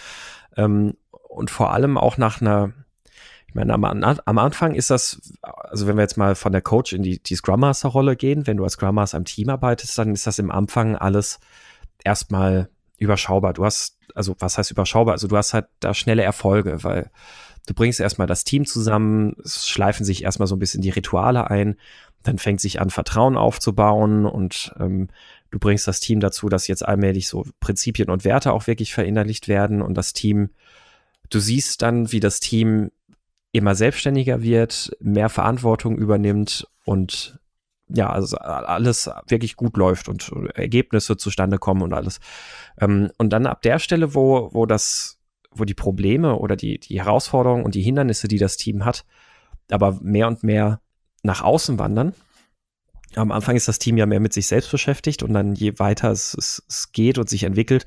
ähm, 0.56 0.96
und 1.28 1.50
vor 1.50 1.74
allem 1.74 1.98
auch 1.98 2.18
nach 2.18 2.42
einer 2.42 2.74
ich 3.48 3.56
meine, 3.56 3.74
am, 3.74 3.84
am, 3.84 4.38
Anfang 4.38 4.76
ist 4.76 4.92
das, 4.92 5.34
also 5.42 5.88
wenn 5.88 5.98
wir 5.98 6.04
jetzt 6.04 6.18
mal 6.18 6.36
von 6.36 6.52
der 6.52 6.62
Coach 6.62 6.94
in 6.94 7.02
die, 7.02 7.18
die 7.18 7.34
Scrum 7.34 7.62
Master 7.62 7.90
Rolle 7.90 8.16
gehen, 8.16 8.46
wenn 8.46 8.58
du 8.58 8.64
als 8.64 8.74
Scrum 8.74 8.94
Master 8.94 9.18
im 9.18 9.26
Team 9.26 9.50
arbeitest, 9.50 9.98
dann 9.98 10.14
ist 10.14 10.28
das 10.28 10.38
im 10.38 10.52
Anfang 10.52 10.96
alles 10.96 11.40
erstmal 12.04 12.70
überschaubar. 13.00 13.54
Du 13.54 13.66
hast, 13.66 13.98
also 14.16 14.36
was 14.40 14.58
heißt 14.58 14.72
überschaubar? 14.72 15.14
Also 15.14 15.28
du 15.28 15.38
hast 15.38 15.54
halt 15.54 15.68
da 15.80 15.94
schnelle 15.94 16.24
Erfolge, 16.24 16.84
weil 16.84 17.10
Du 17.70 17.76
bringst 17.76 18.00
erstmal 18.00 18.26
das 18.26 18.46
Team 18.46 18.66
zusammen, 18.66 19.36
es 19.44 19.68
schleifen 19.68 20.04
sich 20.04 20.24
erstmal 20.24 20.48
so 20.48 20.56
ein 20.56 20.60
bisschen 20.60 20.82
die 20.82 20.90
Rituale 20.90 21.52
ein, 21.52 21.76
dann 22.24 22.40
fängt 22.40 22.60
sich 22.62 22.82
an, 22.82 22.90
Vertrauen 22.90 23.38
aufzubauen 23.38 24.26
und 24.26 24.74
ähm, 24.80 25.10
du 25.52 25.60
bringst 25.60 25.88
das 25.88 26.00
Team 26.00 26.20
dazu, 26.20 26.50
dass 26.50 26.68
jetzt 26.68 26.84
allmählich 26.84 27.28
so 27.28 27.46
Prinzipien 27.60 28.10
und 28.10 28.26
Werte 28.26 28.54
auch 28.54 28.66
wirklich 28.66 28.92
verinnerlicht 28.92 29.48
werden 29.48 29.84
und 29.84 29.94
das 29.94 30.14
Team, 30.14 30.50
du 31.30 31.40
siehst 31.40 31.84
dann, 31.84 32.12
wie 32.12 32.20
das 32.20 32.40
Team 32.40 32.90
immer 33.52 33.76
selbstständiger 33.76 34.42
wird, 34.42 34.92
mehr 35.00 35.30
Verantwortung 35.30 35.96
übernimmt 35.96 36.68
und 36.86 37.40
ja, 37.90 38.10
also 38.10 38.38
alles 38.38 39.10
wirklich 39.28 39.56
gut 39.56 39.78
läuft 39.78 40.10
und 40.10 40.32
Ergebnisse 40.54 41.18
zustande 41.18 41.58
kommen 41.58 41.82
und 41.82 41.94
alles. 41.94 42.20
Ähm, 42.80 43.12
und 43.18 43.32
dann 43.32 43.48
ab 43.48 43.62
der 43.62 43.80
Stelle, 43.80 44.14
wo, 44.14 44.50
wo 44.54 44.66
das 44.66 45.20
wo 45.52 45.66
die 45.66 45.74
Probleme 45.74 46.38
oder 46.38 46.56
die, 46.56 46.80
die 46.80 47.00
Herausforderungen 47.00 47.66
und 47.66 47.76
die 47.76 47.82
Hindernisse, 47.82 48.28
die 48.28 48.38
das 48.38 48.58
Team 48.58 48.86
hat, 48.86 49.06
aber 49.72 50.00
mehr 50.02 50.28
und 50.28 50.44
mehr 50.44 50.82
nach 51.24 51.42
außen 51.42 51.80
wandern. 51.80 52.14
Am 53.16 53.32
Anfang 53.32 53.56
ist 53.56 53.68
das 53.68 53.80
Team 53.80 53.98
ja 53.98 54.06
mehr 54.06 54.20
mit 54.20 54.34
sich 54.34 54.48
selbst 54.48 54.72
beschäftigt 54.72 55.24
und 55.24 55.34
dann 55.34 55.56
je 55.56 55.80
weiter 55.80 56.12
es, 56.12 56.36
es, 56.36 56.64
es 56.70 56.92
geht 56.92 57.18
und 57.18 57.28
sich 57.28 57.44
entwickelt, 57.44 57.86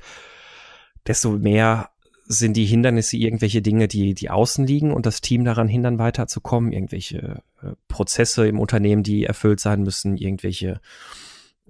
desto 1.07 1.31
mehr 1.31 1.89
sind 2.25 2.55
die 2.55 2.65
Hindernisse 2.65 3.17
irgendwelche 3.17 3.61
Dinge, 3.61 3.87
die, 3.87 4.13
die 4.13 4.29
außen 4.29 4.65
liegen 4.65 4.91
und 4.91 5.05
das 5.05 5.21
Team 5.21 5.43
daran 5.43 5.67
hindern, 5.67 5.99
weiterzukommen, 5.99 6.71
irgendwelche 6.71 7.41
äh, 7.61 7.71
Prozesse 7.87 8.47
im 8.47 8.59
Unternehmen, 8.59 9.03
die 9.03 9.25
erfüllt 9.25 9.59
sein 9.59 9.83
müssen, 9.83 10.17
irgendwelche 10.17 10.79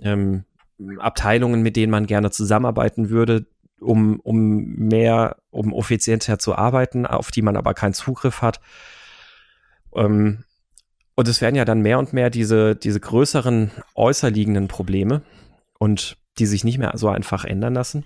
ähm, 0.01 0.45
Abteilungen, 0.99 1.61
mit 1.61 1.75
denen 1.75 1.91
man 1.91 2.05
gerne 2.05 2.31
zusammenarbeiten 2.31 3.09
würde, 3.09 3.45
um, 3.79 4.19
um 4.19 4.65
mehr, 4.75 5.37
um 5.49 5.73
effizienter 5.73 6.39
zu 6.39 6.55
arbeiten, 6.55 7.05
auf 7.05 7.31
die 7.31 7.41
man 7.41 7.57
aber 7.57 7.73
keinen 7.73 7.93
Zugriff 7.93 8.41
hat. 8.41 8.59
Ähm, 9.95 10.43
und 11.15 11.27
es 11.27 11.41
werden 11.41 11.55
ja 11.55 11.65
dann 11.65 11.81
mehr 11.81 11.99
und 11.99 12.13
mehr 12.13 12.29
diese, 12.29 12.75
diese 12.75 12.99
größeren 12.99 13.71
äußerliegenden 13.95 14.67
Probleme 14.67 15.21
und 15.77 16.17
die 16.39 16.47
sich 16.47 16.63
nicht 16.63 16.79
mehr 16.79 16.93
so 16.95 17.09
einfach 17.09 17.45
ändern 17.45 17.75
lassen. 17.75 18.05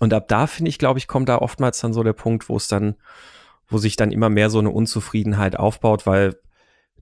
Und 0.00 0.12
ab 0.12 0.26
da, 0.26 0.48
finde 0.48 0.70
ich, 0.70 0.78
glaube 0.78 0.98
ich, 0.98 1.06
kommt 1.06 1.28
da 1.28 1.38
oftmals 1.38 1.78
dann 1.78 1.92
so 1.92 2.02
der 2.02 2.14
Punkt, 2.14 2.48
wo 2.48 2.56
es 2.56 2.66
dann, 2.66 2.96
wo 3.68 3.78
sich 3.78 3.94
dann 3.94 4.10
immer 4.10 4.28
mehr 4.28 4.50
so 4.50 4.58
eine 4.58 4.70
Unzufriedenheit 4.70 5.56
aufbaut, 5.56 6.06
weil 6.06 6.36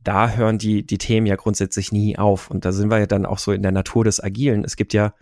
da 0.04 0.30
hören 0.30 0.58
die, 0.58 0.84
die 0.84 0.98
Themen 0.98 1.26
ja 1.26 1.36
grundsätzlich 1.36 1.92
nie 1.92 2.18
auf. 2.18 2.50
Und 2.50 2.66
da 2.66 2.72
sind 2.72 2.90
wir 2.90 2.98
ja 2.98 3.06
dann 3.06 3.24
auch 3.24 3.38
so 3.38 3.52
in 3.52 3.62
der 3.62 3.72
Natur 3.72 4.04
des 4.04 4.22
Agilen. 4.22 4.64
Es 4.64 4.76
gibt 4.76 4.92
ja 4.92 5.14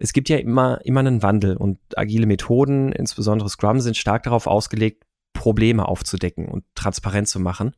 es 0.00 0.14
gibt 0.14 0.30
ja 0.30 0.38
immer, 0.38 0.80
immer 0.84 1.00
einen 1.00 1.22
Wandel 1.22 1.58
und 1.58 1.78
agile 1.94 2.24
Methoden, 2.24 2.90
insbesondere 2.90 3.50
Scrum, 3.50 3.80
sind 3.80 3.98
stark 3.98 4.22
darauf 4.22 4.46
ausgelegt, 4.46 5.04
Probleme 5.34 5.86
aufzudecken 5.86 6.48
und 6.48 6.64
transparent 6.74 7.28
zu 7.28 7.38
machen. 7.38 7.76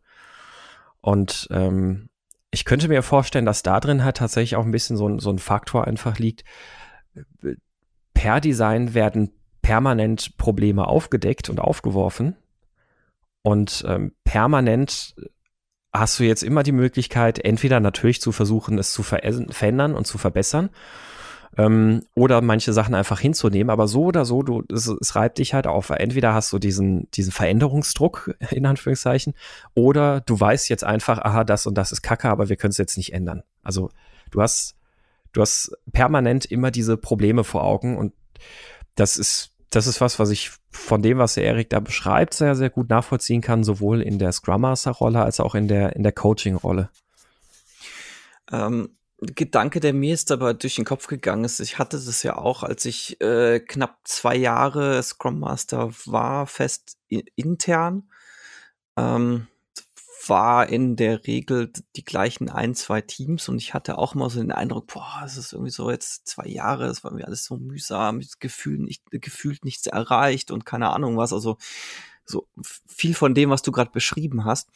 Und 1.00 1.48
ähm, 1.50 2.10
ich 2.52 2.64
könnte 2.64 2.86
mir 2.86 3.02
vorstellen, 3.02 3.44
dass 3.44 3.64
da 3.64 3.80
drin 3.80 4.04
halt 4.04 4.18
tatsächlich 4.18 4.54
auch 4.54 4.64
ein 4.64 4.70
bisschen 4.70 4.96
so 4.96 5.08
ein, 5.08 5.18
so 5.18 5.30
ein 5.30 5.40
Faktor 5.40 5.84
einfach 5.88 6.20
liegt. 6.20 6.44
Per 8.22 8.40
Design 8.40 8.94
werden 8.94 9.32
permanent 9.62 10.36
Probleme 10.36 10.86
aufgedeckt 10.86 11.50
und 11.50 11.58
aufgeworfen. 11.58 12.36
Und 13.42 13.84
ähm, 13.88 14.12
permanent 14.22 15.16
hast 15.92 16.20
du 16.20 16.22
jetzt 16.22 16.44
immer 16.44 16.62
die 16.62 16.70
Möglichkeit, 16.70 17.44
entweder 17.44 17.80
natürlich 17.80 18.20
zu 18.20 18.30
versuchen, 18.30 18.78
es 18.78 18.92
zu 18.92 19.02
verändern 19.02 19.96
und 19.96 20.06
zu 20.06 20.18
verbessern 20.18 20.70
ähm, 21.58 22.02
oder 22.14 22.42
manche 22.42 22.72
Sachen 22.72 22.94
einfach 22.94 23.18
hinzunehmen. 23.18 23.70
Aber 23.70 23.88
so 23.88 24.04
oder 24.04 24.24
so, 24.24 24.44
du, 24.44 24.62
es, 24.72 24.86
es 24.86 25.16
reibt 25.16 25.38
dich 25.38 25.52
halt 25.52 25.66
auf. 25.66 25.90
Entweder 25.90 26.32
hast 26.32 26.52
du 26.52 26.60
diesen, 26.60 27.10
diesen 27.10 27.32
Veränderungsdruck, 27.32 28.36
in 28.52 28.66
Anführungszeichen, 28.66 29.34
oder 29.74 30.20
du 30.20 30.38
weißt 30.38 30.68
jetzt 30.68 30.84
einfach, 30.84 31.18
aha, 31.18 31.42
das 31.42 31.66
und 31.66 31.74
das 31.76 31.90
ist 31.90 32.02
Kacke, 32.02 32.28
aber 32.28 32.48
wir 32.48 32.54
können 32.54 32.70
es 32.70 32.78
jetzt 32.78 32.96
nicht 32.96 33.14
ändern. 33.14 33.42
Also 33.64 33.90
du 34.30 34.40
hast, 34.40 34.76
du 35.32 35.40
hast 35.40 35.76
permanent 35.92 36.44
immer 36.44 36.70
diese 36.70 36.96
Probleme 36.96 37.44
vor 37.44 37.64
Augen 37.64 37.96
und 37.96 38.12
das 38.94 39.16
ist 39.16 39.52
das 39.74 39.86
ist 39.86 40.00
was, 40.02 40.18
was 40.18 40.30
ich 40.30 40.50
von 40.70 41.02
dem, 41.02 41.18
was 41.18 41.34
der 41.34 41.44
Erik 41.44 41.70
da 41.70 41.80
beschreibt, 41.80 42.34
sehr, 42.34 42.54
sehr 42.54 42.68
gut 42.68 42.90
nachvollziehen 42.90 43.40
kann, 43.40 43.64
sowohl 43.64 44.02
in 44.02 44.18
der 44.18 44.32
Scrum 44.32 44.60
Master 44.60 44.90
Rolle 44.90 45.22
als 45.22 45.40
auch 45.40 45.54
in 45.54 45.66
der, 45.66 45.96
in 45.96 46.02
der 46.02 46.12
Coaching 46.12 46.56
Rolle. 46.56 46.90
Ähm, 48.50 48.90
Gedanke, 49.18 49.80
der 49.80 49.92
mir 49.92 50.10
jetzt 50.10 50.30
aber 50.30 50.52
durch 50.52 50.74
den 50.74 50.84
Kopf 50.84 51.06
gegangen 51.06 51.44
ist, 51.44 51.60
ich 51.60 51.78
hatte 51.78 51.96
das 51.96 52.22
ja 52.22 52.36
auch, 52.36 52.64
als 52.64 52.84
ich 52.84 53.20
äh, 53.22 53.60
knapp 53.60 53.98
zwei 54.04 54.36
Jahre 54.36 55.02
Scrum 55.02 55.38
Master 55.38 55.90
war, 56.06 56.46
fest 56.46 56.98
intern. 57.08 58.10
Ähm, 58.96 59.46
war 60.28 60.68
in 60.68 60.96
der 60.96 61.26
Regel 61.26 61.72
die 61.96 62.04
gleichen 62.04 62.48
ein, 62.48 62.74
zwei 62.74 63.00
Teams 63.00 63.48
und 63.48 63.58
ich 63.58 63.74
hatte 63.74 63.98
auch 63.98 64.14
mal 64.14 64.30
so 64.30 64.40
den 64.40 64.52
Eindruck, 64.52 64.86
boah, 64.88 65.22
es 65.24 65.36
ist 65.36 65.52
irgendwie 65.52 65.70
so 65.70 65.90
jetzt 65.90 66.26
zwei 66.26 66.46
Jahre, 66.46 66.86
es 66.86 67.04
war 67.04 67.12
mir 67.12 67.26
alles 67.26 67.44
so 67.44 67.56
mühsam, 67.56 68.20
Gefühl 68.40 68.78
nicht, 68.78 69.02
gefühlt 69.10 69.64
nichts 69.64 69.86
erreicht 69.86 70.50
und 70.50 70.66
keine 70.66 70.90
Ahnung 70.90 71.16
was, 71.16 71.32
also 71.32 71.56
so 72.24 72.48
viel 72.86 73.14
von 73.14 73.34
dem, 73.34 73.50
was 73.50 73.62
du 73.62 73.72
gerade 73.72 73.90
beschrieben 73.90 74.44
hast. 74.44 74.68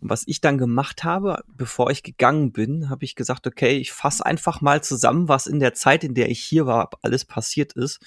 Und 0.00 0.10
was 0.10 0.22
ich 0.26 0.40
dann 0.40 0.58
gemacht 0.58 1.02
habe, 1.02 1.42
bevor 1.48 1.90
ich 1.90 2.02
gegangen 2.04 2.52
bin, 2.52 2.88
habe 2.88 3.04
ich 3.04 3.16
gesagt, 3.16 3.46
okay, 3.46 3.78
ich 3.78 3.92
fasse 3.92 4.24
einfach 4.24 4.60
mal 4.60 4.82
zusammen, 4.82 5.28
was 5.28 5.46
in 5.46 5.58
der 5.58 5.74
Zeit, 5.74 6.04
in 6.04 6.14
der 6.14 6.30
ich 6.30 6.40
hier 6.40 6.66
war, 6.66 6.90
alles 7.02 7.24
passiert 7.24 7.72
ist 7.72 8.00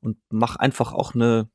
und 0.00 0.18
mache 0.30 0.60
einfach 0.60 0.92
auch 0.92 1.14
eine 1.14 1.48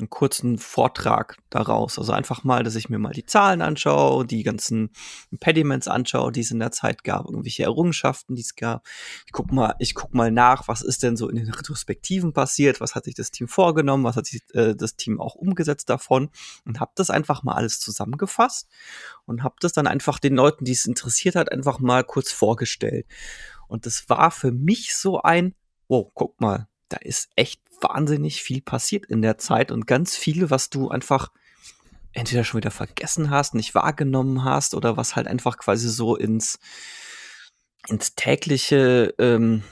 einen 0.00 0.10
kurzen 0.10 0.58
Vortrag 0.58 1.38
daraus. 1.50 1.98
Also 1.98 2.12
einfach 2.12 2.42
mal, 2.42 2.64
dass 2.64 2.74
ich 2.74 2.88
mir 2.88 2.98
mal 2.98 3.12
die 3.12 3.26
Zahlen 3.26 3.62
anschaue, 3.62 4.26
die 4.26 4.42
ganzen 4.42 4.90
Impediments 5.30 5.86
anschaue, 5.86 6.32
die 6.32 6.40
es 6.40 6.50
in 6.50 6.58
der 6.58 6.72
Zeit 6.72 7.04
gab, 7.04 7.26
irgendwelche 7.26 7.62
Errungenschaften, 7.62 8.34
die 8.34 8.42
es 8.42 8.56
gab. 8.56 8.86
Ich 9.26 9.32
guck 9.32 9.52
mal, 9.52 9.74
ich 9.78 9.94
guck 9.94 10.14
mal 10.14 10.32
nach, 10.32 10.66
was 10.66 10.82
ist 10.82 11.02
denn 11.02 11.16
so 11.16 11.28
in 11.28 11.36
den 11.36 11.50
Retrospektiven 11.50 12.32
passiert, 12.32 12.80
was 12.80 12.94
hat 12.94 13.04
sich 13.04 13.14
das 13.14 13.30
Team 13.30 13.46
vorgenommen, 13.46 14.04
was 14.04 14.16
hat 14.16 14.26
sich 14.26 14.42
äh, 14.54 14.74
das 14.74 14.96
Team 14.96 15.20
auch 15.20 15.34
umgesetzt 15.34 15.88
davon 15.88 16.30
und 16.64 16.80
habe 16.80 16.92
das 16.96 17.10
einfach 17.10 17.42
mal 17.42 17.54
alles 17.54 17.78
zusammengefasst 17.78 18.68
und 19.26 19.44
habe 19.44 19.56
das 19.60 19.72
dann 19.72 19.86
einfach 19.86 20.18
den 20.18 20.34
Leuten, 20.34 20.64
die 20.64 20.72
es 20.72 20.86
interessiert 20.86 21.36
hat, 21.36 21.52
einfach 21.52 21.78
mal 21.78 22.02
kurz 22.02 22.32
vorgestellt. 22.32 23.06
Und 23.68 23.86
das 23.86 24.08
war 24.08 24.30
für 24.30 24.50
mich 24.50 24.96
so 24.96 25.22
ein, 25.22 25.54
wow, 25.86 26.10
guck 26.14 26.40
mal, 26.40 26.66
da 26.90 26.98
ist 26.98 27.30
echt 27.36 27.62
wahnsinnig 27.80 28.42
viel 28.42 28.60
passiert 28.60 29.06
in 29.06 29.22
der 29.22 29.38
Zeit 29.38 29.72
und 29.72 29.86
ganz 29.86 30.16
viel, 30.16 30.50
was 30.50 30.70
du 30.70 30.88
einfach 30.88 31.30
entweder 32.12 32.44
schon 32.44 32.58
wieder 32.58 32.70
vergessen 32.70 33.30
hast, 33.30 33.54
nicht 33.54 33.74
wahrgenommen 33.74 34.44
hast 34.44 34.74
oder 34.74 34.96
was 34.96 35.16
halt 35.16 35.26
einfach 35.26 35.58
quasi 35.58 35.88
so 35.88 36.16
ins, 36.16 36.58
ins 37.88 38.14
tägliche, 38.14 39.14
ähm, 39.18 39.62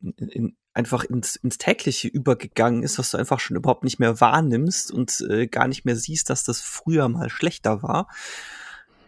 in, 0.00 0.56
einfach 0.74 1.04
ins, 1.04 1.36
ins 1.36 1.58
tägliche 1.58 2.08
übergegangen 2.08 2.82
ist, 2.82 2.98
was 2.98 3.10
du 3.10 3.16
einfach 3.16 3.40
schon 3.40 3.56
überhaupt 3.56 3.82
nicht 3.82 3.98
mehr 3.98 4.20
wahrnimmst 4.20 4.92
und 4.92 5.24
äh, 5.30 5.46
gar 5.46 5.68
nicht 5.68 5.86
mehr 5.86 5.96
siehst, 5.96 6.28
dass 6.28 6.44
das 6.44 6.60
früher 6.60 7.08
mal 7.08 7.30
schlechter 7.30 7.82
war. 7.82 8.08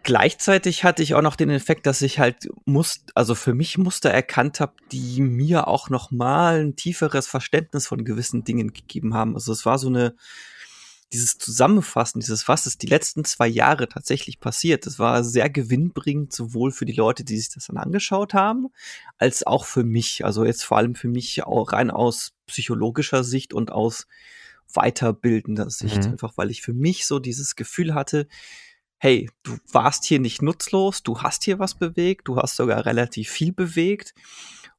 Gleichzeitig 0.09 0.85
hatte 0.85 1.03
ich 1.03 1.15
auch 1.15 1.21
noch 1.21 1.37
den 1.37 1.51
Effekt, 1.51 1.85
dass 1.85 2.01
ich 2.01 2.19
halt 2.19 2.49
muss, 2.65 3.05
also 3.15 3.35
für 3.35 3.53
mich 3.53 3.77
Muster 3.77 4.09
erkannt 4.09 4.59
habe, 4.59 4.73
die 4.91 5.21
mir 5.21 5.69
auch 5.69 5.91
noch 5.91 6.11
mal 6.11 6.65
ein 6.65 6.77
tieferes 6.77 7.27
Verständnis 7.27 7.87
von 7.87 8.07
gewissen 8.07 8.43
Dingen 8.43 8.73
gegeben 8.73 9.13
haben. 9.13 9.35
Also 9.35 9.53
es 9.53 9.67
war 9.67 9.79
so 9.79 9.89
eine 9.89 10.17
dieses 11.13 11.37
Zusammenfassen, 11.37 12.21
dieses 12.21 12.49
was 12.49 12.65
ist 12.65 12.81
die 12.81 12.87
letzten 12.87 13.27
zwei 13.27 13.49
Jahre 13.49 13.87
tatsächlich 13.87 14.41
passiert. 14.41 14.87
Das 14.87 14.99
war 14.99 15.23
sehr 15.25 15.51
gewinnbringend 15.51 16.33
sowohl 16.33 16.73
für 16.73 16.87
die 16.87 16.95
Leute, 16.95 17.23
die 17.23 17.37
sich 17.37 17.51
das 17.51 17.67
dann 17.67 17.77
angeschaut 17.77 18.33
haben, 18.33 18.69
als 19.19 19.47
auch 19.47 19.67
für 19.67 19.85
mich. 19.85 20.25
Also 20.25 20.47
jetzt 20.47 20.65
vor 20.65 20.79
allem 20.79 20.95
für 20.95 21.09
mich 21.09 21.45
auch 21.45 21.73
rein 21.73 21.91
aus 21.91 22.33
psychologischer 22.47 23.25
Sicht 23.25 23.53
und 23.53 23.73
aus 23.73 24.07
weiterbildender 24.73 25.69
Sicht, 25.69 26.05
mhm. 26.05 26.13
einfach 26.13 26.33
weil 26.37 26.51
ich 26.51 26.63
für 26.63 26.73
mich 26.73 27.07
so 27.07 27.19
dieses 27.19 27.57
Gefühl 27.57 27.93
hatte, 27.93 28.27
hey, 28.99 29.31
du 29.43 29.57
warst 29.73 30.05
hier 30.05 30.19
nicht 30.19 30.43
nutzlos, 30.43 31.03
du 31.03 31.23
hast 31.23 31.45
hier 31.45 31.59
was 31.59 31.75
bewegt, 31.75 32.29
du 32.29 32.37
hast 32.37 32.57
sogar 32.57 32.85
relativ 32.85 33.31
viel 33.31 33.53
bewegt 33.53 34.15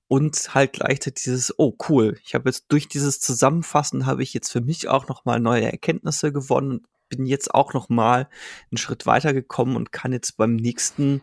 und 0.08 0.54
halt 0.54 0.74
gleichzeitig 0.74 1.24
dieses, 1.24 1.58
oh 1.58 1.76
cool, 1.88 2.18
ich 2.24 2.36
habe 2.36 2.50
jetzt 2.50 2.66
durch 2.70 2.88
dieses 2.88 3.22
Zusammenfassen 3.22 4.06
habe 4.06 4.24
ich 4.24 4.34
jetzt 4.34 4.52
für 4.52 4.62
mich 4.62 4.88
auch 4.88 5.08
noch 5.08 5.26
mal 5.26 5.40
neue 5.40 5.72
Erkenntnisse 5.72 6.34
gewonnen 6.34 6.72
und 6.72 6.88
bin 7.10 7.26
jetzt 7.26 7.54
auch 7.54 7.74
noch 7.74 7.90
mal 7.90 8.30
einen 8.72 8.78
Schritt 8.78 9.06
weiter 9.06 9.34
gekommen 9.34 9.76
und 9.76 9.92
kann 9.92 10.14
jetzt 10.14 10.38
beim 10.38 10.56
nächsten 10.56 11.22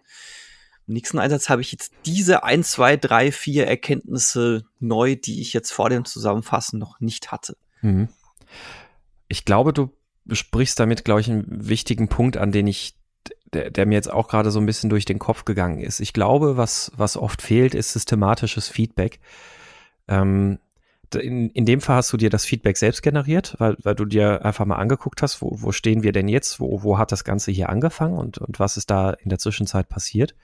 nächsten 0.86 1.18
Einsatz 1.18 1.48
habe 1.48 1.62
ich 1.62 1.72
jetzt 1.72 1.92
diese 2.04 2.44
ein, 2.44 2.62
zwei, 2.62 2.96
drei, 2.96 3.32
vier 3.32 3.66
Erkenntnisse 3.66 4.64
neu, 4.78 5.16
die 5.16 5.40
ich 5.40 5.52
jetzt 5.52 5.72
vor 5.72 5.90
dem 5.90 6.04
Zusammenfassen 6.04 6.78
noch 6.78 7.00
nicht 7.00 7.32
hatte. 7.32 7.56
Mhm. 7.82 8.08
Ich 9.28 9.44
glaube, 9.44 9.72
du 9.72 9.95
sprichst 10.30 10.78
damit, 10.80 11.04
glaube 11.04 11.20
ich, 11.20 11.30
einen 11.30 11.44
wichtigen 11.48 12.08
Punkt 12.08 12.36
an, 12.36 12.52
den 12.52 12.66
ich, 12.66 12.96
der, 13.52 13.70
der 13.70 13.86
mir 13.86 13.94
jetzt 13.94 14.10
auch 14.10 14.28
gerade 14.28 14.50
so 14.50 14.60
ein 14.60 14.66
bisschen 14.66 14.90
durch 14.90 15.04
den 15.04 15.18
Kopf 15.18 15.44
gegangen 15.44 15.80
ist. 15.80 16.00
Ich 16.00 16.12
glaube, 16.12 16.56
was, 16.56 16.92
was 16.96 17.16
oft 17.16 17.42
fehlt, 17.42 17.74
ist 17.74 17.92
systematisches 17.92 18.68
Feedback. 18.68 19.20
Ähm, 20.08 20.58
in, 21.14 21.50
in 21.50 21.64
dem 21.64 21.80
Fall 21.80 21.96
hast 21.96 22.12
du 22.12 22.16
dir 22.16 22.30
das 22.30 22.44
Feedback 22.44 22.76
selbst 22.76 23.02
generiert, 23.02 23.54
weil, 23.58 23.76
weil 23.82 23.94
du 23.94 24.04
dir 24.04 24.44
einfach 24.44 24.64
mal 24.64 24.76
angeguckt 24.76 25.22
hast, 25.22 25.40
wo, 25.40 25.56
wo 25.60 25.72
stehen 25.72 26.02
wir 26.02 26.12
denn 26.12 26.28
jetzt, 26.28 26.58
wo, 26.58 26.82
wo 26.82 26.98
hat 26.98 27.12
das 27.12 27.24
Ganze 27.24 27.52
hier 27.52 27.68
angefangen 27.68 28.18
und, 28.18 28.38
und 28.38 28.58
was 28.58 28.76
ist 28.76 28.90
da 28.90 29.10
in 29.10 29.28
der 29.28 29.38
Zwischenzeit 29.38 29.88
passiert. 29.88 30.34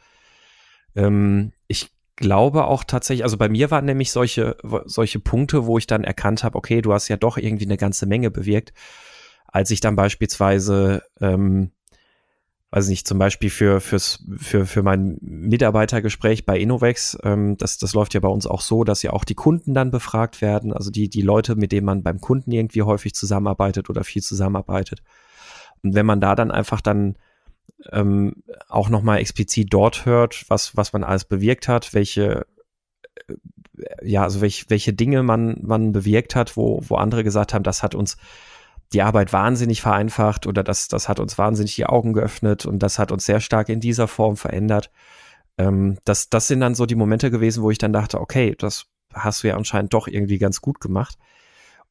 Ähm, 0.94 1.52
ich 1.66 1.90
glaube 2.16 2.64
auch 2.64 2.84
tatsächlich, 2.84 3.24
also 3.24 3.36
bei 3.36 3.48
mir 3.48 3.70
waren 3.70 3.84
nämlich 3.84 4.12
solche, 4.12 4.56
solche 4.84 5.18
Punkte, 5.18 5.66
wo 5.66 5.78
ich 5.78 5.86
dann 5.86 6.04
erkannt 6.04 6.44
habe, 6.44 6.56
okay, 6.56 6.80
du 6.80 6.92
hast 6.92 7.08
ja 7.08 7.16
doch 7.16 7.36
irgendwie 7.36 7.64
eine 7.64 7.76
ganze 7.76 8.06
Menge 8.06 8.30
bewirkt 8.30 8.72
als 9.52 9.70
ich 9.70 9.80
dann 9.80 9.94
beispielsweise, 9.96 11.02
ähm, 11.20 11.70
weiß 12.70 12.88
nicht, 12.88 13.06
zum 13.06 13.18
Beispiel 13.18 13.50
für, 13.50 13.80
fürs, 13.82 14.24
für, 14.38 14.64
für 14.64 14.82
mein 14.82 15.18
Mitarbeitergespräch 15.20 16.46
bei 16.46 16.58
Innovex, 16.58 17.18
ähm, 17.22 17.58
das, 17.58 17.76
das 17.76 17.92
läuft 17.92 18.14
ja 18.14 18.20
bei 18.20 18.28
uns 18.28 18.46
auch 18.46 18.62
so, 18.62 18.82
dass 18.82 19.02
ja 19.02 19.12
auch 19.12 19.24
die 19.24 19.34
Kunden 19.34 19.74
dann 19.74 19.90
befragt 19.90 20.40
werden, 20.40 20.72
also 20.72 20.90
die, 20.90 21.10
die 21.10 21.20
Leute, 21.20 21.54
mit 21.54 21.70
denen 21.70 21.84
man 21.84 22.02
beim 22.02 22.18
Kunden 22.18 22.50
irgendwie 22.50 22.82
häufig 22.82 23.14
zusammenarbeitet 23.14 23.90
oder 23.90 24.04
viel 24.04 24.22
zusammenarbeitet. 24.22 25.02
Und 25.82 25.94
wenn 25.94 26.06
man 26.06 26.20
da 26.20 26.34
dann 26.34 26.50
einfach 26.50 26.80
dann 26.80 27.18
ähm, 27.90 28.42
auch 28.68 28.88
nochmal 28.88 29.18
explizit 29.18 29.68
dort 29.70 30.06
hört, 30.06 30.46
was, 30.48 30.78
was 30.78 30.94
man 30.94 31.04
alles 31.04 31.26
bewirkt 31.26 31.68
hat, 31.68 31.92
welche 31.92 32.46
äh, 33.28 33.34
ja, 34.02 34.22
also 34.22 34.40
welche, 34.40 34.64
welche 34.70 34.94
Dinge 34.94 35.22
man, 35.22 35.58
man 35.62 35.92
bewirkt 35.92 36.36
hat, 36.36 36.56
wo, 36.56 36.80
wo 36.82 36.94
andere 36.94 37.24
gesagt 37.24 37.52
haben, 37.52 37.64
das 37.64 37.82
hat 37.82 37.94
uns 37.94 38.16
die 38.92 39.02
Arbeit 39.02 39.32
wahnsinnig 39.32 39.82
vereinfacht 39.82 40.46
oder 40.46 40.62
das, 40.62 40.88
das 40.88 41.08
hat 41.08 41.20
uns 41.20 41.38
wahnsinnig 41.38 41.74
die 41.74 41.86
Augen 41.86 42.12
geöffnet 42.12 42.66
und 42.66 42.80
das 42.80 42.98
hat 42.98 43.12
uns 43.12 43.24
sehr 43.24 43.40
stark 43.40 43.68
in 43.68 43.80
dieser 43.80 44.08
Form 44.08 44.36
verändert. 44.36 44.90
Ähm, 45.58 45.98
das, 46.04 46.28
das 46.28 46.48
sind 46.48 46.60
dann 46.60 46.74
so 46.74 46.86
die 46.86 46.94
Momente 46.94 47.30
gewesen, 47.30 47.62
wo 47.62 47.70
ich 47.70 47.78
dann 47.78 47.92
dachte, 47.92 48.20
okay, 48.20 48.54
das 48.58 48.86
hast 49.12 49.42
du 49.42 49.48
ja 49.48 49.56
anscheinend 49.56 49.92
doch 49.94 50.08
irgendwie 50.08 50.38
ganz 50.38 50.60
gut 50.60 50.80
gemacht. 50.80 51.16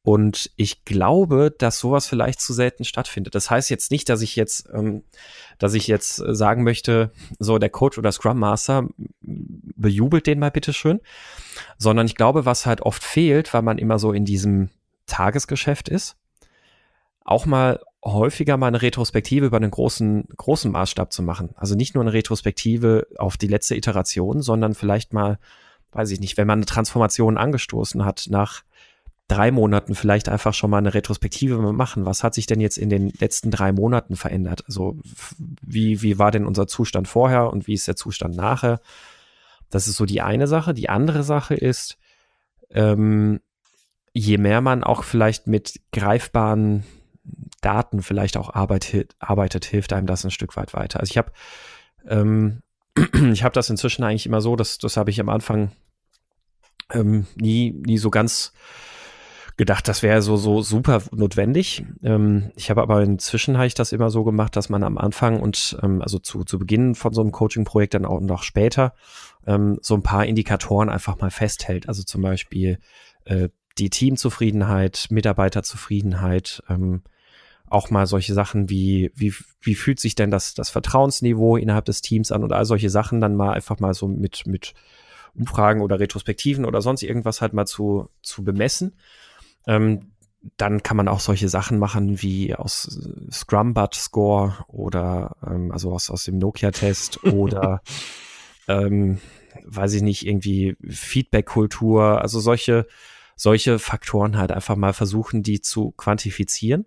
Und 0.04 0.50
ich 0.56 0.84
glaube, 0.84 1.54
dass 1.56 1.78
sowas 1.78 2.08
vielleicht 2.08 2.40
zu 2.40 2.52
selten 2.52 2.84
stattfindet. 2.84 3.36
Das 3.36 3.50
heißt 3.50 3.70
jetzt 3.70 3.92
nicht, 3.92 4.08
dass 4.08 4.20
ich 4.20 4.34
jetzt, 4.34 4.68
ähm, 4.72 5.04
dass 5.58 5.74
ich 5.74 5.86
jetzt 5.86 6.16
sagen 6.16 6.64
möchte, 6.64 7.12
so 7.38 7.58
der 7.58 7.70
Coach 7.70 7.98
oder 7.98 8.10
Scrum 8.10 8.38
Master 8.40 8.88
bejubelt 9.20 10.26
den 10.26 10.40
mal 10.40 10.50
bitteschön, 10.50 11.00
sondern 11.78 12.06
ich 12.06 12.16
glaube, 12.16 12.44
was 12.44 12.66
halt 12.66 12.80
oft 12.80 13.04
fehlt, 13.04 13.54
weil 13.54 13.62
man 13.62 13.78
immer 13.78 14.00
so 14.00 14.12
in 14.12 14.24
diesem 14.24 14.70
Tagesgeschäft 15.06 15.88
ist, 15.88 16.16
auch 17.24 17.46
mal 17.46 17.80
häufiger 18.04 18.56
mal 18.56 18.66
eine 18.66 18.82
Retrospektive 18.82 19.46
über 19.46 19.58
einen 19.58 19.70
großen, 19.70 20.24
großen 20.36 20.72
Maßstab 20.72 21.12
zu 21.12 21.22
machen. 21.22 21.50
Also 21.54 21.74
nicht 21.76 21.94
nur 21.94 22.02
eine 22.02 22.12
Retrospektive 22.12 23.06
auf 23.16 23.36
die 23.36 23.46
letzte 23.46 23.76
Iteration, 23.76 24.42
sondern 24.42 24.74
vielleicht 24.74 25.12
mal, 25.12 25.38
weiß 25.92 26.10
ich 26.10 26.20
nicht, 26.20 26.36
wenn 26.36 26.48
man 26.48 26.58
eine 26.58 26.66
Transformation 26.66 27.38
angestoßen 27.38 28.04
hat, 28.04 28.26
nach 28.28 28.62
drei 29.28 29.50
Monaten 29.50 29.94
vielleicht 29.94 30.28
einfach 30.28 30.52
schon 30.52 30.70
mal 30.70 30.78
eine 30.78 30.94
Retrospektive 30.94 31.56
machen. 31.72 32.04
Was 32.04 32.24
hat 32.24 32.34
sich 32.34 32.46
denn 32.46 32.60
jetzt 32.60 32.76
in 32.76 32.88
den 32.88 33.10
letzten 33.10 33.50
drei 33.50 33.72
Monaten 33.72 34.16
verändert? 34.16 34.64
Also 34.66 34.98
wie, 35.62 36.02
wie 36.02 36.18
war 36.18 36.32
denn 36.32 36.44
unser 36.44 36.66
Zustand 36.66 37.06
vorher 37.08 37.50
und 37.50 37.66
wie 37.68 37.74
ist 37.74 37.86
der 37.86 37.96
Zustand 37.96 38.36
nachher? 38.36 38.80
Das 39.70 39.86
ist 39.86 39.96
so 39.96 40.04
die 40.04 40.20
eine 40.20 40.48
Sache. 40.48 40.74
Die 40.74 40.88
andere 40.88 41.22
Sache 41.22 41.54
ist, 41.54 41.98
ähm, 42.70 43.40
je 44.12 44.38
mehr 44.38 44.60
man 44.60 44.84
auch 44.84 45.04
vielleicht 45.04 45.46
mit 45.46 45.80
greifbaren 45.92 46.84
Daten 47.60 48.02
vielleicht 48.02 48.36
auch 48.36 48.52
arbeitet, 48.52 49.14
arbeitet, 49.18 49.64
hilft 49.64 49.92
einem 49.92 50.06
das 50.06 50.24
ein 50.24 50.30
Stück 50.30 50.56
weit 50.56 50.74
weiter. 50.74 51.00
Also 51.00 51.10
ich 51.10 51.18
habe 51.18 51.32
ähm, 52.08 52.62
ich 53.32 53.44
habe 53.44 53.54
das 53.54 53.70
inzwischen 53.70 54.04
eigentlich 54.04 54.26
immer 54.26 54.40
so, 54.40 54.56
dass 54.56 54.78
das 54.78 54.96
habe 54.96 55.10
ich 55.10 55.20
am 55.20 55.28
Anfang 55.28 55.72
ähm, 56.92 57.26
nie 57.36 57.72
nie 57.72 57.98
so 57.98 58.10
ganz 58.10 58.52
gedacht, 59.56 59.86
das 59.86 60.02
wäre 60.02 60.22
so 60.22 60.36
so 60.36 60.62
super 60.62 61.02
notwendig. 61.12 61.84
Ähm, 62.02 62.50
ich 62.56 62.70
habe 62.70 62.82
aber 62.82 63.02
inzwischen 63.02 63.56
habe 63.56 63.66
ich 63.66 63.74
das 63.74 63.92
immer 63.92 64.10
so 64.10 64.24
gemacht, 64.24 64.56
dass 64.56 64.68
man 64.68 64.82
am 64.82 64.98
Anfang 64.98 65.40
und 65.40 65.76
ähm, 65.82 66.02
also 66.02 66.18
zu 66.18 66.44
zu 66.44 66.58
Beginn 66.58 66.94
von 66.94 67.12
so 67.12 67.20
einem 67.20 67.32
Coaching-Projekt 67.32 67.94
dann 67.94 68.06
auch 68.06 68.20
noch 68.20 68.42
später 68.42 68.94
ähm, 69.46 69.78
so 69.80 69.94
ein 69.94 70.02
paar 70.02 70.26
Indikatoren 70.26 70.88
einfach 70.88 71.18
mal 71.20 71.30
festhält. 71.30 71.88
Also 71.88 72.02
zum 72.02 72.22
Beispiel 72.22 72.78
äh, 73.24 73.48
die 73.78 73.90
Teamzufriedenheit, 73.90 75.06
Mitarbeiterzufriedenheit, 75.10 76.62
ähm, 76.68 77.02
auch 77.66 77.90
mal 77.90 78.06
solche 78.06 78.34
Sachen 78.34 78.68
wie, 78.68 79.10
wie, 79.14 79.34
wie 79.62 79.74
fühlt 79.74 79.98
sich 79.98 80.14
denn 80.14 80.30
das, 80.30 80.54
das 80.54 80.68
Vertrauensniveau 80.68 81.56
innerhalb 81.56 81.86
des 81.86 82.02
Teams 82.02 82.30
an 82.30 82.44
und 82.44 82.52
all 82.52 82.66
solche 82.66 82.90
Sachen 82.90 83.20
dann 83.20 83.34
mal 83.34 83.54
einfach 83.54 83.80
mal 83.80 83.94
so 83.94 84.08
mit, 84.08 84.46
mit 84.46 84.74
Umfragen 85.34 85.80
oder 85.80 85.98
Retrospektiven 85.98 86.66
oder 86.66 86.82
sonst 86.82 87.02
irgendwas 87.02 87.40
halt 87.40 87.54
mal 87.54 87.66
zu, 87.66 88.10
zu 88.22 88.44
bemessen. 88.44 88.94
Ähm, 89.66 90.12
dann 90.56 90.82
kann 90.82 90.96
man 90.96 91.08
auch 91.08 91.20
solche 91.20 91.48
Sachen 91.48 91.78
machen 91.78 92.20
wie 92.20 92.54
aus 92.54 93.00
Scrum 93.30 93.74
Butt 93.74 93.94
Score 93.94 94.64
oder 94.66 95.36
ähm, 95.46 95.70
also 95.72 95.92
aus, 95.92 96.10
aus 96.10 96.24
dem 96.24 96.38
Nokia-Test 96.38 97.24
oder 97.32 97.82
ähm, 98.68 99.18
weiß 99.64 99.94
ich 99.94 100.02
nicht, 100.02 100.26
irgendwie 100.26 100.76
Feedback-Kultur, 100.88 102.20
also 102.20 102.40
solche, 102.40 102.86
solche 103.42 103.80
Faktoren 103.80 104.38
halt 104.38 104.52
einfach 104.52 104.76
mal 104.76 104.92
versuchen, 104.92 105.42
die 105.42 105.60
zu 105.60 105.90
quantifizieren 105.90 106.86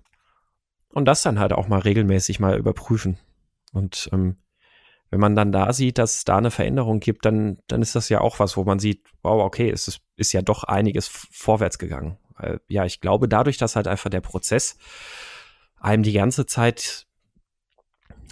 und 0.88 1.04
das 1.04 1.22
dann 1.22 1.38
halt 1.38 1.52
auch 1.52 1.68
mal 1.68 1.82
regelmäßig 1.82 2.40
mal 2.40 2.58
überprüfen. 2.58 3.18
Und 3.74 4.10
ähm, 4.14 4.38
wenn 5.10 5.20
man 5.20 5.36
dann 5.36 5.52
da 5.52 5.74
sieht, 5.74 5.98
dass 5.98 6.16
es 6.16 6.24
da 6.24 6.38
eine 6.38 6.52
Veränderung 6.52 7.02
gibt, 7.02 7.26
dann, 7.26 7.58
dann 7.68 7.82
ist 7.82 7.94
das 7.94 8.08
ja 8.08 8.22
auch 8.22 8.40
was, 8.40 8.56
wo 8.56 8.64
man 8.64 8.80
sieht, 8.80 9.04
wow, 9.22 9.44
okay, 9.44 9.70
es 9.70 9.90
ist, 9.90 10.00
ist 10.16 10.32
ja 10.32 10.42
doch 10.42 10.64
einiges 10.64 11.10
vorwärts 11.10 11.78
gegangen. 11.78 12.18
Weil, 12.38 12.62
ja, 12.70 12.86
ich 12.86 13.02
glaube, 13.02 13.28
dadurch, 13.28 13.58
dass 13.58 13.76
halt 13.76 13.90
einfach 13.90 14.10
der 14.10 14.22
Prozess 14.22 14.78
einem 15.78 16.04
die 16.04 16.14
ganze 16.14 16.46
Zeit 16.46 17.06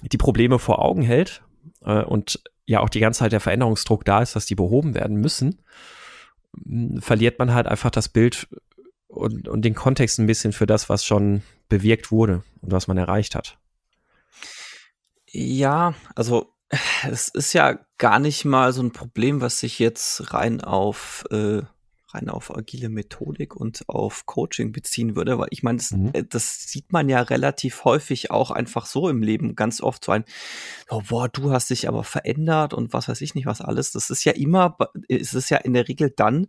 die 0.02 0.18
Probleme 0.18 0.60
vor 0.60 0.80
Augen 0.80 1.02
hält 1.02 1.44
äh, 1.82 2.04
und 2.04 2.42
ja 2.66 2.80
auch 2.80 2.90
die 2.90 3.02
ganze 3.02 3.20
Zeit 3.20 3.34
der 3.34 3.42
Veränderungsdruck 3.42 4.06
da 4.06 4.22
ist, 4.22 4.38
dass 4.38 4.46
die 4.46 4.56
behoben 4.56 4.94
werden 4.94 5.18
müssen, 5.18 5.62
verliert 7.00 7.40
man 7.40 7.54
halt 7.54 7.68
einfach 7.68 7.90
das 7.90 8.10
Bild 8.10 8.48
und, 9.08 9.48
und 9.48 9.64
den 9.64 9.76
Kontext 9.76 10.20
ein 10.20 10.28
bisschen 10.28 10.54
für 10.54 10.66
das, 10.66 10.90
was 10.90 11.06
schon 11.06 11.44
bewirkt 11.70 12.12
wurde 12.12 12.44
und 12.62 12.72
was 12.72 12.88
man 12.88 12.98
erreicht 12.98 13.36
hat. 13.36 13.58
Ja, 15.28 15.94
also 16.16 16.54
es 17.04 17.30
ist 17.30 17.54
ja 17.54 17.80
gar 17.98 18.20
nicht 18.20 18.46
mal 18.46 18.74
so 18.74 18.82
ein 18.82 18.92
Problem, 18.92 19.42
was 19.42 19.60
sich 19.60 19.80
jetzt 19.80 20.34
rein 20.34 20.62
auf 20.62 21.26
äh, 21.32 21.62
rein 22.14 22.30
auf 22.30 22.56
agile 22.56 22.90
Methodik 22.90 23.56
und 23.56 23.84
auf 23.88 24.26
Coaching 24.26 24.72
beziehen 24.72 25.16
würde, 25.16 25.38
weil 25.38 25.48
ich 25.52 25.64
meine, 25.64 25.78
das, 25.78 25.92
mhm. 25.92 26.12
Äh, 26.14 26.24
das, 26.24 26.68
sieht 26.68 26.92
man 26.92 27.10
ja 27.10 27.22
relativ 27.22 27.84
häufig 27.86 28.32
auch 28.32 28.52
einfach 28.52 28.86
so 28.86 29.10
im 29.10 29.22
Leben, 29.22 29.56
ganz 29.56 29.82
oft 29.82 30.06
so 30.06 30.12
ein, 30.12 30.26
oh, 30.90 31.02
boah, 31.08 31.30
du 31.30 31.52
hast 31.52 31.70
dich 31.70 31.88
aber 31.88 32.04
verändert 32.04 32.74
und 32.74 32.94
was 32.94 33.08
weiß 33.08 33.22
ich 33.22 33.36
nicht 33.36 33.46
was 33.46 33.62
alles. 33.62 33.92
Das 33.92 34.10
ist 34.10 34.24
ja 34.24 34.34
immer, 34.34 34.78
es 35.08 35.34
ist 35.34 35.50
ja 35.50 35.58
in 35.58 35.74
der 35.74 35.88
Regel 35.88 36.12
dann, 36.16 36.48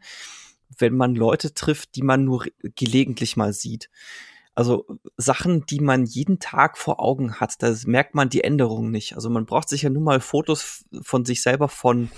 wenn 0.79 0.96
man 0.96 1.14
Leute 1.14 1.55
trifft, 1.55 1.94
die 1.96 2.03
man 2.03 2.24
nur 2.24 2.46
gelegentlich 2.74 3.37
mal 3.37 3.53
sieht. 3.53 3.90
Also 4.57 4.87
Sachen, 5.16 5.66
die 5.66 5.81
man 5.81 6.07
jeden 6.07 6.38
Tag 6.38 6.79
vor 6.79 7.00
Augen 7.00 7.40
hat, 7.40 7.61
da 7.61 7.74
merkt 7.87 8.14
man 8.14 8.29
die 8.29 8.44
Änderungen 8.44 8.92
nicht. 8.92 9.16
Also 9.16 9.29
man 9.29 9.46
braucht 9.46 9.68
sich 9.68 9.83
ja 9.83 9.90
nur 9.90 10.03
mal 10.03 10.20
Fotos 10.20 10.85
von 11.03 11.24
sich 11.24 11.42
selber 11.42 11.68
von 11.68 12.09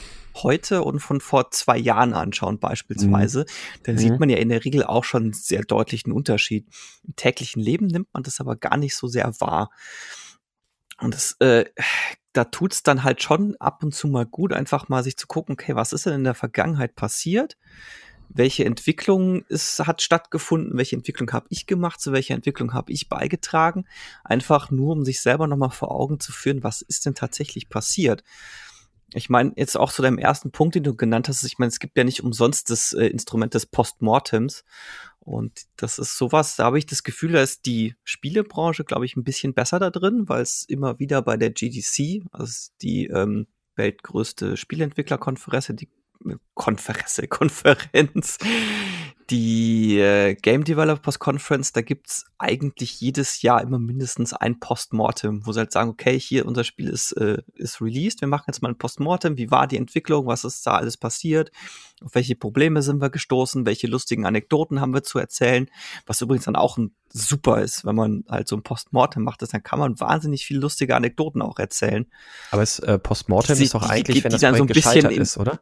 heute 0.42 0.82
und 0.82 1.00
von 1.00 1.20
vor 1.20 1.50
zwei 1.50 1.76
Jahren 1.78 2.14
anschauen 2.14 2.58
beispielsweise. 2.58 3.40
Mhm. 3.40 3.82
Da 3.84 3.92
mhm. 3.92 3.98
sieht 3.98 4.20
man 4.20 4.28
ja 4.30 4.38
in 4.38 4.48
der 4.48 4.64
Regel 4.64 4.84
auch 4.84 5.04
schon 5.04 5.32
sehr 5.32 5.62
deutlichen 5.62 6.12
Unterschied. 6.12 6.66
Im 7.06 7.16
täglichen 7.16 7.62
Leben 7.62 7.86
nimmt 7.86 8.08
man 8.12 8.22
das 8.22 8.40
aber 8.40 8.56
gar 8.56 8.76
nicht 8.76 8.94
so 8.94 9.06
sehr 9.06 9.32
wahr. 9.40 9.70
Und 10.98 11.14
das, 11.14 11.36
äh, 11.40 11.66
da 12.32 12.44
tut's 12.44 12.82
dann 12.82 13.04
halt 13.04 13.22
schon 13.22 13.56
ab 13.60 13.82
und 13.82 13.94
zu 13.94 14.08
mal 14.08 14.26
gut, 14.26 14.52
einfach 14.52 14.88
mal 14.88 15.02
sich 15.02 15.16
zu 15.16 15.26
gucken, 15.26 15.54
okay, 15.54 15.74
was 15.74 15.92
ist 15.92 16.06
denn 16.06 16.14
in 16.14 16.24
der 16.24 16.34
Vergangenheit 16.34 16.94
passiert? 16.94 17.56
welche 18.28 18.64
Entwicklung 18.64 19.42
ist, 19.42 19.86
hat 19.86 20.02
stattgefunden, 20.02 20.76
welche 20.76 20.96
Entwicklung 20.96 21.32
habe 21.32 21.46
ich 21.50 21.66
gemacht, 21.66 22.00
zu 22.00 22.12
welcher 22.12 22.34
Entwicklung 22.34 22.74
habe 22.74 22.92
ich 22.92 23.08
beigetragen, 23.08 23.86
einfach 24.24 24.70
nur 24.70 24.92
um 24.92 25.04
sich 25.04 25.20
selber 25.20 25.46
nochmal 25.46 25.70
vor 25.70 25.90
Augen 25.90 26.20
zu 26.20 26.32
führen, 26.32 26.62
was 26.62 26.82
ist 26.82 27.06
denn 27.06 27.14
tatsächlich 27.14 27.68
passiert. 27.68 28.24
Ich 29.14 29.30
meine, 29.30 29.52
jetzt 29.56 29.76
auch 29.76 29.92
zu 29.92 30.02
deinem 30.02 30.18
ersten 30.18 30.50
Punkt, 30.50 30.74
den 30.74 30.82
du 30.82 30.94
genannt 30.94 31.28
hast, 31.28 31.44
ich 31.44 31.58
meine, 31.58 31.68
es 31.68 31.78
gibt 31.78 31.96
ja 31.96 32.04
nicht 32.04 32.22
umsonst 32.22 32.70
das 32.70 32.92
äh, 32.92 33.06
Instrument 33.06 33.54
des 33.54 33.66
Postmortems. 33.66 34.64
Und 35.20 35.62
das 35.76 35.98
ist 35.98 36.16
sowas, 36.16 36.56
da 36.56 36.64
habe 36.64 36.78
ich 36.78 36.86
das 36.86 37.02
Gefühl, 37.02 37.32
da 37.32 37.42
ist 37.42 37.66
die 37.66 37.96
Spielebranche, 38.04 38.84
glaube 38.84 39.06
ich, 39.06 39.16
ein 39.16 39.24
bisschen 39.24 39.54
besser 39.54 39.78
da 39.80 39.90
drin, 39.90 40.28
weil 40.28 40.42
es 40.42 40.64
immer 40.68 40.98
wieder 40.98 41.22
bei 41.22 41.36
der 41.36 41.50
GDC, 41.50 42.24
also 42.30 42.70
die 42.80 43.06
ähm, 43.06 43.46
weltgrößte 43.74 44.56
Spielentwicklerkonferenz, 44.56 45.72
die 45.74 45.88
Konferenz, 46.54 47.20
Konferenz, 47.28 48.38
die 49.30 49.98
äh, 49.98 50.34
Game 50.34 50.62
Developers 50.62 51.18
Conference, 51.18 51.72
da 51.72 51.82
gibt's 51.82 52.26
eigentlich 52.38 53.00
jedes 53.00 53.42
Jahr 53.42 53.60
immer 53.60 53.78
mindestens 53.78 54.32
ein 54.32 54.60
Postmortem, 54.60 55.44
wo 55.44 55.52
sie 55.52 55.60
halt 55.60 55.72
sagen, 55.72 55.90
okay, 55.90 56.18
hier 56.18 56.46
unser 56.46 56.62
Spiel 56.62 56.88
ist, 56.88 57.12
äh, 57.12 57.42
ist 57.54 57.80
released, 57.80 58.20
wir 58.20 58.28
machen 58.28 58.44
jetzt 58.46 58.62
mal 58.62 58.68
ein 58.68 58.78
Postmortem, 58.78 59.36
wie 59.36 59.50
war 59.50 59.66
die 59.66 59.78
Entwicklung, 59.78 60.26
was 60.26 60.44
ist 60.44 60.64
da 60.66 60.76
alles 60.76 60.96
passiert, 60.96 61.50
auf 62.04 62.14
welche 62.14 62.36
Probleme 62.36 62.82
sind 62.82 63.00
wir 63.00 63.10
gestoßen, 63.10 63.66
welche 63.66 63.88
lustigen 63.88 64.26
Anekdoten 64.26 64.80
haben 64.80 64.94
wir 64.94 65.02
zu 65.02 65.18
erzählen, 65.18 65.68
was 66.06 66.20
übrigens 66.20 66.44
dann 66.44 66.56
auch 66.56 66.78
ein 66.78 66.94
super 67.08 67.62
ist, 67.62 67.84
wenn 67.84 67.96
man 67.96 68.24
halt 68.28 68.46
so 68.46 68.56
ein 68.56 68.62
Postmortem 68.62 69.24
macht, 69.24 69.42
dann 69.42 69.62
kann 69.62 69.78
man 69.78 69.98
wahnsinnig 69.98 70.46
viele 70.46 70.60
lustige 70.60 70.94
Anekdoten 70.94 71.42
auch 71.42 71.58
erzählen. 71.58 72.06
Aber 72.52 72.62
es, 72.62 72.78
äh, 72.78 72.98
Postmortem 72.98 73.60
ist 73.60 73.74
doch 73.74 73.88
eigentlich, 73.88 74.18
die, 74.18 74.24
wenn 74.24 74.32
das 74.32 74.40
Projekt 74.40 74.58
so 74.58 74.66
gescheitert 74.66 75.12
ist, 75.12 75.36
oder? 75.36 75.60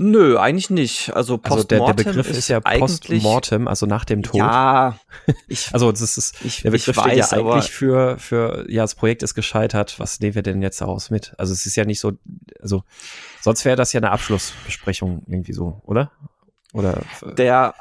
Nö, 0.00 0.38
eigentlich 0.38 0.70
nicht. 0.70 1.12
Also 1.16 1.38
Postmortem 1.38 1.82
also 1.82 1.92
der, 1.92 2.04
der 2.04 2.10
Begriff 2.12 2.30
ist, 2.30 2.38
ist 2.38 2.48
ja 2.48 2.60
Postmortem, 2.60 3.66
also 3.66 3.84
nach 3.84 4.04
dem 4.04 4.22
Tod. 4.22 4.36
Ja, 4.36 4.96
ich, 5.48 5.70
also 5.72 5.90
das 5.90 6.16
ist 6.16 6.36
ich, 6.44 6.62
der 6.62 6.70
Begriff 6.70 6.96
ich 6.96 6.96
weiß, 6.96 7.26
steht 7.26 7.32
ja 7.32 7.44
eigentlich 7.44 7.72
für 7.72 8.16
für 8.16 8.64
ja 8.70 8.82
das 8.82 8.94
Projekt 8.94 9.24
ist 9.24 9.34
gescheitert. 9.34 9.98
Was 9.98 10.20
nehmen 10.20 10.36
wir 10.36 10.42
denn 10.42 10.62
jetzt 10.62 10.80
daraus 10.80 11.10
mit? 11.10 11.34
Also 11.36 11.52
es 11.52 11.66
ist 11.66 11.74
ja 11.74 11.84
nicht 11.84 11.98
so, 11.98 12.12
also 12.62 12.84
sonst 13.40 13.64
wäre 13.64 13.74
das 13.74 13.92
ja 13.92 13.98
eine 13.98 14.12
Abschlussbesprechung 14.12 15.24
irgendwie 15.26 15.52
so, 15.52 15.82
oder? 15.84 16.12
Oder 16.72 17.02
der 17.36 17.74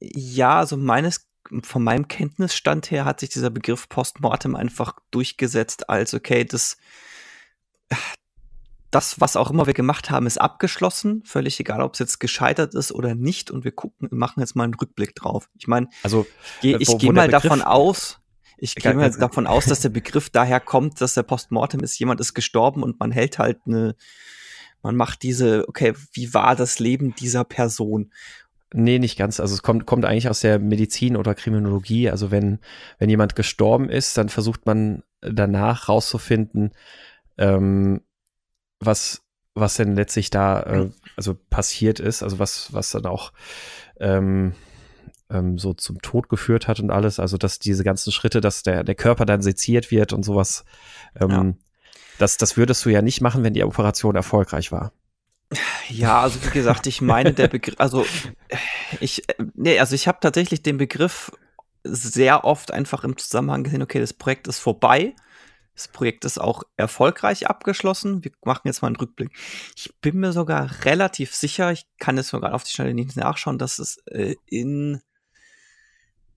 ja, 0.00 0.58
also 0.58 0.76
meines 0.76 1.30
von 1.62 1.82
meinem 1.82 2.08
Kenntnisstand 2.08 2.90
her 2.90 3.06
hat 3.06 3.20
sich 3.20 3.30
dieser 3.30 3.48
Begriff 3.48 3.88
Postmortem 3.88 4.54
einfach 4.54 4.98
durchgesetzt 5.10 5.88
als 5.88 6.12
okay, 6.12 6.44
das 6.44 6.76
das, 8.90 9.20
was 9.20 9.36
auch 9.36 9.50
immer 9.50 9.66
wir 9.66 9.74
gemacht 9.74 10.10
haben, 10.10 10.26
ist 10.26 10.40
abgeschlossen. 10.40 11.22
Völlig 11.24 11.60
egal, 11.60 11.82
ob 11.82 11.94
es 11.94 11.98
jetzt 11.98 12.20
gescheitert 12.20 12.74
ist 12.74 12.92
oder 12.92 13.14
nicht. 13.14 13.50
Und 13.50 13.64
wir 13.64 13.72
gucken, 13.72 14.08
machen 14.10 14.40
jetzt 14.40 14.56
mal 14.56 14.64
einen 14.64 14.74
Rückblick 14.74 15.14
drauf. 15.14 15.48
Ich 15.58 15.66
meine, 15.66 15.88
also 16.02 16.26
geh, 16.62 16.76
ich 16.78 16.96
gehe 16.98 17.12
mal 17.12 17.26
Begriff, 17.26 17.42
davon 17.42 17.62
aus, 17.62 18.18
ich 18.56 18.74
gehe 18.74 18.94
mal 18.94 19.10
davon 19.10 19.46
aus, 19.46 19.66
dass 19.66 19.80
der 19.80 19.90
Begriff 19.90 20.30
daher 20.30 20.60
kommt, 20.60 21.00
dass 21.00 21.14
der 21.14 21.22
Postmortem 21.22 21.80
ist, 21.80 21.98
jemand 21.98 22.20
ist 22.20 22.34
gestorben 22.34 22.82
und 22.82 22.98
man 22.98 23.12
hält 23.12 23.38
halt 23.38 23.60
eine, 23.66 23.94
man 24.82 24.96
macht 24.96 25.22
diese, 25.22 25.68
okay, 25.68 25.94
wie 26.12 26.32
war 26.34 26.56
das 26.56 26.78
Leben 26.78 27.14
dieser 27.14 27.44
Person? 27.44 28.10
Nee, 28.72 28.98
nicht 28.98 29.18
ganz. 29.18 29.40
Also 29.40 29.54
es 29.54 29.62
kommt, 29.62 29.86
kommt 29.86 30.04
eigentlich 30.04 30.28
aus 30.28 30.40
der 30.40 30.58
Medizin 30.58 31.16
oder 31.16 31.34
Kriminologie. 31.34 32.10
Also 32.10 32.30
wenn, 32.30 32.58
wenn 32.98 33.08
jemand 33.08 33.34
gestorben 33.34 33.88
ist, 33.88 34.18
dann 34.18 34.28
versucht 34.28 34.66
man 34.66 35.02
danach 35.20 35.88
rauszufinden, 35.88 36.72
ähm, 37.38 38.02
was, 38.80 39.22
was 39.54 39.74
denn 39.74 39.94
letztlich 39.94 40.30
da 40.30 40.62
äh, 40.62 40.90
also 41.16 41.34
passiert 41.50 42.00
ist, 42.00 42.22
also 42.22 42.38
was, 42.38 42.72
was 42.72 42.90
dann 42.90 43.06
auch 43.06 43.32
ähm, 44.00 44.54
ähm, 45.30 45.58
so 45.58 45.74
zum 45.74 46.00
Tod 46.00 46.28
geführt 46.28 46.68
hat 46.68 46.80
und 46.80 46.90
alles, 46.90 47.18
also 47.18 47.36
dass 47.36 47.58
diese 47.58 47.84
ganzen 47.84 48.12
Schritte, 48.12 48.40
dass 48.40 48.62
der, 48.62 48.84
der 48.84 48.94
Körper 48.94 49.26
dann 49.26 49.42
seziert 49.42 49.90
wird 49.90 50.12
und 50.12 50.22
sowas, 50.22 50.64
ähm, 51.20 51.30
ja. 51.30 51.52
das, 52.18 52.36
das 52.36 52.56
würdest 52.56 52.84
du 52.84 52.90
ja 52.90 53.02
nicht 53.02 53.20
machen, 53.20 53.44
wenn 53.44 53.54
die 53.54 53.64
Operation 53.64 54.16
erfolgreich 54.16 54.72
war. 54.72 54.92
Ja, 55.88 56.20
also 56.20 56.38
wie 56.44 56.50
gesagt, 56.50 56.86
ich 56.86 57.00
meine 57.00 57.32
der 57.32 57.48
Begriff, 57.48 57.76
also 57.78 58.04
ich, 59.00 59.22
nee, 59.54 59.78
also 59.78 59.94
ich 59.94 60.06
habe 60.06 60.18
tatsächlich 60.20 60.62
den 60.62 60.76
Begriff 60.76 61.32
sehr 61.84 62.44
oft 62.44 62.70
einfach 62.70 63.04
im 63.04 63.16
Zusammenhang 63.16 63.64
gesehen, 63.64 63.82
okay, 63.82 63.98
das 63.98 64.12
Projekt 64.12 64.46
ist 64.46 64.58
vorbei 64.58 65.14
das 65.78 65.86
Projekt 65.86 66.24
ist 66.24 66.40
auch 66.40 66.64
erfolgreich 66.76 67.46
abgeschlossen. 67.48 68.24
Wir 68.24 68.32
machen 68.44 68.62
jetzt 68.64 68.82
mal 68.82 68.88
einen 68.88 68.96
Rückblick. 68.96 69.30
Ich 69.76 69.94
bin 70.00 70.18
mir 70.18 70.32
sogar 70.32 70.84
relativ 70.84 71.34
sicher, 71.34 71.70
ich 71.70 71.86
kann 72.00 72.16
jetzt 72.16 72.28
sogar 72.28 72.52
auf 72.52 72.64
die 72.64 72.72
Schnelle 72.72 72.94
nicht 72.94 73.16
nachschauen, 73.16 73.58
dass 73.58 73.78
es 73.78 73.98
äh, 74.06 74.34
in 74.46 75.00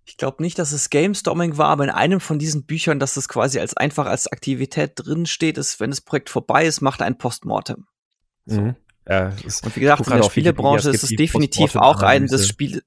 ich 0.05 0.17
glaube 0.17 0.43
nicht, 0.43 0.59
dass 0.59 0.73
es 0.73 0.89
Gamestorming 0.89 1.57
war, 1.57 1.69
aber 1.69 1.85
in 1.85 1.89
einem 1.89 2.19
von 2.19 2.37
diesen 2.37 2.65
Büchern, 2.65 2.99
dass 2.99 3.17
es 3.17 3.27
quasi 3.27 3.59
als 3.59 3.75
einfach 3.75 4.05
als 4.05 4.27
Aktivität 4.27 4.93
drin 4.95 5.25
steht, 5.25 5.57
ist, 5.57 5.79
wenn 5.79 5.89
das 5.89 6.01
Projekt 6.01 6.29
vorbei 6.29 6.65
ist, 6.65 6.81
macht 6.81 7.01
ein 7.01 7.17
Postmortem. 7.17 7.87
So. 8.45 8.61
Mhm. 8.61 8.75
Ja, 9.07 9.29
und 9.29 9.75
wie 9.75 9.79
gesagt, 9.79 10.05
in 10.05 10.17
der 10.17 10.23
Spielebranche 10.23 10.89
ist 10.91 11.03
es 11.03 11.09
definitiv 11.09 11.75
auch 11.75 12.03
ein 12.03 12.27
das 12.27 12.47
Spiel. 12.47 12.83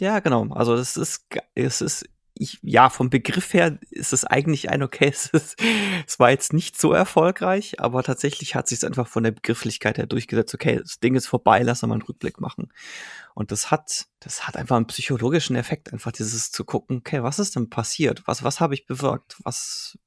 Ja, 0.00 0.20
genau. 0.20 0.48
Also 0.50 0.74
es 0.74 0.96
ist 0.96 1.26
es 1.54 1.80
ist 1.82 2.08
ich, 2.40 2.58
ja, 2.62 2.88
vom 2.88 3.10
Begriff 3.10 3.52
her 3.52 3.78
ist 3.90 4.14
es 4.14 4.24
eigentlich 4.24 4.70
ein 4.70 4.82
okay. 4.82 5.10
Es, 5.10 5.26
ist, 5.26 5.60
es 6.06 6.18
war 6.18 6.30
jetzt 6.30 6.54
nicht 6.54 6.80
so 6.80 6.92
erfolgreich, 6.92 7.80
aber 7.80 8.02
tatsächlich 8.02 8.54
hat 8.54 8.66
sich 8.66 8.78
es 8.78 8.84
einfach 8.84 9.06
von 9.06 9.22
der 9.22 9.32
Begrifflichkeit 9.32 9.98
her 9.98 10.06
durchgesetzt. 10.06 10.54
Okay, 10.54 10.80
das 10.80 11.00
Ding 11.00 11.14
ist 11.16 11.26
vorbei, 11.26 11.62
lass 11.62 11.82
mal 11.82 11.92
einen 11.92 12.02
Rückblick 12.02 12.40
machen. 12.40 12.72
Und 13.34 13.52
das 13.52 13.70
hat, 13.70 14.06
das 14.20 14.48
hat 14.48 14.56
einfach 14.56 14.76
einen 14.76 14.86
psychologischen 14.86 15.54
Effekt, 15.54 15.92
einfach 15.92 16.12
dieses 16.12 16.50
zu 16.50 16.64
gucken, 16.64 16.98
okay, 16.98 17.22
was 17.22 17.38
ist 17.38 17.56
denn 17.56 17.68
passiert? 17.68 18.22
Was, 18.26 18.42
was 18.42 18.58
habe 18.58 18.72
ich 18.72 18.86
bewirkt? 18.86 19.36
Was, 19.44 19.98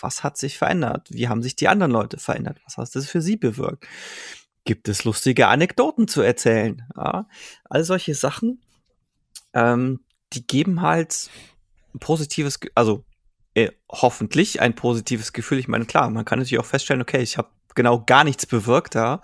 was 0.00 0.22
hat 0.22 0.36
sich 0.36 0.58
verändert? 0.58 1.08
Wie 1.10 1.28
haben 1.28 1.42
sich 1.42 1.56
die 1.56 1.68
anderen 1.68 1.90
Leute 1.90 2.18
verändert? 2.18 2.60
Was 2.64 2.76
hat 2.76 2.94
das 2.94 3.10
für 3.10 3.20
sie 3.20 3.36
bewirkt? 3.36 3.84
Gibt 4.64 4.88
es 4.88 5.02
lustige 5.04 5.48
Anekdoten 5.48 6.06
zu 6.06 6.22
erzählen? 6.22 6.86
Ja, 6.96 7.26
all 7.64 7.82
solche 7.82 8.14
Sachen, 8.14 8.62
ähm, 9.54 10.00
die 10.32 10.46
geben 10.46 10.82
halt 10.82 11.30
ein 11.94 11.98
positives, 12.00 12.58
also 12.74 13.04
äh, 13.54 13.70
hoffentlich 13.90 14.60
ein 14.60 14.74
positives 14.74 15.32
Gefühl. 15.32 15.58
Ich 15.58 15.68
meine, 15.68 15.86
klar, 15.86 16.10
man 16.10 16.24
kann 16.24 16.38
natürlich 16.38 16.58
auch 16.58 16.66
feststellen, 16.66 17.02
okay, 17.02 17.22
ich 17.22 17.38
habe 17.38 17.48
genau 17.74 18.02
gar 18.04 18.24
nichts 18.24 18.46
bewirkt, 18.46 18.94
ja. 18.94 19.20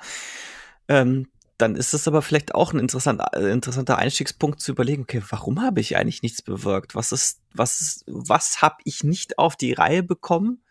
Ähm, 0.88 1.28
dann 1.58 1.76
ist 1.76 1.92
es 1.92 2.08
aber 2.08 2.22
vielleicht 2.22 2.54
auch 2.54 2.72
ein 2.72 2.78
interessanter, 2.78 3.30
äh, 3.34 3.50
interessanter 3.50 3.98
Einstiegspunkt 3.98 4.60
zu 4.60 4.72
überlegen, 4.72 5.02
okay, 5.02 5.22
warum 5.28 5.60
habe 5.60 5.80
ich 5.80 5.96
eigentlich 5.96 6.22
nichts 6.22 6.42
bewirkt? 6.42 6.94
Was 6.94 7.12
ist, 7.12 7.40
was 7.52 7.80
ist, 7.80 8.04
was 8.06 8.62
habe 8.62 8.76
ich 8.84 9.04
nicht 9.04 9.38
auf 9.38 9.56
die 9.56 9.72
Reihe 9.72 10.02
bekommen? 10.02 10.62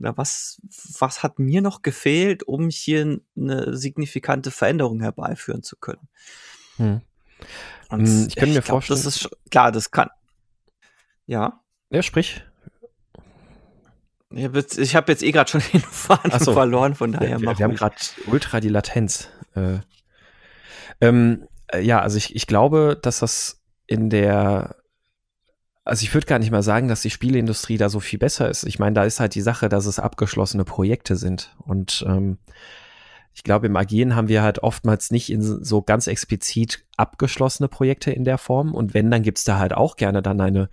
Oder 0.00 0.16
was, 0.16 0.60
was 0.98 1.22
hat 1.22 1.38
mir 1.38 1.60
noch 1.60 1.82
gefehlt, 1.82 2.42
um 2.42 2.70
hier 2.70 3.20
eine 3.36 3.76
signifikante 3.76 4.50
Veränderung 4.50 5.00
herbeiführen 5.00 5.62
zu 5.62 5.76
können? 5.76 6.08
Hm. 6.76 7.02
Hm, 7.90 8.26
ich 8.28 8.36
könnte 8.36 8.54
mir 8.54 8.62
glaub, 8.62 8.82
vorstellen. 8.82 9.02
Das 9.02 9.16
ist 9.16 9.30
klar, 9.50 9.70
das 9.70 9.90
kann. 9.90 10.08
Ja. 11.32 11.62
Ja, 11.88 12.02
sprich. 12.02 12.42
Ich 14.28 14.44
habe 14.44 14.58
jetzt, 15.12 15.22
eh 15.22 15.32
gerade 15.32 15.50
schon 15.50 15.62
den 15.72 15.80
Faden 15.80 16.38
so. 16.38 16.52
verloren, 16.52 16.94
von 16.94 17.12
daher 17.12 17.40
Wir, 17.40 17.58
wir 17.58 17.64
haben 17.64 17.74
gerade 17.74 17.96
ultra 18.26 18.60
die 18.60 18.68
Latenz. 18.68 19.30
Äh, 19.54 19.78
ähm, 21.00 21.48
äh, 21.68 21.80
ja, 21.80 22.00
also 22.00 22.18
ich, 22.18 22.36
ich 22.36 22.46
glaube, 22.46 22.98
dass 23.00 23.20
das 23.20 23.62
in 23.86 24.10
der 24.10 24.76
also 25.84 26.04
ich 26.04 26.12
würde 26.14 26.26
gar 26.26 26.38
nicht 26.38 26.50
mal 26.52 26.62
sagen, 26.62 26.86
dass 26.86 27.00
die 27.00 27.10
Spieleindustrie 27.10 27.78
da 27.78 27.88
so 27.88 27.98
viel 27.98 28.18
besser 28.18 28.48
ist. 28.48 28.64
Ich 28.64 28.78
meine, 28.78 28.94
da 28.94 29.04
ist 29.04 29.18
halt 29.18 29.34
die 29.34 29.40
Sache, 29.40 29.68
dass 29.68 29.86
es 29.86 29.98
abgeschlossene 29.98 30.64
Projekte 30.64 31.16
sind. 31.16 31.56
Und 31.58 32.04
ähm, 32.06 32.38
ich 33.34 33.42
glaube, 33.42 33.66
im 33.66 33.76
Agieren 33.76 34.14
haben 34.14 34.28
wir 34.28 34.42
halt 34.42 34.62
oftmals 34.62 35.10
nicht 35.10 35.30
in 35.30 35.42
so 35.42 35.82
ganz 35.82 36.06
explizit 36.06 36.84
abgeschlossene 36.96 37.68
Projekte 37.68 38.10
in 38.10 38.24
der 38.24 38.38
Form. 38.38 38.74
Und 38.74 38.92
wenn, 38.94 39.10
dann 39.10 39.22
gibt's 39.22 39.44
da 39.44 39.58
halt 39.58 39.72
auch 39.72 39.96
gerne 39.96 40.22
dann 40.22 40.40
eine, 40.40 40.68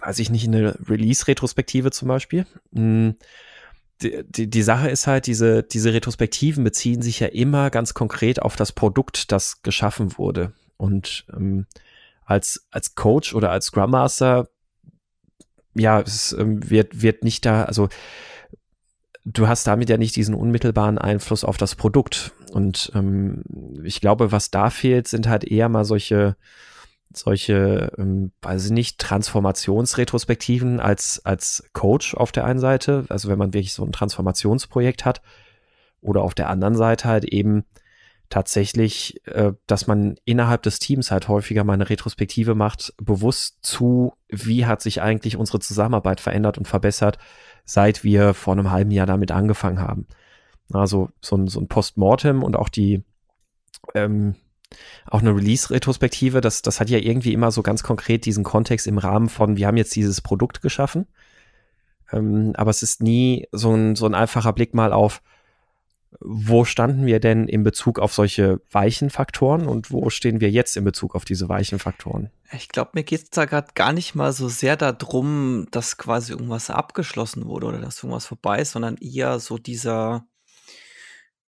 weiß 0.00 0.18
ich 0.18 0.30
nicht, 0.30 0.46
eine 0.46 0.76
Release-Retrospektive 0.88 1.90
zum 1.90 2.08
Beispiel. 2.08 2.46
Hm, 2.74 3.16
die, 4.02 4.24
die, 4.28 4.50
die 4.50 4.62
Sache 4.62 4.88
ist 4.88 5.06
halt, 5.06 5.26
diese, 5.26 5.62
diese 5.62 5.92
Retrospektiven 5.92 6.64
beziehen 6.64 7.02
sich 7.02 7.20
ja 7.20 7.28
immer 7.28 7.70
ganz 7.70 7.94
konkret 7.94 8.42
auf 8.42 8.56
das 8.56 8.72
Produkt, 8.72 9.30
das 9.32 9.62
geschaffen 9.62 10.18
wurde. 10.18 10.52
Und 10.76 11.26
ähm, 11.32 11.66
als, 12.24 12.66
als 12.70 12.94
Coach 12.94 13.34
oder 13.34 13.50
als 13.50 13.66
Scrum 13.66 13.90
Master, 13.90 14.48
ja, 15.74 16.00
es 16.00 16.32
ähm, 16.32 16.68
wird, 16.68 17.02
wird 17.02 17.24
nicht 17.24 17.44
da, 17.46 17.64
also 17.64 17.88
du 19.24 19.48
hast 19.48 19.66
damit 19.66 19.88
ja 19.88 19.96
nicht 19.96 20.16
diesen 20.16 20.34
unmittelbaren 20.34 20.98
Einfluss 20.98 21.44
auf 21.44 21.56
das 21.56 21.74
Produkt. 21.74 22.32
Und 22.52 22.92
ähm, 22.94 23.42
ich 23.82 24.00
glaube, 24.00 24.32
was 24.32 24.50
da 24.50 24.70
fehlt, 24.70 25.08
sind 25.08 25.28
halt 25.28 25.44
eher 25.44 25.68
mal 25.68 25.84
solche, 25.84 26.36
solche, 27.16 27.92
ähm, 27.98 28.32
weiß 28.42 28.66
ich 28.66 28.70
nicht, 28.70 28.98
Transformationsretrospektiven 28.98 30.80
als, 30.80 31.20
als 31.24 31.68
Coach 31.72 32.14
auf 32.14 32.32
der 32.32 32.44
einen 32.44 32.60
Seite, 32.60 33.04
also 33.08 33.28
wenn 33.28 33.38
man 33.38 33.52
wirklich 33.54 33.74
so 33.74 33.84
ein 33.84 33.92
Transformationsprojekt 33.92 35.04
hat, 35.04 35.22
oder 36.00 36.22
auf 36.22 36.34
der 36.34 36.50
anderen 36.50 36.76
Seite 36.76 37.08
halt 37.08 37.24
eben 37.24 37.64
tatsächlich, 38.28 39.26
äh, 39.26 39.52
dass 39.66 39.86
man 39.86 40.16
innerhalb 40.24 40.62
des 40.62 40.78
Teams 40.78 41.10
halt 41.10 41.28
häufiger 41.28 41.64
mal 41.64 41.74
eine 41.74 41.88
Retrospektive 41.88 42.54
macht, 42.54 42.94
bewusst 42.98 43.58
zu, 43.62 44.14
wie 44.28 44.66
hat 44.66 44.82
sich 44.82 45.02
eigentlich 45.02 45.36
unsere 45.36 45.60
Zusammenarbeit 45.60 46.20
verändert 46.20 46.58
und 46.58 46.66
verbessert, 46.66 47.18
seit 47.64 48.04
wir 48.04 48.34
vor 48.34 48.52
einem 48.54 48.70
halben 48.70 48.90
Jahr 48.90 49.06
damit 49.06 49.30
angefangen 49.30 49.80
haben. 49.80 50.06
Also 50.72 51.10
so 51.20 51.36
ein, 51.36 51.46
so 51.46 51.60
ein 51.60 51.68
Postmortem 51.68 52.42
und 52.42 52.56
auch 52.56 52.68
die, 52.68 53.04
ähm, 53.94 54.34
auch 55.06 55.20
eine 55.20 55.34
Release-Retrospektive, 55.34 56.40
das, 56.40 56.62
das 56.62 56.80
hat 56.80 56.90
ja 56.90 56.98
irgendwie 56.98 57.32
immer 57.32 57.50
so 57.50 57.62
ganz 57.62 57.82
konkret 57.82 58.24
diesen 58.24 58.44
Kontext 58.44 58.86
im 58.86 58.98
Rahmen 58.98 59.28
von, 59.28 59.56
wir 59.56 59.66
haben 59.66 59.76
jetzt 59.76 59.94
dieses 59.96 60.20
Produkt 60.20 60.62
geschaffen. 60.62 61.06
Ähm, 62.12 62.52
aber 62.56 62.70
es 62.70 62.82
ist 62.82 63.02
nie 63.02 63.46
so 63.52 63.74
ein, 63.74 63.96
so 63.96 64.06
ein 64.06 64.14
einfacher 64.14 64.52
Blick 64.52 64.74
mal 64.74 64.92
auf, 64.92 65.22
wo 66.20 66.64
standen 66.64 67.06
wir 67.06 67.20
denn 67.20 67.48
in 67.48 67.62
Bezug 67.62 67.98
auf 67.98 68.14
solche 68.14 68.60
weichen 68.70 69.10
Faktoren 69.10 69.66
und 69.66 69.90
wo 69.90 70.10
stehen 70.10 70.40
wir 70.40 70.50
jetzt 70.50 70.76
in 70.76 70.84
Bezug 70.84 71.14
auf 71.14 71.24
diese 71.24 71.48
weichen 71.48 71.78
Faktoren? 71.78 72.30
Ich 72.52 72.68
glaube, 72.68 72.92
mir 72.94 73.02
geht 73.02 73.22
es 73.22 73.30
da 73.30 73.46
gerade 73.46 73.68
gar 73.74 73.92
nicht 73.92 74.14
mal 74.14 74.32
so 74.32 74.48
sehr 74.48 74.76
darum, 74.76 75.66
dass 75.70 75.96
quasi 75.96 76.32
irgendwas 76.32 76.70
abgeschlossen 76.70 77.46
wurde 77.46 77.66
oder 77.66 77.78
dass 77.78 77.98
irgendwas 77.98 78.26
vorbei 78.26 78.60
ist, 78.60 78.72
sondern 78.72 78.96
eher 78.96 79.40
so 79.40 79.58
dieser, 79.58 80.24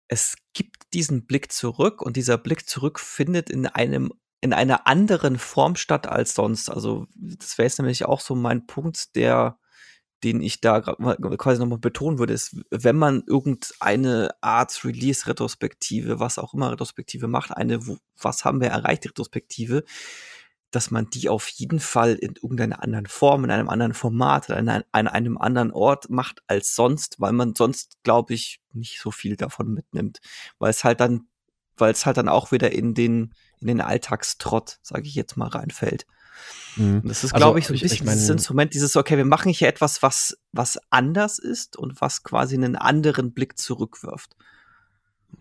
es 0.09 0.37
gibt 0.53 0.93
diesen 0.93 1.27
Blick 1.27 1.53
zurück 1.53 2.03
und 2.03 2.17
dieser 2.17 2.39
Blick 2.39 2.69
zurück 2.69 3.01
findet 3.01 3.51
in 3.51 3.67
einem 3.67 4.13
in 4.41 4.53
einer 4.53 4.87
anderen 4.87 5.39
Form 5.39 5.75
statt 5.75 6.07
als 6.07 6.35
sonst. 6.35 6.69
Also 6.69 7.07
das 7.15 7.57
wäre 7.57 7.67
jetzt 7.67 7.79
nämlich 7.79 8.05
auch 8.05 8.21
so 8.21 8.35
mein 8.35 8.67
Punkt, 8.67 9.17
der 9.17 9.59
den 10.25 10.41
ich 10.41 10.61
da 10.61 10.81
quasi 10.81 11.61
nochmal 11.61 11.79
betonen 11.79 12.19
würde, 12.19 12.33
ist, 12.33 12.57
wenn 12.71 12.97
man 12.97 13.23
irgendeine 13.27 14.31
Art 14.41 14.85
Release-Retrospektive, 14.85 16.19
was 16.19 16.39
auch 16.39 16.55
immer 16.55 16.73
Retrospektive 16.73 17.29
macht, 17.29 17.55
eine, 17.55 17.79
was 18.17 18.45
haben 18.45 18.61
wir 18.63 18.69
erreicht, 18.69 19.05
Retrospektive, 19.05 19.85
dass 20.75 20.91
man 20.91 21.09
die 21.11 21.29
auf 21.29 21.49
jeden 21.49 21.81
Fall 21.81 22.15
in 22.15 22.35
irgendeiner 22.35 22.83
anderen 22.83 23.07
Form, 23.07 23.45
in 23.45 23.51
einem 23.51 23.69
anderen 23.69 23.95
Format, 23.95 24.51
an 24.51 24.69
an 24.69 25.09
einem 25.09 25.39
anderen 25.39 25.71
Ort 25.71 26.11
macht 26.11 26.43
als 26.47 26.75
sonst, 26.75 27.21
weil 27.21 27.33
man 27.33 27.55
sonst, 27.55 27.99
glaube 28.03 28.35
ich, 28.35 28.61
nicht 28.73 29.01
so 29.01 29.11
viel 29.11 29.37
davon 29.37 29.73
mitnimmt. 29.73 30.21
Weil 30.59 30.71
es 30.71 30.83
halt 30.83 31.01
dann, 31.01 31.29
weil 31.77 31.93
es 31.93 32.07
halt 32.07 32.17
dann 32.17 32.29
auch 32.29 32.51
wieder 32.51 32.73
in 32.73 32.95
den, 32.95 33.35
in 33.61 33.69
den 33.69 33.81
Alltagstrott, 33.81 34.79
sage 34.83 35.07
ich 35.07 35.15
jetzt 35.15 35.37
mal, 35.37 35.49
reinfällt. 35.49 36.07
Mhm. 36.77 37.03
Das 37.05 37.23
ist, 37.23 37.33
also, 37.33 37.45
glaube 37.45 37.59
ich, 37.61 37.67
so 37.67 37.75
ein 37.75 37.79
bisschen 37.79 37.95
ich 37.95 38.05
mein, 38.05 38.15
dieses 38.15 38.31
Instrument, 38.31 38.75
dieses, 38.75 38.97
okay, 38.97 39.17
wir 39.17 39.25
machen 39.25 39.53
hier 39.53 39.69
etwas, 39.69 40.03
was, 40.03 40.37
was 40.53 40.79
anders 40.91 41.39
ist 41.39 41.77
und 41.77 42.01
was 42.01 42.23
quasi 42.23 42.57
einen 42.57 42.77
anderen 42.77 43.33
Blick 43.33 43.59
zurückwirft. 43.59 44.35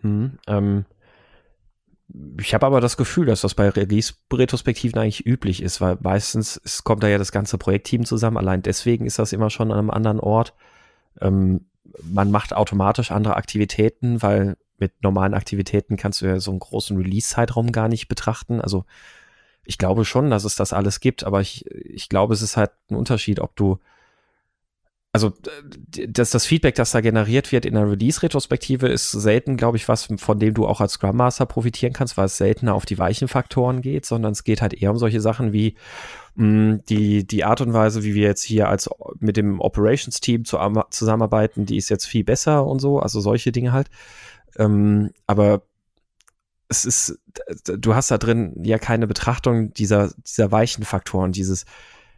Mhm, 0.02 0.38
ähm, 0.46 0.84
ich 2.38 2.54
habe 2.54 2.66
aber 2.66 2.80
das 2.80 2.96
Gefühl, 2.96 3.26
dass 3.26 3.40
das 3.40 3.54
bei 3.54 3.68
Release-Retrospektiven 3.68 5.00
eigentlich 5.00 5.26
üblich 5.26 5.62
ist, 5.62 5.80
weil 5.80 5.96
meistens 6.00 6.60
es 6.62 6.84
kommt 6.84 7.02
da 7.02 7.08
ja 7.08 7.18
das 7.18 7.32
ganze 7.32 7.58
Projektteam 7.58 8.04
zusammen. 8.04 8.36
Allein 8.36 8.62
deswegen 8.62 9.06
ist 9.06 9.18
das 9.18 9.32
immer 9.32 9.50
schon 9.50 9.72
an 9.72 9.78
einem 9.78 9.90
anderen 9.90 10.20
Ort. 10.20 10.54
Ähm, 11.20 11.66
man 12.02 12.30
macht 12.30 12.54
automatisch 12.54 13.10
andere 13.10 13.36
Aktivitäten, 13.36 14.22
weil 14.22 14.56
mit 14.78 15.02
normalen 15.02 15.34
Aktivitäten 15.34 15.96
kannst 15.96 16.20
du 16.20 16.26
ja 16.26 16.40
so 16.40 16.50
einen 16.50 16.60
großen 16.60 16.96
Release-Zeitraum 16.96 17.72
gar 17.72 17.88
nicht 17.88 18.08
betrachten. 18.08 18.60
Also 18.60 18.84
ich 19.64 19.78
glaube 19.78 20.04
schon, 20.04 20.30
dass 20.30 20.44
es 20.44 20.56
das 20.56 20.72
alles 20.72 21.00
gibt, 21.00 21.24
aber 21.24 21.40
ich, 21.40 21.64
ich 21.70 22.08
glaube, 22.08 22.34
es 22.34 22.42
ist 22.42 22.56
halt 22.56 22.72
ein 22.90 22.96
Unterschied, 22.96 23.40
ob 23.40 23.56
du, 23.56 23.78
also 25.14 25.32
dass 26.08 26.30
das 26.30 26.44
Feedback, 26.44 26.74
das 26.74 26.90
da 26.90 27.00
generiert 27.00 27.52
wird 27.52 27.64
in 27.64 27.74
der 27.74 27.88
Release-Retrospektive, 27.88 28.88
ist 28.88 29.12
selten, 29.12 29.56
glaube 29.56 29.76
ich, 29.76 29.86
was, 29.86 30.08
von 30.16 30.40
dem 30.40 30.54
du 30.54 30.66
auch 30.66 30.80
als 30.80 30.94
Scrum 30.94 31.16
Master 31.16 31.46
profitieren 31.46 31.92
kannst, 31.92 32.16
weil 32.16 32.26
es 32.26 32.36
seltener 32.36 32.74
auf 32.74 32.84
die 32.84 32.98
weichen 32.98 33.28
Faktoren 33.28 33.80
geht, 33.80 34.06
sondern 34.06 34.32
es 34.32 34.42
geht 34.42 34.60
halt 34.60 34.74
eher 34.74 34.90
um 34.90 34.98
solche 34.98 35.20
Sachen 35.20 35.52
wie 35.52 35.76
mh, 36.34 36.46
mm, 36.46 36.82
die, 36.88 37.24
die 37.28 37.44
Art 37.44 37.60
und 37.60 37.72
Weise, 37.72 38.02
wie 38.02 38.14
wir 38.14 38.24
jetzt 38.24 38.42
hier 38.42 38.68
als 38.68 38.90
mit 39.20 39.36
dem 39.36 39.60
Operations-Team 39.60 40.44
zu, 40.44 40.58
zusammenarbeiten, 40.90 41.64
die 41.64 41.76
ist 41.76 41.90
jetzt 41.90 42.06
viel 42.06 42.24
besser 42.24 42.66
und 42.66 42.80
so, 42.80 42.98
also 42.98 43.20
solche 43.20 43.52
Dinge 43.52 43.72
halt. 43.72 43.90
Ähm, 44.58 45.12
aber 45.28 45.62
es 46.68 46.84
ist, 46.84 47.20
du 47.64 47.94
hast 47.94 48.10
da 48.10 48.18
drin 48.18 48.64
ja 48.64 48.78
keine 48.78 49.06
Betrachtung 49.06 49.72
dieser, 49.74 50.10
dieser 50.26 50.50
weichen 50.50 50.82
Faktoren, 50.82 51.30
dieses, 51.30 51.66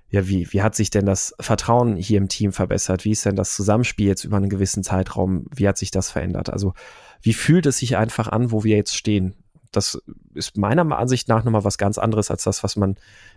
ja, 0.08 0.28
wie, 0.28 0.52
wie 0.52 0.62
hat 0.62 0.74
sich 0.74 0.90
denn 0.90 1.06
das 1.06 1.34
Vertrauen 1.40 1.96
hier 1.96 2.18
im 2.18 2.28
Team 2.28 2.52
verbessert? 2.52 3.04
Wie 3.04 3.10
ist 3.10 3.24
denn 3.24 3.36
das 3.36 3.54
Zusammenspiel 3.54 4.06
jetzt 4.06 4.24
über 4.24 4.36
einen 4.36 4.48
gewissen 4.48 4.84
Zeitraum? 4.84 5.46
Wie 5.54 5.66
hat 5.66 5.78
sich 5.78 5.90
das 5.90 6.10
verändert? 6.10 6.48
Also, 6.50 6.74
wie 7.22 7.32
fühlt 7.32 7.66
es 7.66 7.78
sich 7.78 7.96
einfach 7.96 8.28
an, 8.28 8.52
wo 8.52 8.62
wir 8.62 8.76
jetzt 8.76 8.96
stehen? 8.96 9.34
Das 9.72 10.00
ist 10.34 10.56
meiner 10.56 10.96
Ansicht 10.96 11.28
nach 11.28 11.44
nochmal 11.44 11.64
was 11.64 11.76
ganz 11.76 11.98
anderes 11.98 12.30
als 12.30 12.44
das, 12.44 12.62
was 12.62 12.76
man 12.76 12.96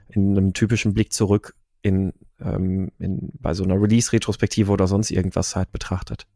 in 0.09 0.37
einem 0.37 0.53
typischen 0.53 0.93
Blick 0.93 1.11
zurück 1.11 1.55
in, 1.81 2.13
ähm, 2.39 2.91
in 2.99 3.31
bei 3.39 3.53
so 3.53 3.63
einer 3.63 3.81
Release-Retrospektive 3.81 4.71
oder 4.71 4.87
sonst 4.87 5.11
irgendwas 5.11 5.55
halt 5.55 5.71
betrachtet. 5.71 6.27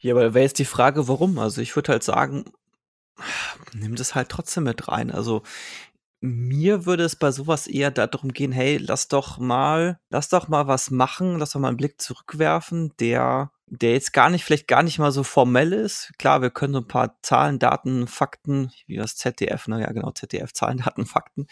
Ja, 0.00 0.14
aber 0.14 0.34
wäre 0.34 0.44
jetzt 0.44 0.58
die 0.58 0.64
Frage, 0.64 1.08
warum? 1.08 1.38
Also 1.38 1.60
ich 1.60 1.74
würde 1.74 1.92
halt 1.92 2.02
sagen, 2.02 2.44
nimm 3.74 3.96
das 3.96 4.14
halt 4.14 4.28
trotzdem 4.28 4.64
mit 4.64 4.88
rein. 4.88 5.10
Also 5.10 5.42
mir 6.20 6.84
würde 6.84 7.04
es 7.04 7.16
bei 7.16 7.30
sowas 7.30 7.66
eher 7.66 7.90
darum 7.90 8.32
gehen, 8.32 8.50
hey, 8.50 8.76
lass 8.78 9.08
doch 9.08 9.38
mal, 9.38 10.00
lass 10.10 10.28
doch 10.28 10.48
mal 10.48 10.66
was 10.66 10.90
machen, 10.90 11.38
lass 11.38 11.50
doch 11.52 11.60
mal 11.60 11.68
einen 11.68 11.76
Blick 11.76 12.00
zurückwerfen, 12.00 12.92
der, 12.98 13.52
der 13.66 13.92
jetzt 13.92 14.12
gar 14.12 14.28
nicht, 14.28 14.44
vielleicht 14.44 14.66
gar 14.66 14.82
nicht 14.82 14.98
mal 14.98 15.12
so 15.12 15.22
formell 15.22 15.72
ist. 15.72 16.12
Klar, 16.18 16.42
wir 16.42 16.50
können 16.50 16.72
so 16.72 16.80
ein 16.80 16.88
paar 16.88 17.16
Zahlen, 17.22 17.60
Daten, 17.60 18.08
Fakten, 18.08 18.72
wie 18.86 18.96
das 18.96 19.16
ZDF, 19.16 19.68
ne, 19.68 19.80
ja 19.80 19.92
genau, 19.92 20.10
ZDF, 20.10 20.52
Zahlen, 20.52 20.78
Daten, 20.84 21.06
Fakten, 21.06 21.46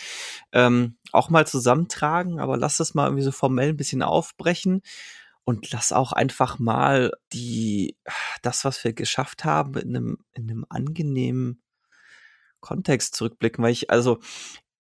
ähm, 0.52 0.96
auch 1.12 1.30
mal 1.30 1.46
zusammentragen, 1.46 2.40
aber 2.40 2.56
lass 2.56 2.76
das 2.78 2.94
mal 2.94 3.06
irgendwie 3.06 3.24
so 3.24 3.32
formell 3.32 3.68
ein 3.68 3.76
bisschen 3.76 4.02
aufbrechen 4.02 4.82
und 5.44 5.70
lass 5.70 5.92
auch 5.92 6.12
einfach 6.12 6.58
mal 6.58 7.12
die, 7.32 7.96
das, 8.42 8.64
was 8.64 8.82
wir 8.82 8.94
geschafft 8.94 9.44
haben, 9.44 9.74
in 9.76 9.96
einem, 9.96 10.18
in 10.32 10.50
einem 10.50 10.66
angenehmen 10.68 11.62
Kontext 12.66 13.14
zurückblicken, 13.14 13.62
weil 13.62 13.72
ich, 13.72 13.90
also, 13.90 14.18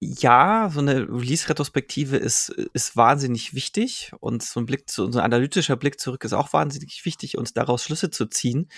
ja, 0.00 0.68
so 0.72 0.80
eine 0.80 1.08
Release-Retrospektive 1.08 2.16
ist, 2.16 2.50
ist 2.50 2.96
wahnsinnig 2.96 3.54
wichtig 3.54 4.12
und 4.20 4.42
so 4.42 4.60
ein 4.60 4.66
Blick 4.66 4.90
zu, 4.90 5.10
so 5.10 5.18
ein 5.18 5.24
analytischer 5.24 5.76
Blick 5.76 6.00
zurück 6.00 6.24
ist 6.24 6.34
auch 6.34 6.52
wahnsinnig 6.52 7.04
wichtig, 7.04 7.38
uns 7.38 7.54
daraus 7.54 7.84
Schlüsse 7.84 8.10
zu 8.10 8.26
ziehen. 8.26 8.68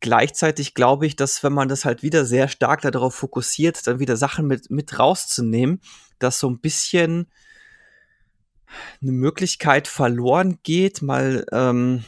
Gleichzeitig 0.00 0.74
glaube 0.74 1.06
ich, 1.06 1.16
dass 1.16 1.42
wenn 1.42 1.52
man 1.52 1.68
das 1.68 1.84
halt 1.84 2.02
wieder 2.02 2.26
sehr 2.26 2.48
stark 2.48 2.82
darauf 2.82 3.14
fokussiert, 3.14 3.86
dann 3.86 4.00
wieder 4.00 4.16
Sachen 4.16 4.46
mit, 4.46 4.70
mit 4.70 4.98
rauszunehmen, 4.98 5.80
dass 6.18 6.38
so 6.38 6.50
ein 6.50 6.60
bisschen 6.60 7.30
eine 9.00 9.12
Möglichkeit 9.12 9.88
verloren 9.88 10.58
geht, 10.62 11.02
mal 11.02 11.46
ähm, 11.52 12.04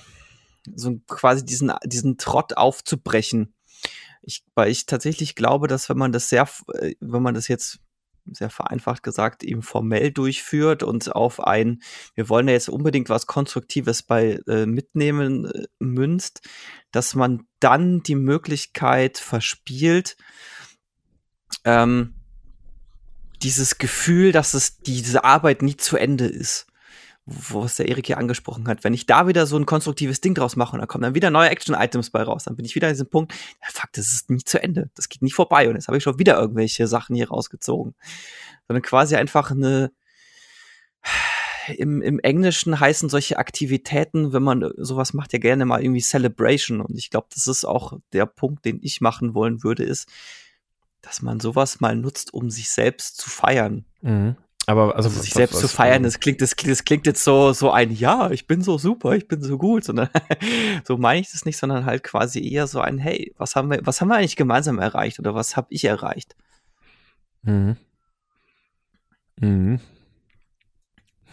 so 0.74 0.98
quasi 1.06 1.44
diesen, 1.44 1.72
diesen 1.84 2.18
Trott 2.18 2.56
aufzubrechen. 2.56 3.54
Ich, 4.26 4.44
weil 4.54 4.70
ich 4.70 4.86
tatsächlich 4.86 5.34
glaube, 5.34 5.68
dass 5.68 5.88
wenn 5.88 5.98
man 5.98 6.12
das 6.12 6.28
sehr, 6.28 6.48
äh, 6.74 6.94
wenn 7.00 7.22
man 7.22 7.34
das 7.34 7.48
jetzt 7.48 7.80
sehr 8.26 8.50
vereinfacht 8.50 9.02
gesagt, 9.02 9.44
eben 9.44 9.62
formell 9.62 10.10
durchführt 10.10 10.82
und 10.82 11.14
auf 11.14 11.40
ein, 11.40 11.82
wir 12.14 12.28
wollen 12.28 12.48
ja 12.48 12.54
jetzt 12.54 12.70
unbedingt 12.70 13.10
was 13.10 13.26
Konstruktives 13.26 14.02
bei 14.02 14.40
äh, 14.46 14.66
mitnehmen, 14.66 15.44
äh, 15.44 15.66
münzt, 15.78 16.40
dass 16.90 17.14
man 17.14 17.46
dann 17.60 18.02
die 18.02 18.14
Möglichkeit 18.14 19.18
verspielt, 19.18 20.16
ähm, 21.64 22.14
dieses 23.42 23.76
Gefühl, 23.76 24.32
dass 24.32 24.54
es 24.54 24.78
diese 24.78 25.24
Arbeit 25.24 25.60
nie 25.60 25.76
zu 25.76 25.98
Ende 25.98 26.26
ist 26.26 26.66
was 27.26 27.76
der 27.76 27.88
Erik 27.88 28.06
hier 28.06 28.18
angesprochen 28.18 28.68
hat, 28.68 28.84
wenn 28.84 28.92
ich 28.92 29.06
da 29.06 29.26
wieder 29.26 29.46
so 29.46 29.56
ein 29.56 29.64
konstruktives 29.64 30.20
Ding 30.20 30.34
draus 30.34 30.56
mache 30.56 30.74
und 30.74 30.80
da 30.80 30.86
kommen 30.86 31.02
dann 31.02 31.14
wieder 31.14 31.30
neue 31.30 31.48
Action-Items 31.48 32.10
bei 32.10 32.22
raus, 32.22 32.44
dann 32.44 32.56
bin 32.56 32.66
ich 32.66 32.74
wieder 32.74 32.88
an 32.88 32.92
diesem 32.92 33.08
Punkt, 33.08 33.32
ja, 33.62 33.68
fuck, 33.70 33.90
das 33.92 34.12
ist 34.12 34.30
nie 34.30 34.44
zu 34.44 34.62
Ende, 34.62 34.90
das 34.94 35.08
geht 35.08 35.22
nicht 35.22 35.34
vorbei 35.34 35.68
und 35.68 35.74
jetzt 35.74 35.88
habe 35.88 35.96
ich 35.96 36.02
schon 36.02 36.18
wieder 36.18 36.38
irgendwelche 36.38 36.86
Sachen 36.86 37.16
hier 37.16 37.28
rausgezogen. 37.28 37.94
Sondern 38.68 38.82
quasi 38.82 39.16
einfach 39.16 39.50
eine, 39.50 39.90
im, 41.68 42.02
im 42.02 42.18
Englischen 42.18 42.78
heißen 42.78 43.08
solche 43.08 43.38
Aktivitäten, 43.38 44.34
wenn 44.34 44.42
man 44.42 44.70
sowas 44.76 45.14
macht, 45.14 45.32
ja 45.32 45.38
gerne 45.38 45.64
mal 45.64 45.82
irgendwie 45.82 46.02
Celebration 46.02 46.82
und 46.82 46.96
ich 46.98 47.08
glaube, 47.08 47.28
das 47.32 47.46
ist 47.46 47.64
auch 47.64 47.98
der 48.12 48.26
Punkt, 48.26 48.66
den 48.66 48.80
ich 48.82 49.00
machen 49.00 49.34
wollen 49.34 49.62
würde, 49.62 49.84
ist, 49.84 50.08
dass 51.00 51.22
man 51.22 51.40
sowas 51.40 51.80
mal 51.80 51.96
nutzt, 51.96 52.34
um 52.34 52.50
sich 52.50 52.70
selbst 52.70 53.16
zu 53.16 53.30
feiern. 53.30 53.86
Mhm. 54.02 54.36
Aber 54.66 54.96
also, 54.96 55.08
also 55.08 55.20
sich 55.20 55.34
selbst 55.34 55.58
zu 55.58 55.68
feiern, 55.68 56.02
das 56.02 56.20
klingt, 56.20 56.40
das, 56.40 56.54
das 56.56 56.84
klingt 56.84 57.06
jetzt 57.06 57.22
so, 57.22 57.52
so 57.52 57.70
ein, 57.70 57.90
ja, 57.90 58.30
ich 58.30 58.46
bin 58.46 58.62
so 58.62 58.78
super, 58.78 59.12
ich 59.12 59.28
bin 59.28 59.42
so 59.42 59.58
gut, 59.58 59.84
sondern 59.84 60.08
so 60.84 60.96
meine 60.96 61.20
ich 61.20 61.30
das 61.32 61.44
nicht, 61.44 61.58
sondern 61.58 61.84
halt 61.84 62.02
quasi 62.02 62.46
eher 62.46 62.66
so 62.66 62.80
ein, 62.80 62.98
hey, 62.98 63.34
was 63.36 63.56
haben 63.56 63.70
wir, 63.70 63.80
was 63.84 64.00
haben 64.00 64.08
wir 64.08 64.16
eigentlich 64.16 64.36
gemeinsam 64.36 64.78
erreicht 64.78 65.18
oder 65.18 65.34
was 65.34 65.56
habe 65.56 65.66
ich 65.70 65.84
erreicht? 65.84 66.34
Mhm. 67.42 67.76
Mhm. 69.38 69.80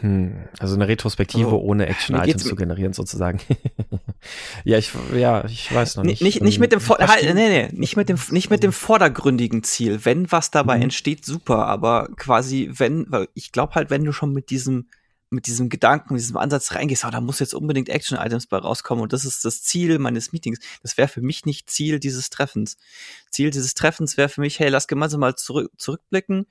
Hm, 0.02 0.34
also 0.58 0.74
eine 0.74 0.88
Retrospektive 0.88 1.52
oh, 1.52 1.62
ohne 1.62 1.86
Action-Items 1.86 2.44
zu 2.44 2.56
generieren, 2.56 2.92
sozusagen. 2.92 3.40
ja, 4.64 4.80
ich, 4.80 4.92
ja, 5.14 5.46
ich 5.46 5.72
weiß 5.72 5.98
noch 5.98 6.04
nicht. 6.04 6.24
Nicht, 6.24 6.42
nicht 6.42 6.60
mit 6.60 6.72
dem, 6.72 6.80
halt, 6.80 7.24
nee, 7.24 7.34
nee, 7.34 7.70
nicht 7.72 7.98
mit 7.98 8.10
dem, 8.10 8.18
nicht 8.32 8.50
mit 8.50 8.64
dem 8.64 8.74
vordergründigen 8.74 9.62
Ziel. 9.64 10.04
Wenn 10.04 10.32
was 10.32 10.50
dabei 10.50 10.78
mhm. 10.78 10.84
entsteht, 10.84 11.24
super, 11.24 11.68
aber 11.68 12.10
quasi, 12.18 12.72
wenn, 12.74 13.06
weil 13.10 13.28
ich 13.36 13.52
glaube 13.52 13.76
halt, 13.76 13.92
wenn 13.92 14.04
du 14.04 14.12
schon 14.12 14.34
mit 14.34 14.50
diesem, 14.50 14.88
mit 15.30 15.46
diesem 15.46 15.70
Gedanken, 15.70 16.16
mit 16.16 16.22
diesem 16.24 16.38
Ansatz 16.38 16.74
reingehst, 16.74 17.06
oh, 17.06 17.12
da 17.12 17.22
muss 17.22 17.40
jetzt 17.40 17.54
unbedingt 17.54 17.88
Action-Items 17.88 18.48
bei 18.48 18.58
rauskommen 18.58 19.04
und 19.04 19.14
das 19.14 19.24
ist 19.24 19.46
das 19.46 19.62
Ziel 19.62 20.00
meines 20.00 20.34
Meetings. 20.34 20.58
Das 20.82 20.98
wäre 20.98 21.10
für 21.10 21.22
mich 21.22 21.46
nicht 21.46 21.70
Ziel 21.70 22.00
dieses 22.00 22.32
Treffens. 22.32 22.78
Ziel 23.30 23.52
dieses 23.52 23.76
Treffens 23.76 24.18
wäre 24.18 24.30
für 24.30 24.42
mich, 24.42 24.60
hey, 24.60 24.70
lass 24.70 24.88
gemeinsam 24.88 25.20
mal 25.20 25.36
zurück, 25.36 25.72
zurückblicken 25.78 26.48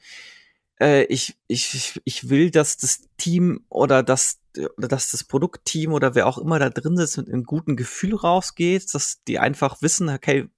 äh, 0.80 1.04
ich, 1.04 1.36
ich, 1.46 2.00
ich 2.04 2.28
will, 2.28 2.50
dass 2.50 2.76
das 2.76 3.02
Team 3.16 3.64
oder 3.68 4.02
das, 4.02 4.40
oder 4.76 4.88
dass 4.88 5.10
das 5.10 5.24
Produktteam 5.24 5.92
oder 5.92 6.14
wer 6.14 6.26
auch 6.26 6.38
immer 6.38 6.58
da 6.58 6.70
drin 6.70 6.96
sitzt 6.96 7.18
mit 7.18 7.28
einem 7.28 7.44
guten 7.44 7.76
Gefühl 7.76 8.16
rausgeht, 8.16 8.92
dass 8.94 9.22
die 9.24 9.38
einfach 9.38 9.82
wissen, 9.82 10.08
okay, 10.08 10.48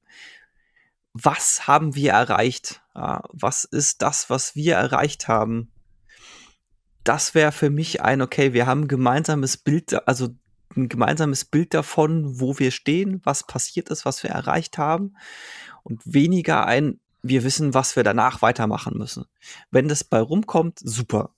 was 1.13 1.67
haben 1.67 1.95
wir 1.95 2.13
erreicht? 2.13 2.83
Ja, 2.95 3.23
was 3.33 3.65
ist 3.65 4.01
das, 4.03 4.31
was 4.31 4.55
wir 4.55 4.77
erreicht 4.77 5.29
haben? 5.29 5.71
Das 7.05 7.35
wäre 7.35 7.53
für 7.53 7.69
mich 7.69 8.01
ein, 8.01 8.23
okay, 8.23 8.53
wir 8.53 8.67
haben 8.67 8.83
ein 8.83 8.89
gemeinsames 8.89 9.57
Bild, 9.57 10.07
also 10.07 10.29
ein 10.77 10.89
gemeinsames 10.89 11.45
Bild 11.45 11.75
davon, 11.75 12.41
wo 12.41 12.59
wir 12.59 12.71
stehen, 12.71 13.21
was 13.25 13.47
passiert 13.47 13.91
ist, 13.91 14.07
was 14.07 14.23
wir 14.23 14.31
erreicht 14.31 14.79
haben 14.79 15.17
und 15.83 16.01
weniger 16.05 16.65
ein, 16.65 17.01
wir 17.23 17.45
wissen, 17.45 17.75
was 17.75 17.97
wir 17.97 18.03
danach 18.03 18.43
weitermachen 18.43 18.99
müssen. 18.99 19.25
Wenn 19.71 19.89
das 19.89 20.05
bei 20.05 20.21
rumkommt, 20.21 20.79
super. 20.81 21.35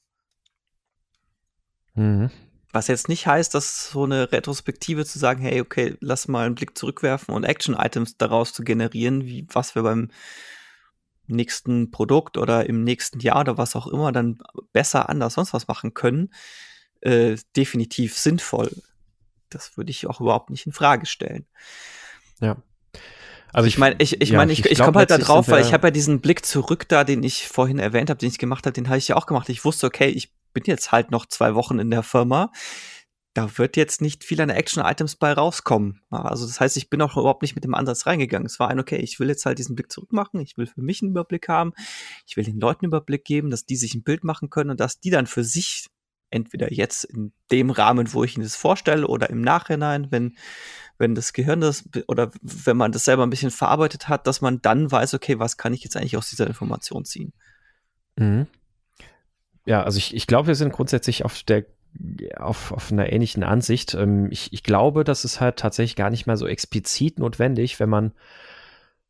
Mhm. 1.94 2.30
Was 2.72 2.88
jetzt 2.88 3.08
nicht 3.08 3.26
heißt, 3.26 3.54
dass 3.54 3.90
so 3.90 4.02
eine 4.02 4.32
Retrospektive 4.32 5.04
zu 5.04 5.18
sagen, 5.18 5.40
hey, 5.42 5.60
okay, 5.60 5.96
lass 6.00 6.26
mal 6.26 6.46
einen 6.46 6.56
Blick 6.56 6.76
zurückwerfen 6.76 7.32
und 7.32 7.44
Action-Items 7.44 8.16
daraus 8.16 8.52
zu 8.52 8.64
generieren, 8.64 9.24
wie 9.26 9.46
was 9.52 9.74
wir 9.76 9.82
beim 9.82 10.10
nächsten 11.26 11.90
Produkt 11.90 12.36
oder 12.36 12.68
im 12.68 12.82
nächsten 12.82 13.20
Jahr 13.20 13.40
oder 13.40 13.58
was 13.58 13.76
auch 13.76 13.86
immer 13.86 14.10
dann 14.12 14.38
besser, 14.72 15.08
anders, 15.08 15.34
sonst 15.34 15.52
was 15.52 15.68
machen 15.68 15.94
können, 15.94 16.32
äh, 17.00 17.36
definitiv 17.56 18.18
sinnvoll. 18.18 18.70
Das 19.50 19.76
würde 19.76 19.90
ich 19.90 20.06
auch 20.06 20.20
überhaupt 20.20 20.50
nicht 20.50 20.66
in 20.66 20.72
Frage 20.72 21.06
stellen. 21.06 21.46
Ja. 22.40 22.56
Also 23.54 23.68
ich 23.68 23.78
meine, 23.78 23.94
ich, 23.98 24.20
ich, 24.20 24.30
ja, 24.30 24.36
mein, 24.36 24.50
ich, 24.50 24.64
ich, 24.64 24.72
ich 24.72 24.78
komme 24.80 24.98
halt 24.98 25.12
da 25.12 25.18
drauf, 25.18 25.48
weil 25.48 25.62
ich 25.62 25.72
habe 25.72 25.86
ja 25.86 25.90
diesen 25.92 26.20
Blick 26.20 26.44
zurück 26.44 26.88
da, 26.88 27.04
den 27.04 27.22
ich 27.22 27.46
vorhin 27.46 27.78
erwähnt 27.78 28.10
habe, 28.10 28.18
den 28.18 28.28
ich 28.28 28.38
gemacht 28.38 28.66
habe, 28.66 28.72
den 28.72 28.88
habe 28.88 28.98
ich 28.98 29.06
ja 29.06 29.14
auch 29.14 29.26
gemacht. 29.26 29.48
Ich 29.48 29.64
wusste, 29.64 29.86
okay, 29.86 30.08
ich 30.08 30.32
bin 30.52 30.64
jetzt 30.66 30.90
halt 30.90 31.12
noch 31.12 31.24
zwei 31.26 31.54
Wochen 31.54 31.78
in 31.78 31.88
der 31.88 32.02
Firma. 32.02 32.50
Da 33.32 33.56
wird 33.56 33.76
jetzt 33.76 34.00
nicht 34.00 34.24
viel 34.24 34.40
an 34.40 34.50
Action-Items 34.50 35.16
bei 35.16 35.32
rauskommen. 35.32 36.00
Also 36.10 36.46
das 36.46 36.58
heißt, 36.58 36.76
ich 36.76 36.90
bin 36.90 37.00
auch 37.00 37.16
überhaupt 37.16 37.42
nicht 37.42 37.54
mit 37.54 37.62
dem 37.62 37.74
Ansatz 37.74 38.06
reingegangen. 38.06 38.46
Es 38.46 38.58
war 38.58 38.68
ein, 38.68 38.80
okay, 38.80 38.96
ich 38.96 39.20
will 39.20 39.28
jetzt 39.28 39.46
halt 39.46 39.58
diesen 39.58 39.76
Blick 39.76 39.92
zurück 39.92 40.12
machen. 40.12 40.40
Ich 40.40 40.56
will 40.56 40.66
für 40.66 40.82
mich 40.82 41.02
einen 41.02 41.12
Überblick 41.12 41.48
haben. 41.48 41.74
Ich 42.26 42.36
will 42.36 42.44
den 42.44 42.58
Leuten 42.58 42.84
einen 42.84 42.90
Überblick 42.90 43.24
geben, 43.24 43.50
dass 43.50 43.66
die 43.66 43.76
sich 43.76 43.94
ein 43.94 44.02
Bild 44.02 44.24
machen 44.24 44.50
können 44.50 44.70
und 44.70 44.80
dass 44.80 44.98
die 44.98 45.10
dann 45.10 45.28
für 45.28 45.44
sich 45.44 45.86
entweder 46.30 46.72
jetzt 46.72 47.04
in 47.04 47.32
dem 47.52 47.70
Rahmen, 47.70 48.12
wo 48.12 48.24
ich 48.24 48.36
ihnen 48.36 48.44
das 48.44 48.56
vorstelle 48.56 49.06
oder 49.06 49.30
im 49.30 49.40
Nachhinein, 49.40 50.08
wenn 50.10 50.36
wenn 50.98 51.14
das 51.14 51.32
Gehirn 51.32 51.60
das 51.60 51.84
oder 52.06 52.30
wenn 52.42 52.76
man 52.76 52.92
das 52.92 53.04
selber 53.04 53.24
ein 53.24 53.30
bisschen 53.30 53.50
verarbeitet 53.50 54.08
hat, 54.08 54.26
dass 54.26 54.40
man 54.40 54.62
dann 54.62 54.90
weiß, 54.90 55.14
okay, 55.14 55.38
was 55.38 55.56
kann 55.56 55.74
ich 55.74 55.82
jetzt 55.82 55.96
eigentlich 55.96 56.16
aus 56.16 56.30
dieser 56.30 56.46
Information 56.46 57.04
ziehen? 57.04 57.32
Mhm. 58.16 58.46
Ja, 59.66 59.82
also 59.82 59.98
ich, 59.98 60.14
ich 60.14 60.26
glaube, 60.26 60.48
wir 60.48 60.54
sind 60.54 60.72
grundsätzlich 60.72 61.24
auf 61.24 61.42
der 61.42 61.64
auf, 62.36 62.72
auf 62.72 62.90
einer 62.90 63.12
ähnlichen 63.12 63.44
Ansicht. 63.44 63.94
Ähm, 63.94 64.28
ich, 64.30 64.52
ich 64.52 64.62
glaube, 64.62 65.04
das 65.04 65.24
ist 65.24 65.40
halt 65.40 65.58
tatsächlich 65.58 65.96
gar 65.96 66.10
nicht 66.10 66.26
mehr 66.26 66.36
so 66.36 66.46
explizit 66.46 67.18
notwendig, 67.18 67.78
wenn 67.78 67.88
man 67.88 68.12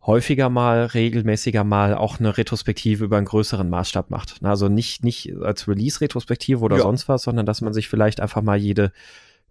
häufiger 0.06 0.50
mal, 0.50 0.84
regelmäßiger 0.84 1.64
mal 1.64 1.94
auch 1.94 2.18
eine 2.18 2.36
Retrospektive 2.36 3.04
über 3.04 3.16
einen 3.16 3.26
größeren 3.26 3.68
Maßstab 3.70 4.10
macht. 4.10 4.42
Also 4.42 4.68
nicht, 4.68 5.02
nicht 5.02 5.34
als 5.40 5.66
Release-Retrospektive 5.66 6.60
oder 6.60 6.76
ja. 6.76 6.82
sonst 6.82 7.08
was, 7.08 7.22
sondern 7.22 7.46
dass 7.46 7.62
man 7.62 7.72
sich 7.72 7.88
vielleicht 7.88 8.20
einfach 8.20 8.42
mal 8.42 8.58
jede 8.58 8.92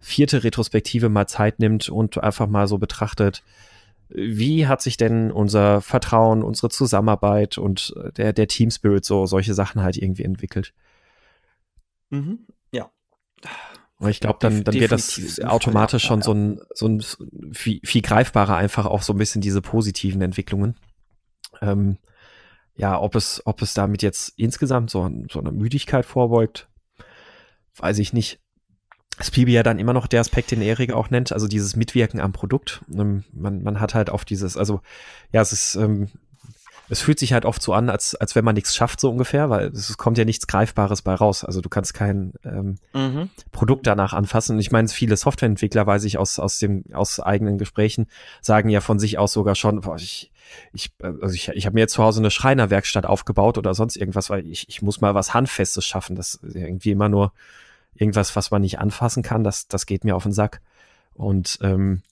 vierte 0.04 0.44
Retrospektive 0.44 1.08
mal 1.08 1.26
Zeit 1.26 1.58
nimmt 1.58 1.88
und 1.88 2.22
einfach 2.22 2.46
mal 2.46 2.68
so 2.68 2.78
betrachtet, 2.78 3.42
wie 4.10 4.66
hat 4.66 4.82
sich 4.82 4.96
denn 4.96 5.32
unser 5.32 5.80
Vertrauen, 5.80 6.42
unsere 6.42 6.68
Zusammenarbeit 6.68 7.56
und 7.56 7.94
der, 8.16 8.32
der 8.34 8.46
Team 8.46 8.70
Spirit 8.70 9.04
so 9.04 9.24
solche 9.24 9.54
Sachen 9.54 9.82
halt 9.82 9.96
irgendwie 9.96 10.24
entwickelt. 10.24 10.74
Mhm. 12.10 12.46
Ja. 12.70 12.90
Und 13.98 14.10
ich 14.10 14.20
glaube, 14.20 14.38
dann, 14.40 14.62
dann 14.62 14.74
wird 14.74 14.92
das 14.92 15.40
automatisch 15.40 16.04
schon 16.04 16.20
so 16.20 16.32
ein, 16.32 16.60
so 16.74 16.86
ein 16.86 17.02
viel, 17.52 17.80
viel 17.82 18.02
greifbarer 18.02 18.56
einfach 18.56 18.84
auch 18.84 19.02
so 19.02 19.14
ein 19.14 19.18
bisschen 19.18 19.40
diese 19.40 19.62
positiven 19.62 20.20
Entwicklungen. 20.20 20.74
Ähm, 21.62 21.96
ja, 22.76 23.00
ob 23.00 23.14
es, 23.14 23.40
ob 23.46 23.62
es 23.62 23.72
damit 23.72 24.02
jetzt 24.02 24.34
insgesamt 24.36 24.90
so, 24.90 25.10
so 25.30 25.40
eine 25.40 25.52
Müdigkeit 25.52 26.04
vorbeugt, 26.04 26.68
weiß 27.76 27.98
ich 27.98 28.12
nicht 28.12 28.43
ist 29.18 29.32
Pibi 29.32 29.52
ja 29.52 29.62
dann 29.62 29.78
immer 29.78 29.92
noch 29.92 30.06
der 30.06 30.20
Aspekt, 30.20 30.50
den 30.50 30.62
Erik 30.62 30.92
auch 30.92 31.10
nennt, 31.10 31.32
also 31.32 31.46
dieses 31.46 31.76
Mitwirken 31.76 32.20
am 32.20 32.32
Produkt. 32.32 32.82
Ähm, 32.92 33.24
man, 33.32 33.62
man 33.62 33.80
hat 33.80 33.94
halt 33.94 34.10
oft 34.10 34.28
dieses, 34.28 34.56
also 34.56 34.80
ja, 35.32 35.40
es 35.40 35.52
ist, 35.52 35.76
ähm, 35.76 36.08
es 36.88 37.00
fühlt 37.00 37.18
sich 37.18 37.32
halt 37.32 37.44
oft 37.44 37.62
so 37.62 37.72
an, 37.72 37.88
als, 37.88 38.14
als 38.14 38.34
wenn 38.34 38.44
man 38.44 38.54
nichts 38.54 38.76
schafft, 38.76 39.00
so 39.00 39.10
ungefähr, 39.10 39.48
weil 39.48 39.68
es 39.68 39.96
kommt 39.96 40.18
ja 40.18 40.24
nichts 40.24 40.46
Greifbares 40.46 41.02
bei 41.02 41.14
raus. 41.14 41.44
Also 41.44 41.60
du 41.60 41.68
kannst 41.68 41.94
kein 41.94 42.34
ähm, 42.44 42.76
mhm. 42.92 43.30
Produkt 43.52 43.86
danach 43.86 44.12
anfassen. 44.12 44.56
Und 44.56 44.60
ich 44.60 44.70
meine, 44.70 44.88
viele 44.88 45.16
Softwareentwickler, 45.16 45.86
weiß 45.86 46.04
ich 46.04 46.18
aus, 46.18 46.38
aus, 46.38 46.58
dem, 46.58 46.84
aus 46.92 47.20
eigenen 47.20 47.56
Gesprächen, 47.56 48.06
sagen 48.42 48.68
ja 48.68 48.80
von 48.80 48.98
sich 48.98 49.18
aus 49.18 49.32
sogar 49.32 49.54
schon, 49.54 49.80
boah, 49.80 49.96
ich, 49.96 50.30
ich, 50.72 50.92
also 51.00 51.34
ich, 51.34 51.48
ich 51.48 51.64
habe 51.64 51.74
mir 51.74 51.80
jetzt 51.80 51.94
zu 51.94 52.02
Hause 52.02 52.20
eine 52.20 52.30
Schreinerwerkstatt 52.30 53.06
aufgebaut 53.06 53.56
oder 53.56 53.72
sonst 53.74 53.96
irgendwas, 53.96 54.28
weil 54.28 54.46
ich, 54.46 54.68
ich 54.68 54.82
muss 54.82 55.00
mal 55.00 55.14
was 55.14 55.32
Handfestes 55.32 55.86
schaffen. 55.86 56.16
Das 56.16 56.34
ist 56.34 56.54
irgendwie 56.54 56.90
immer 56.90 57.08
nur 57.08 57.32
irgendwas, 57.94 58.34
was 58.36 58.50
man 58.50 58.62
nicht 58.62 58.78
anfassen 58.78 59.22
kann, 59.22 59.44
das, 59.44 59.68
das 59.68 59.86
geht 59.86 60.04
mir 60.04 60.16
auf 60.16 60.24
den 60.24 60.32
Sack. 60.32 60.60
Und, 61.14 61.58
ähm, 61.62 62.02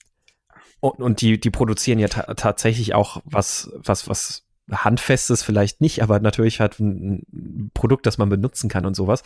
und, 0.79 0.99
und 0.99 1.21
die, 1.21 1.39
die 1.39 1.51
produzieren 1.51 1.99
ja 1.99 2.07
ta 2.07 2.33
tatsächlich 2.33 2.93
auch 2.93 3.21
was, 3.25 3.71
was, 3.75 4.07
was 4.07 4.45
Handfestes 4.71 5.43
vielleicht 5.43 5.81
nicht, 5.81 6.01
aber 6.01 6.19
natürlich 6.19 6.59
halt 6.59 6.79
ein, 6.79 7.71
Produkt, 7.73 8.05
das 8.05 8.17
man 8.17 8.29
benutzen 8.29 8.69
kann 8.69 8.85
und 8.85 8.95
sowas. 8.95 9.23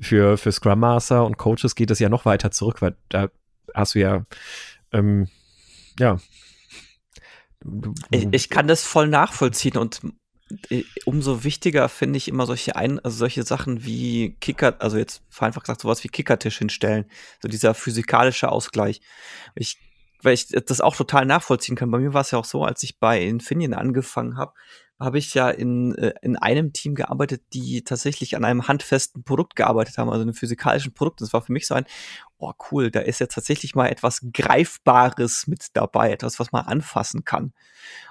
Für, 0.00 0.36
für 0.36 0.50
Scrum 0.50 0.80
Master 0.80 1.24
und 1.24 1.38
Coaches 1.38 1.74
geht 1.74 1.90
es 1.90 1.98
ja 1.98 2.08
noch 2.08 2.24
weiter 2.24 2.50
zurück, 2.50 2.82
weil 2.82 2.96
da 3.08 3.28
hast 3.74 3.94
du 3.94 4.00
ja, 4.00 4.24
ähm, 4.92 5.28
ja. 5.98 6.18
Ich, 8.10 8.26
ich 8.32 8.50
kann 8.50 8.66
das 8.66 8.82
voll 8.82 9.06
nachvollziehen 9.06 9.76
und 9.76 10.00
umso 11.04 11.44
wichtiger 11.44 11.88
finde 11.88 12.16
ich 12.16 12.28
immer 12.28 12.46
solche 12.46 12.76
ein, 12.76 12.98
also 13.00 13.16
solche 13.16 13.42
Sachen 13.42 13.84
wie 13.84 14.36
Kicker, 14.40 14.76
also 14.80 14.96
jetzt 14.96 15.22
einfach 15.38 15.62
gesagt 15.62 15.80
sowas 15.80 16.02
wie 16.04 16.08
Kickertisch 16.08 16.58
hinstellen, 16.58 17.06
so 17.40 17.48
dieser 17.48 17.74
physikalische 17.74 18.50
Ausgleich. 18.50 19.00
Ich, 19.54 19.78
weil 20.22 20.34
ich 20.34 20.48
das 20.48 20.80
auch 20.80 20.96
total 20.96 21.26
nachvollziehen 21.26 21.76
kann. 21.76 21.90
Bei 21.90 21.98
mir 21.98 22.14
war 22.14 22.20
es 22.22 22.30
ja 22.30 22.38
auch 22.38 22.44
so, 22.44 22.64
als 22.64 22.82
ich 22.82 22.98
bei 22.98 23.22
Infineon 23.22 23.74
angefangen 23.74 24.36
habe, 24.36 24.52
habe 25.02 25.18
ich 25.18 25.34
ja 25.34 25.50
in, 25.50 25.94
äh, 25.96 26.14
in 26.22 26.36
einem 26.36 26.72
Team 26.72 26.94
gearbeitet, 26.94 27.42
die 27.52 27.82
tatsächlich 27.82 28.36
an 28.36 28.44
einem 28.44 28.68
handfesten 28.68 29.24
Produkt 29.24 29.56
gearbeitet 29.56 29.98
haben, 29.98 30.10
also 30.10 30.22
einem 30.22 30.34
physikalischen 30.34 30.94
Produkt. 30.94 31.20
Das 31.20 31.32
war 31.32 31.42
für 31.42 31.52
mich 31.52 31.66
so 31.66 31.74
ein, 31.74 31.86
oh 32.42 32.52
cool, 32.70 32.90
da 32.90 33.00
ist 33.00 33.20
ja 33.20 33.26
tatsächlich 33.26 33.74
mal 33.74 33.88
etwas 33.88 34.20
Greifbares 34.32 35.46
mit 35.46 35.68
dabei, 35.74 36.12
etwas, 36.12 36.38
was 36.38 36.52
man 36.52 36.64
anfassen 36.64 37.24
kann. 37.24 37.44
Und 37.44 37.54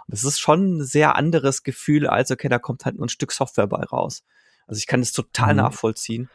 das 0.07 0.23
ist 0.23 0.39
schon 0.39 0.77
ein 0.77 0.84
sehr 0.84 1.15
anderes 1.15 1.63
Gefühl, 1.63 2.07
als 2.07 2.32
okay, 2.32 2.49
da 2.49 2.59
kommt 2.59 2.86
halt 2.86 2.95
nur 2.95 3.05
ein 3.05 3.09
Stück 3.09 3.32
Software 3.32 3.67
bei 3.67 3.84
raus. 3.84 4.23
Also 4.67 4.79
ich 4.79 4.88
kann 4.88 5.01
das 5.01 5.11
total 5.11 5.53
mhm. 5.53 5.61
nachvollziehen. 5.61 6.29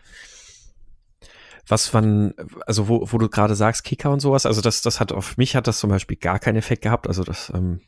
Was 1.69 1.93
man, 1.93 2.35
also 2.67 2.87
wo, 2.87 3.11
wo 3.11 3.19
du 3.19 3.29
gerade 3.29 3.57
sagst, 3.57 3.83
Kicker 3.83 4.11
und 4.11 4.21
sowas, 4.21 4.47
also 4.47 4.61
das, 4.61 4.83
das 4.83 5.01
hat 5.01 5.11
auf 5.11 5.37
mich 5.37 5.57
hat 5.57 5.67
das 5.67 5.81
zum 5.81 5.91
Beispiel 5.91 6.17
gar 6.17 6.39
keinen 6.39 6.57
Effekt 6.57 6.83
gehabt. 6.83 7.09
Also 7.09 7.25
das 7.25 7.51
ähm, 7.53 7.81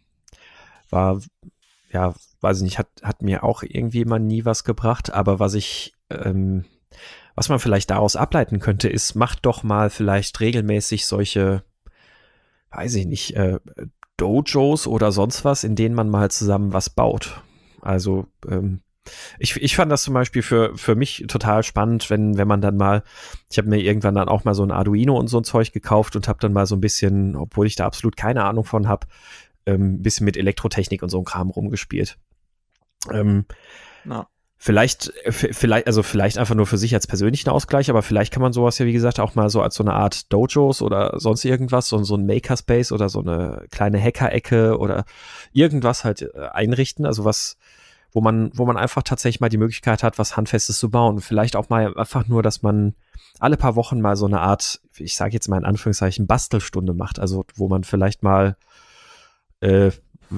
war 0.91 1.21
ja, 1.91 2.15
weiß 2.41 2.59
ich 2.59 2.65
nicht, 2.65 2.79
hat, 2.79 2.89
hat 3.03 3.23
mir 3.23 3.45
auch 3.45 3.63
irgendwie 3.63 4.05
mal 4.05 4.19
nie 4.19 4.45
was 4.45 4.65
gebracht, 4.65 5.13
aber 5.13 5.39
was 5.41 5.55
ich, 5.55 5.95
ähm, 6.11 6.65
was 7.39 7.49
man 7.49 7.61
vielleicht 7.61 7.91
daraus 7.91 8.17
ableiten 8.17 8.59
könnte, 8.59 8.89
ist, 8.89 9.15
macht 9.15 9.47
doch 9.47 9.63
mal 9.63 9.91
vielleicht 9.91 10.41
regelmäßig 10.41 11.07
solche, 11.07 11.63
weiß 12.73 12.97
ich 12.97 13.07
nicht, 13.07 13.37
äh, 13.37 13.61
Dojos 14.17 14.89
oder 14.89 15.13
sonst 15.13 15.45
was, 15.45 15.63
in 15.63 15.77
denen 15.77 15.95
man 15.95 16.11
mal 16.11 16.33
zusammen 16.33 16.73
was 16.73 16.91
baut. 16.91 17.41
Also, 17.81 18.27
ähm, 18.49 18.81
ich, 19.39 19.55
ich 19.55 19.77
fand 19.77 19.93
das 19.93 20.03
zum 20.03 20.15
Beispiel 20.15 20.43
für, 20.43 20.77
für 20.77 20.97
mich 20.97 21.27
total 21.29 21.63
spannend, 21.63 22.11
wenn, 22.11 22.37
wenn 22.37 22.49
man 22.49 22.61
dann 22.61 22.77
mal, 22.77 23.05
ich 23.49 23.57
habe 23.59 23.69
mir 23.69 23.79
irgendwann 23.79 24.17
dann 24.17 24.29
auch 24.29 24.43
mal 24.43 24.55
so 24.55 24.65
ein 24.65 24.73
Arduino 24.73 25.17
und 25.17 25.29
so 25.29 25.39
ein 25.39 25.45
Zeug 25.45 25.71
gekauft 25.71 26.17
und 26.17 26.27
habe 26.27 26.41
dann 26.41 26.53
mal 26.53 26.67
so 26.67 26.75
ein 26.75 26.81
bisschen, 26.81 27.37
obwohl 27.37 27.69
ich 27.69 27.77
da 27.77 27.87
absolut 27.87 28.17
keine 28.17 28.43
Ahnung 28.47 28.65
von 28.65 28.89
habe, 28.89 29.07
ähm, 29.65 29.95
ein 29.95 30.03
bisschen 30.03 30.25
mit 30.25 30.37
Elektrotechnik 30.37 31.05
und 31.05 31.09
so 31.09 31.21
ein 31.21 31.25
Kram 31.25 31.51
rumgespielt. 31.51 32.19
Ähm, 33.13 33.45
ja. 34.05 34.27
Vielleicht, 34.61 35.13
äh, 35.25 35.31
vielleicht, 35.31 35.87
also 35.87 36.03
vielleicht 36.03 36.37
einfach 36.37 36.57
nur 36.57 36.67
für 36.67 36.79
sich 36.79 36.93
als 36.93 37.07
persönlichen 37.07 37.49
Ausgleich, 37.49 37.91
aber 37.91 38.03
vielleicht 38.03 38.33
kann 38.33 38.43
man 38.43 38.53
sowas 38.53 38.77
ja, 38.79 38.87
wie 38.87 38.93
gesagt, 38.93 39.21
auch 39.21 39.37
mal 39.37 39.51
so 39.51 39.63
als 39.63 39.77
so 39.77 39.85
eine 39.85 39.95
Art 39.95 40.33
Dojos 40.33 40.83
oder 40.83 41.15
sonst 41.21 41.45
irgendwas, 41.45 41.89
so, 41.89 42.03
so 42.03 42.17
ein 42.17 42.27
Makerspace 42.27 42.91
oder 42.91 43.09
so 43.09 43.21
eine 43.21 43.67
kleine 43.71 44.03
Hacker-Ecke 44.03 44.77
oder 44.77 45.05
irgendwas 45.53 46.03
halt 46.03 46.23
äh, 46.23 46.49
einrichten. 46.53 47.07
Also 47.07 47.25
was, 47.25 47.57
wo 48.11 48.21
man, 48.21 48.51
wo 48.53 48.67
man 48.67 48.77
einfach 48.77 49.05
tatsächlich 49.05 49.41
mal 49.41 49.49
die 49.49 49.59
Möglichkeit 49.59 50.03
hat, 50.03 50.19
was 50.19 50.37
Handfestes 50.37 50.79
zu 50.79 50.91
bauen. 50.91 51.21
Vielleicht 51.21 51.55
auch 51.55 51.69
mal 51.69 51.97
einfach 51.97 52.27
nur, 52.27 52.43
dass 52.43 52.63
man 52.63 52.95
alle 53.39 53.57
paar 53.57 53.77
Wochen 53.77 54.01
mal 54.01 54.17
so 54.17 54.27
eine 54.27 54.41
Art, 54.41 54.81
ich 54.97 55.15
sage 55.15 55.35
jetzt 55.35 55.49
mal 55.49 55.59
in 55.59 55.65
Anführungszeichen, 55.67 56.27
Bastelstunde 56.27 56.95
macht. 56.95 57.21
Also 57.21 57.45
wo 57.55 57.69
man 57.69 57.85
vielleicht 57.85 58.25
mal 58.25 58.57
äh, 59.61 59.93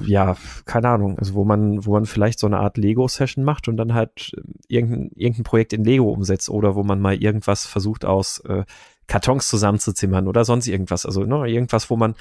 ja, 0.05 0.37
keine 0.65 0.89
Ahnung, 0.89 1.19
also 1.19 1.33
wo 1.33 1.43
man, 1.43 1.85
wo 1.85 1.91
man 1.93 2.05
vielleicht 2.05 2.39
so 2.39 2.47
eine 2.47 2.59
Art 2.59 2.77
Lego-Session 2.77 3.43
macht 3.43 3.67
und 3.67 3.77
dann 3.77 3.93
halt 3.93 4.31
irgendein, 4.67 5.11
irgendein 5.15 5.43
Projekt 5.43 5.73
in 5.73 5.83
Lego 5.83 6.09
umsetzt 6.11 6.49
oder 6.49 6.75
wo 6.75 6.83
man 6.83 6.99
mal 6.99 7.15
irgendwas 7.15 7.65
versucht 7.65 8.05
aus 8.05 8.39
äh, 8.45 8.63
Kartons 9.07 9.47
zusammenzuzimmern 9.47 10.27
oder 10.27 10.45
sonst 10.45 10.67
irgendwas. 10.67 11.05
Also 11.05 11.23
ne, 11.23 11.47
irgendwas, 11.47 11.89
wo 11.89 11.97
man, 11.97 12.15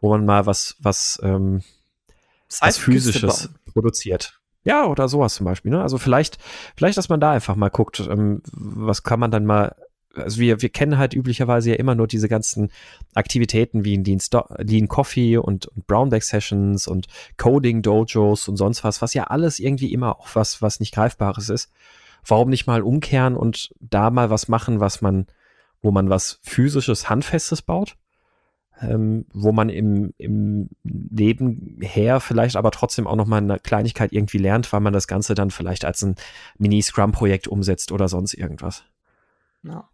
wo 0.00 0.10
man 0.10 0.26
mal 0.26 0.46
was, 0.46 0.76
was, 0.80 1.18
ähm, 1.22 1.62
was 2.60 2.78
physisches 2.78 3.50
produziert. 3.72 4.38
Ja, 4.64 4.86
oder 4.86 5.08
sowas 5.08 5.34
zum 5.34 5.44
Beispiel. 5.44 5.70
Ne? 5.70 5.82
Also 5.82 5.98
vielleicht, 5.98 6.38
vielleicht, 6.76 6.96
dass 6.96 7.08
man 7.08 7.20
da 7.20 7.32
einfach 7.32 7.54
mal 7.56 7.68
guckt, 7.68 8.00
ähm, 8.00 8.42
was 8.52 9.02
kann 9.02 9.20
man 9.20 9.30
dann 9.30 9.44
mal 9.44 9.74
also 10.16 10.40
wir, 10.40 10.62
wir 10.62 10.68
kennen 10.68 10.98
halt 10.98 11.14
üblicherweise 11.14 11.70
ja 11.70 11.76
immer 11.76 11.94
nur 11.94 12.06
diese 12.06 12.28
ganzen 12.28 12.70
Aktivitäten 13.14 13.84
wie 13.84 13.96
Lean, 13.96 14.20
Lean 14.58 14.88
Coffee 14.88 15.36
und, 15.36 15.66
und 15.66 15.86
Brownback 15.86 16.22
Sessions 16.22 16.86
und 16.86 17.06
Coding 17.36 17.82
Dojos 17.82 18.48
und 18.48 18.56
sonst 18.56 18.84
was, 18.84 19.02
was 19.02 19.14
ja 19.14 19.24
alles 19.24 19.58
irgendwie 19.58 19.92
immer 19.92 20.18
auch 20.18 20.28
was, 20.34 20.62
was 20.62 20.80
nicht 20.80 20.94
Greifbares 20.94 21.48
ist. 21.48 21.70
Warum 22.26 22.48
nicht 22.48 22.66
mal 22.66 22.82
umkehren 22.82 23.36
und 23.36 23.74
da 23.80 24.10
mal 24.10 24.30
was 24.30 24.48
machen, 24.48 24.80
was 24.80 25.02
man, 25.02 25.26
wo 25.82 25.90
man 25.90 26.08
was 26.08 26.40
physisches, 26.42 27.10
handfestes 27.10 27.62
baut? 27.62 27.96
Ähm, 28.80 29.26
wo 29.32 29.52
man 29.52 29.68
im, 29.68 30.12
im 30.18 30.68
Nebenher 30.82 32.18
vielleicht 32.18 32.56
aber 32.56 32.72
trotzdem 32.72 33.06
auch 33.06 33.14
noch 33.14 33.26
mal 33.26 33.36
eine 33.36 33.60
Kleinigkeit 33.60 34.12
irgendwie 34.12 34.38
lernt, 34.38 34.72
weil 34.72 34.80
man 34.80 34.92
das 34.92 35.06
Ganze 35.06 35.36
dann 35.36 35.52
vielleicht 35.52 35.84
als 35.84 36.02
ein 36.02 36.16
Mini-Scrum-Projekt 36.58 37.46
umsetzt 37.46 37.92
oder 37.92 38.08
sonst 38.08 38.34
irgendwas. 38.34 38.84
Ja. 39.62 39.88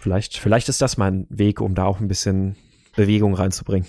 Vielleicht, 0.00 0.38
vielleicht 0.38 0.70
ist 0.70 0.80
das 0.80 0.96
mein 0.96 1.26
Weg, 1.28 1.60
um 1.60 1.74
da 1.74 1.84
auch 1.84 2.00
ein 2.00 2.08
bisschen 2.08 2.56
Bewegung 2.96 3.34
reinzubringen. 3.34 3.86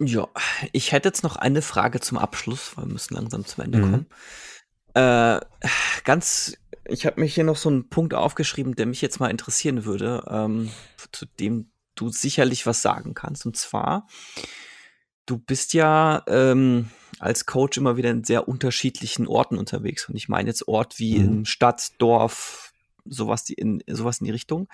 Ja, 0.00 0.28
ich 0.72 0.92
hätte 0.92 1.08
jetzt 1.08 1.22
noch 1.22 1.36
eine 1.36 1.60
Frage 1.60 2.00
zum 2.00 2.16
Abschluss, 2.16 2.76
weil 2.76 2.86
wir 2.86 2.92
müssen 2.92 3.14
langsam 3.14 3.44
zum 3.44 3.64
Ende 3.64 3.78
mhm. 3.78 3.82
kommen. 3.82 4.06
Äh, 4.94 5.40
ganz, 6.04 6.56
ich 6.86 7.04
habe 7.04 7.20
mir 7.20 7.26
hier 7.26 7.44
noch 7.44 7.56
so 7.56 7.68
einen 7.68 7.88
Punkt 7.90 8.14
aufgeschrieben, 8.14 8.76
der 8.76 8.86
mich 8.86 9.02
jetzt 9.02 9.20
mal 9.20 9.30
interessieren 9.30 9.84
würde, 9.84 10.24
ähm, 10.28 10.70
zu 11.12 11.26
dem 11.38 11.70
du 11.96 12.08
sicherlich 12.08 12.64
was 12.64 12.80
sagen 12.80 13.12
kannst. 13.12 13.44
Und 13.44 13.58
zwar, 13.58 14.08
du 15.26 15.36
bist 15.36 15.74
ja 15.74 16.22
ähm, 16.26 16.90
als 17.18 17.44
Coach 17.44 17.76
immer 17.76 17.98
wieder 17.98 18.10
in 18.10 18.24
sehr 18.24 18.48
unterschiedlichen 18.48 19.26
Orten 19.26 19.58
unterwegs. 19.58 20.08
Und 20.08 20.16
ich 20.16 20.30
meine 20.30 20.48
jetzt 20.48 20.66
Ort 20.66 20.98
wie 20.98 21.18
mhm. 21.18 21.24
in 21.24 21.44
Stadt, 21.44 21.92
Dorf, 21.98 22.63
sowas 23.04 23.44
die 23.44 23.54
in 23.54 23.82
sowas 23.86 24.20
in 24.20 24.26
die 24.26 24.32
Richtung. 24.32 24.68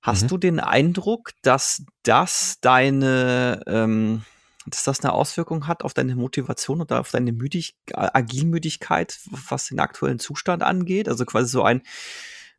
Hast 0.00 0.24
mhm. 0.24 0.28
du 0.28 0.38
den 0.38 0.60
Eindruck, 0.60 1.32
dass 1.42 1.84
das 2.02 2.58
deine, 2.60 3.62
ähm, 3.66 4.22
dass 4.66 4.84
das 4.84 5.00
eine 5.00 5.12
Auswirkung 5.12 5.66
hat 5.66 5.82
auf 5.82 5.94
deine 5.94 6.14
Motivation 6.14 6.80
oder 6.80 7.00
auf 7.00 7.10
deine 7.10 7.32
Müdig 7.32 7.74
Agilmüdigkeit, 7.92 9.18
was 9.48 9.66
den 9.66 9.80
aktuellen 9.80 10.18
Zustand 10.18 10.62
angeht? 10.62 11.08
Also 11.08 11.24
quasi 11.24 11.48
so 11.48 11.62
ein, 11.62 11.82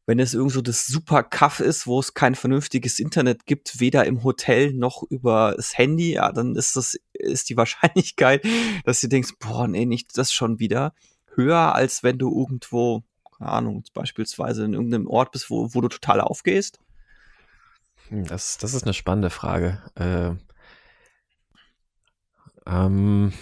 wenn 0.05 0.19
es 0.19 0.33
irgend 0.33 0.51
so 0.51 0.61
das 0.61 0.87
super 0.87 1.23
Kaff 1.23 1.59
ist, 1.59 1.85
wo 1.85 1.99
es 1.99 2.15
kein 2.15 2.33
vernünftiges 2.33 2.99
Internet 2.99 3.45
gibt, 3.45 3.79
weder 3.79 4.05
im 4.05 4.23
Hotel 4.23 4.73
noch 4.73 5.03
über 5.03 5.53
das 5.55 5.77
Handy, 5.77 6.13
ja, 6.13 6.31
dann 6.31 6.55
ist 6.55 6.75
das, 6.75 6.99
ist 7.13 7.49
die 7.49 7.57
Wahrscheinlichkeit, 7.57 8.43
dass 8.83 9.01
du 9.01 9.07
denkst, 9.07 9.33
boah, 9.39 9.67
nee, 9.67 9.85
nicht 9.85 10.17
das 10.17 10.33
schon 10.33 10.59
wieder, 10.59 10.93
höher, 11.35 11.75
als 11.75 12.03
wenn 12.03 12.17
du 12.17 12.35
irgendwo 12.37 13.03
keine 13.39 13.51
Ahnung, 13.51 13.83
beispielsweise 13.93 14.65
in 14.65 14.73
irgendeinem 14.73 15.07
Ort 15.07 15.31
bist, 15.31 15.49
wo, 15.49 15.73
wo 15.73 15.81
du 15.81 15.87
total 15.87 16.21
aufgehst? 16.21 16.79
Hm, 18.09 18.25
das, 18.25 18.57
das 18.57 18.73
ist 18.73 18.83
eine 18.83 18.93
spannende 18.93 19.29
Frage. 19.29 19.81
Äh, 19.95 20.31
ähm, 22.67 23.33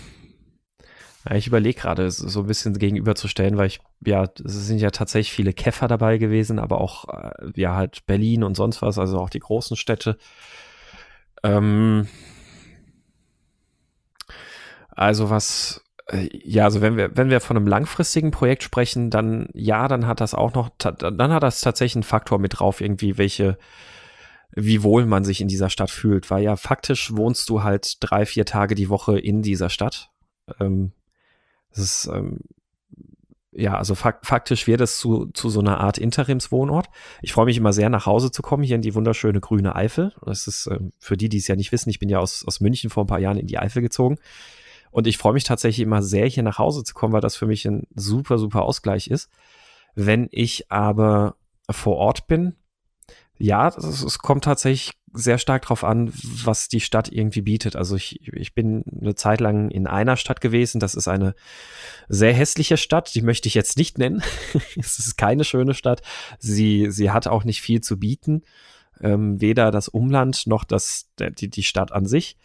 ich 1.34 1.48
überlege 1.48 1.80
gerade, 1.82 2.10
so 2.10 2.40
ein 2.40 2.48
bisschen 2.48 2.78
gegenüberzustellen, 2.78 3.58
weil 3.58 3.68
ich, 3.68 3.82
ja, 4.06 4.30
es 4.46 4.54
sind 4.68 4.80
ja 4.80 4.92
tatsächlich 4.92 5.34
viele 5.34 5.52
Käfer 5.52 5.88
dabei 5.88 6.18
gewesen, 6.20 6.60
aber 6.60 6.80
auch, 6.80 7.06
äh, 7.10 7.52
ja, 7.56 7.76
halt 7.76 8.06
Berlin 8.06 8.44
und 8.44 8.56
sonst 8.56 8.82
was, 8.82 8.98
also 8.98 9.20
auch 9.20 9.30
die 9.30 9.40
großen 9.40 9.76
Städte. 9.76 10.18
Ähm, 11.44 12.08
also 14.92 15.30
was, 15.30 15.84
ja, 16.12 16.64
also 16.64 16.82
wenn 16.82 16.96
wir, 16.96 17.18
wenn 17.18 17.30
wir 17.30 17.42
von 17.42 17.58
einem 17.58 17.68
langfristigen 17.68 18.32
Projekt 18.32 18.64
sprechen, 18.64 19.10
dann 19.10 19.50
ja, 19.54 19.88
dann 19.88 20.08
hat 20.08 20.22
das 20.22 20.34
auch 20.34 20.54
noch, 20.54 20.70
dann 20.78 21.34
hat 21.34 21.44
das 21.44 21.62
tatsächlich 21.62 21.98
einen 21.98 22.04
Faktor 22.04 22.40
mit 22.40 22.60
drauf, 22.60 22.80
irgendwie 22.80 23.18
welche, 23.18 23.58
wie 24.52 24.84
wohl 24.84 25.06
man 25.06 25.26
sich 25.26 25.42
in 25.42 25.50
dieser 25.50 25.70
Stadt 25.70 25.92
fühlt, 25.92 26.32
weil 26.32 26.44
ja 26.44 26.56
faktisch 26.56 27.16
wohnst 27.16 27.50
du 27.50 27.64
halt 27.64 27.98
drei, 28.00 28.26
vier 28.26 28.46
Tage 28.46 28.74
die 28.76 28.90
Woche 28.90 29.20
in 29.20 29.42
dieser 29.42 29.70
Stadt. 29.70 30.10
Ähm, 30.62 30.94
das 31.72 31.80
ist, 31.80 32.10
ähm, 32.14 32.40
ja, 33.52 33.76
also 33.78 33.94
fak 33.94 34.26
faktisch 34.26 34.68
wird 34.68 34.82
es 34.82 35.00
zu, 35.00 35.26
zu 35.34 35.50
so 35.50 35.60
einer 35.60 35.80
Art 35.80 35.98
Interimswohnort. 35.98 36.88
Ich 37.22 37.34
freue 37.34 37.46
mich 37.46 37.58
immer 37.58 37.74
sehr, 37.74 37.90
nach 37.90 38.06
Hause 38.06 38.32
zu 38.32 38.42
kommen, 38.42 38.64
hier 38.64 38.76
in 38.76 38.82
die 38.82 38.96
wunderschöne 38.96 39.42
grüne 39.42 39.76
Eifel. 39.76 40.14
Das 40.26 40.48
ist 40.48 40.68
ähm, 40.68 40.92
für 41.00 41.18
die, 41.18 41.28
die 41.28 41.38
es 41.38 41.48
ja 41.48 41.58
nicht 41.58 41.74
wissen, 41.74 41.90
ich 41.90 42.00
bin 42.00 42.08
ja 42.08 42.20
aus, 42.20 42.46
aus 42.46 42.62
München 42.62 42.90
vor 42.90 43.04
ein 43.04 43.08
paar 43.08 43.20
Jahren 43.20 43.38
in 43.38 43.48
die 43.48 43.58
Eifel 43.58 43.82
gezogen. 43.82 44.20
Und 44.98 45.06
ich 45.06 45.20
freue 45.20 45.34
mich 45.34 45.44
tatsächlich 45.44 45.86
immer 45.86 46.02
sehr, 46.02 46.26
hier 46.26 46.42
nach 46.42 46.58
Hause 46.58 46.84
zu 46.84 46.96
kommen, 46.96 47.14
weil 47.14 47.22
das 47.22 47.36
für 47.36 47.46
mich 47.46 47.68
ein 47.68 47.86
super, 47.94 48.40
super 48.40 48.64
Ausgleich 48.64 49.10
ist. 49.10 49.30
Wenn 49.94 50.28
ich 50.32 50.72
aber 50.72 51.36
vor 51.70 51.98
Ort 51.98 52.26
bin, 52.26 52.56
ja, 53.38 53.68
es 53.68 54.18
kommt 54.18 54.46
tatsächlich 54.46 54.94
sehr 55.14 55.38
stark 55.38 55.62
darauf 55.62 55.84
an, 55.84 56.12
was 56.44 56.68
die 56.68 56.80
Stadt 56.80 57.12
irgendwie 57.12 57.44
bietet. 57.44 57.76
Also 57.76 57.96
ich, 57.96 58.28
ich 58.34 58.56
bin 58.56 58.86
eine 59.00 59.14
Zeit 59.14 59.40
lang 59.40 59.70
in 59.70 59.86
einer 59.86 60.18
Stadt 60.18 60.42
gewesen. 60.42 60.80
Das 60.80 60.96
ist 60.96 61.08
eine 61.08 61.36
sehr 62.10 62.34
hässliche 62.34 62.78
Stadt. 62.78 63.14
Die 63.14 63.22
möchte 63.22 63.48
ich 63.48 63.54
jetzt 63.54 63.78
nicht 63.78 64.00
nennen. 64.00 64.24
es 64.78 64.98
ist 64.98 65.16
keine 65.16 65.44
schöne 65.44 65.76
Stadt. 65.76 66.02
Sie, 66.40 66.90
sie 66.90 67.12
hat 67.12 67.28
auch 67.28 67.44
nicht 67.44 67.62
viel 67.62 67.82
zu 67.82 68.00
bieten. 68.00 68.42
Ähm, 69.00 69.40
weder 69.40 69.70
das 69.70 69.90
Umland 69.90 70.48
noch 70.48 70.64
das, 70.64 71.12
die, 71.20 71.52
die 71.52 71.62
Stadt 71.62 71.92
an 71.92 72.08
sich 72.08 72.36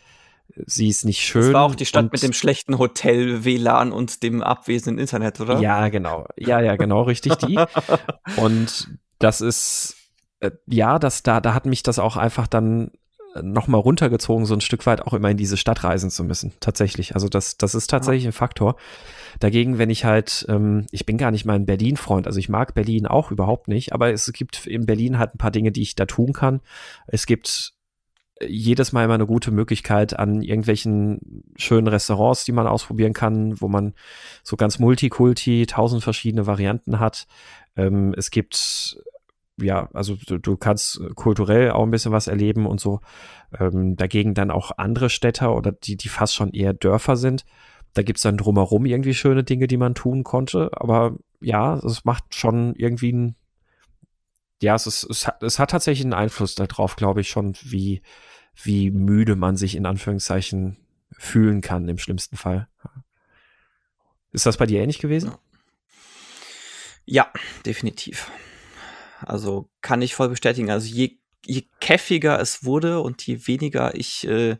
sie 0.67 0.89
ist 0.89 1.05
nicht 1.05 1.21
schön. 1.21 1.43
Das 1.43 1.53
war 1.53 1.65
auch 1.65 1.75
die 1.75 1.87
Stadt 1.87 2.13
mit 2.13 2.23
dem 2.23 2.33
schlechten 2.33 2.79
Hotel, 2.79 3.45
WLAN 3.45 3.93
und 3.93 4.23
dem 4.23 4.43
abwesenden 4.43 4.99
Internet, 4.99 5.41
oder? 5.41 5.61
Ja, 5.61 5.89
genau. 5.89 6.27
Ja, 6.37 6.61
ja, 6.61 6.77
genau, 6.77 7.03
richtig 7.03 7.35
die. 7.37 7.59
und 8.37 8.89
das 9.19 9.41
ist, 9.41 9.97
äh, 10.41 10.51
ja, 10.67 10.99
das, 10.99 11.23
da, 11.23 11.41
da 11.41 11.55
hat 11.55 11.67
mich 11.67 11.83
das 11.83 11.99
auch 11.99 12.17
einfach 12.17 12.47
dann 12.47 12.91
noch 13.41 13.69
mal 13.69 13.79
runtergezogen, 13.79 14.45
so 14.45 14.55
ein 14.55 14.61
Stück 14.61 14.85
weit 14.87 15.03
auch 15.03 15.15
immer 15.15 15.31
in 15.31 15.37
diese 15.37 15.57
Stadt 15.57 15.85
reisen 15.85 16.11
zu 16.11 16.25
müssen. 16.25 16.53
Tatsächlich. 16.61 17.15
Also 17.15 17.29
das, 17.29 17.57
das 17.57 17.75
ist 17.75 17.89
tatsächlich 17.89 18.25
ja. 18.25 18.31
ein 18.31 18.35
Faktor. 18.35 18.77
Dagegen, 19.41 19.79
wenn 19.79 19.91
ich 19.91 20.05
halt, 20.05 20.45
ähm, 20.49 20.87
ich 20.91 21.07
bin 21.07 21.17
gar 21.17 21.31
nicht 21.31 21.45
mal 21.45 21.55
ein 21.55 21.67
Berlin-Freund, 21.67 22.27
also 22.27 22.39
ich 22.39 22.49
mag 22.49 22.75
Berlin 22.75 23.07
auch 23.07 23.31
überhaupt 23.31 23.69
nicht, 23.69 23.93
aber 23.93 24.13
es 24.13 24.31
gibt 24.33 24.67
in 24.67 24.85
Berlin 24.85 25.19
halt 25.19 25.35
ein 25.35 25.39
paar 25.39 25.51
Dinge, 25.51 25.73
die 25.73 25.83
ich 25.83 25.95
da 25.95 26.05
tun 26.05 26.33
kann. 26.33 26.61
Es 27.07 27.27
gibt 27.27 27.73
jedes 28.47 28.93
Mal 28.93 29.05
immer 29.05 29.15
eine 29.15 29.27
gute 29.27 29.51
Möglichkeit 29.51 30.19
an 30.19 30.43
irgendwelchen 30.43 31.45
schönen 31.57 31.89
Restaurants, 31.89 32.45
die 32.45 32.53
man 32.53 32.67
ausprobieren 32.67 33.13
kann, 33.13 33.61
wo 33.61 33.69
man 33.69 33.95
so 34.43 34.57
ganz 34.57 34.79
Multikulti, 34.79 35.67
tausend 35.67 36.03
verschiedene 36.03 36.47
Varianten 36.47 37.01
hat. 37.01 37.27
Ähm, 37.77 38.15
es 38.17 38.31
gibt 38.31 38.97
ja, 39.61 39.89
also 39.93 40.17
du, 40.27 40.39
du, 40.39 40.57
kannst 40.57 41.01
kulturell 41.15 41.71
auch 41.71 41.83
ein 41.83 41.91
bisschen 41.91 42.13
was 42.13 42.27
erleben 42.27 42.67
und 42.67 42.81
so. 42.81 43.01
Ähm, 43.59 43.97
dagegen 43.97 44.35
dann 44.35 44.51
auch 44.51 44.73
andere 44.79 45.11
Städte 45.11 45.49
oder 45.49 45.73
die, 45.73 45.97
die 45.97 46.09
fast 46.09 46.35
schon 46.35 46.53
eher 46.53 46.73
Dörfer 46.73 47.17
sind. 47.17 47.45
Da 47.95 48.03
gibt's 48.03 48.23
dann 48.23 48.39
drumherum 48.39 48.87
irgendwie 48.87 49.15
schöne 49.15 49.45
Dinge, 49.45 49.67
die 49.67 49.77
man 49.77 49.95
tun 49.95 50.25
konnte. 50.25 50.71
Aber 50.73 51.17
ja, 51.41 51.77
es 51.77 52.05
macht 52.05 52.35
schon 52.35 52.75
irgendwie 52.77 53.13
ein, 53.13 53.37
ja, 54.63 54.75
es, 54.75 54.87
ist, 54.87 55.05
es, 55.05 55.27
hat, 55.27 55.43
es 55.43 55.59
hat 55.59 55.71
tatsächlich 55.71 56.05
einen 56.05 56.15
Einfluss 56.15 56.55
darauf, 56.55 56.97
glaube 56.97 57.21
ich, 57.21 57.29
schon, 57.29 57.55
wie, 57.63 58.01
wie 58.55 58.91
müde 58.91 59.37
man 59.37 59.57
sich 59.57 59.75
in 59.75 59.87
Anführungszeichen 59.87 60.77
fühlen 61.13 61.61
kann 61.61 61.89
im 61.89 61.99
schlimmsten 61.99 62.37
Fall. 62.37 62.69
Ist 64.33 64.47
das 64.47 64.57
bei 64.57 64.67
dir 64.67 64.81
ähnlich 64.81 64.99
gewesen? 64.99 65.33
Ja, 67.05 67.31
definitiv. 67.67 68.31
Also 69.21 69.69
kann 69.81 70.03
ich 70.03 70.15
voll 70.15 70.29
bestätigen. 70.29 70.71
Also 70.71 70.87
je, 70.87 71.19
je 71.45 71.69
käffiger 71.81 72.41
es 72.41 72.65
wurde 72.65 73.01
und 73.01 73.27
je 73.27 73.47
weniger 73.47 73.95
ich 73.95 74.27
äh, 74.27 74.57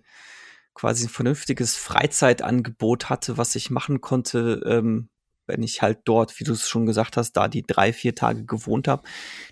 quasi 0.75 1.07
ein 1.07 1.11
vernünftiges 1.11 1.77
Freizeitangebot 1.77 3.09
hatte, 3.09 3.39
was 3.39 3.55
ich 3.55 3.71
machen 3.71 4.01
konnte, 4.01 4.63
ähm, 4.67 5.09
wenn 5.47 5.63
ich 5.63 5.83
halt 5.83 6.01
dort, 6.05 6.39
wie 6.39 6.45
du 6.45 6.53
es 6.53 6.69
schon 6.69 6.87
gesagt 6.87 7.17
hast, 7.17 7.33
da 7.33 7.49
die 7.49 7.63
drei, 7.63 7.93
vier 7.93 8.15
Tage 8.15 8.45
gewohnt 8.45 8.89
habe, 8.89 9.03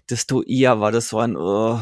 desto 0.09 0.43
eher 0.43 0.81
war 0.81 0.93
das 0.93 1.09
so 1.09 1.19
ein 1.19 1.37
uh, 1.37 1.79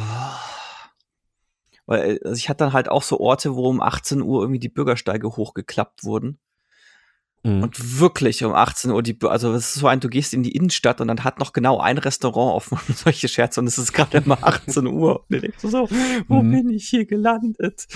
weil 1.89 2.20
also 2.22 2.36
ich 2.36 2.51
hatte 2.51 2.64
dann 2.64 2.74
halt 2.74 2.91
auch 2.91 3.03
so 3.03 3.18
Orte, 3.18 3.57
wo 3.57 3.66
um 3.66 3.80
18 3.80 4.20
Uhr 4.20 4.43
irgendwie 4.43 4.61
die 4.61 4.68
Bürgersteige 4.68 5.26
hochgeklappt 5.36 6.05
wurden. 6.05 6.39
Mhm. 7.43 7.62
Und 7.62 8.01
wirklich 8.01 8.45
um 8.45 8.53
18 8.53 8.91
Uhr, 8.91 9.03
die, 9.03 9.16
also 9.22 9.55
es 9.55 9.74
ist 9.74 9.80
so 9.80 9.86
ein, 9.86 10.01
du 10.01 10.11
gehst 10.11 10.34
in 10.34 10.43
die 10.43 10.53
Innenstadt 10.53 11.01
und 11.01 11.09
dann 11.09 11.24
hat 11.24 11.39
noch 11.39 11.55
genau 11.55 11.80
ein 11.80 11.97
Restaurant 11.97 12.55
offen 12.55 12.78
und 12.89 12.99
solche 12.99 13.26
Scherze 13.26 13.61
und 13.61 13.66
es 13.66 13.78
ist 13.78 13.95
gerade 13.95 14.18
immer 14.18 14.39
18 14.43 14.86
Uhr. 14.86 15.20
Und 15.20 15.30
du 15.30 15.41
denkst 15.41 15.59
so, 15.62 15.89
wo 16.28 16.43
mhm. 16.43 16.51
bin 16.51 16.70
ich 16.70 16.89
hier 16.89 17.07
gelandet? 17.07 17.86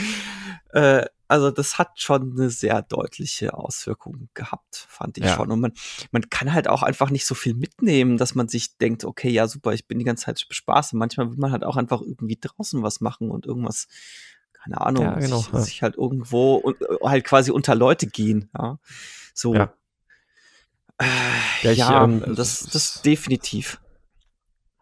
Äh, 0.73 1.05
also 1.33 1.51
das 1.51 1.79
hat 1.79 1.99
schon 1.99 2.33
eine 2.33 2.51
sehr 2.51 2.83
deutliche 2.83 3.55
Auswirkung 3.55 4.29
gehabt, 4.35 4.87
fand 4.91 5.17
ich 5.17 5.25
ja. 5.25 5.35
schon. 5.35 5.51
Und 5.51 5.61
man, 5.61 5.73
man 6.11 6.29
kann 6.29 6.53
halt 6.53 6.69
auch 6.69 6.83
einfach 6.83 7.09
nicht 7.09 7.25
so 7.25 7.35
viel 7.35 7.55
mitnehmen, 7.55 8.19
dass 8.19 8.35
man 8.35 8.49
sich 8.49 8.77
denkt, 8.77 9.07
okay, 9.07 9.31
ja 9.31 9.49
super, 9.49 9.73
ich 9.73 9.87
bin 9.87 9.99
die 9.99 10.05
ganze 10.05 10.27
Zeit 10.27 10.45
Spaß. 10.47 10.93
Und 10.93 10.99
manchmal 10.99 11.31
will 11.31 11.39
man 11.39 11.51
halt 11.51 11.65
auch 11.65 11.79
einfach 11.79 12.03
irgendwie 12.03 12.37
draußen 12.39 12.83
was 12.83 13.01
machen 13.01 13.31
und 13.31 13.47
irgendwas, 13.47 13.89
keine 14.53 14.83
Ahnung, 14.83 15.05
ja, 15.05 15.15
genau, 15.15 15.39
sich, 15.39 15.53
ja. 15.55 15.61
sich, 15.61 15.83
halt 15.83 15.97
irgendwo 15.97 16.57
und 16.57 16.83
äh, 16.83 16.97
halt 17.03 17.25
quasi 17.25 17.51
unter 17.51 17.75
Leute 17.75 18.09
gehen. 18.09 18.51
Ja. 18.55 18.79
So. 19.33 19.55
Ja, 19.55 19.73
äh, 21.01 21.73
ich, 21.73 21.81
ähm, 21.81 22.35
das, 22.37 22.69
das 22.71 23.01
definitiv. 23.01 23.81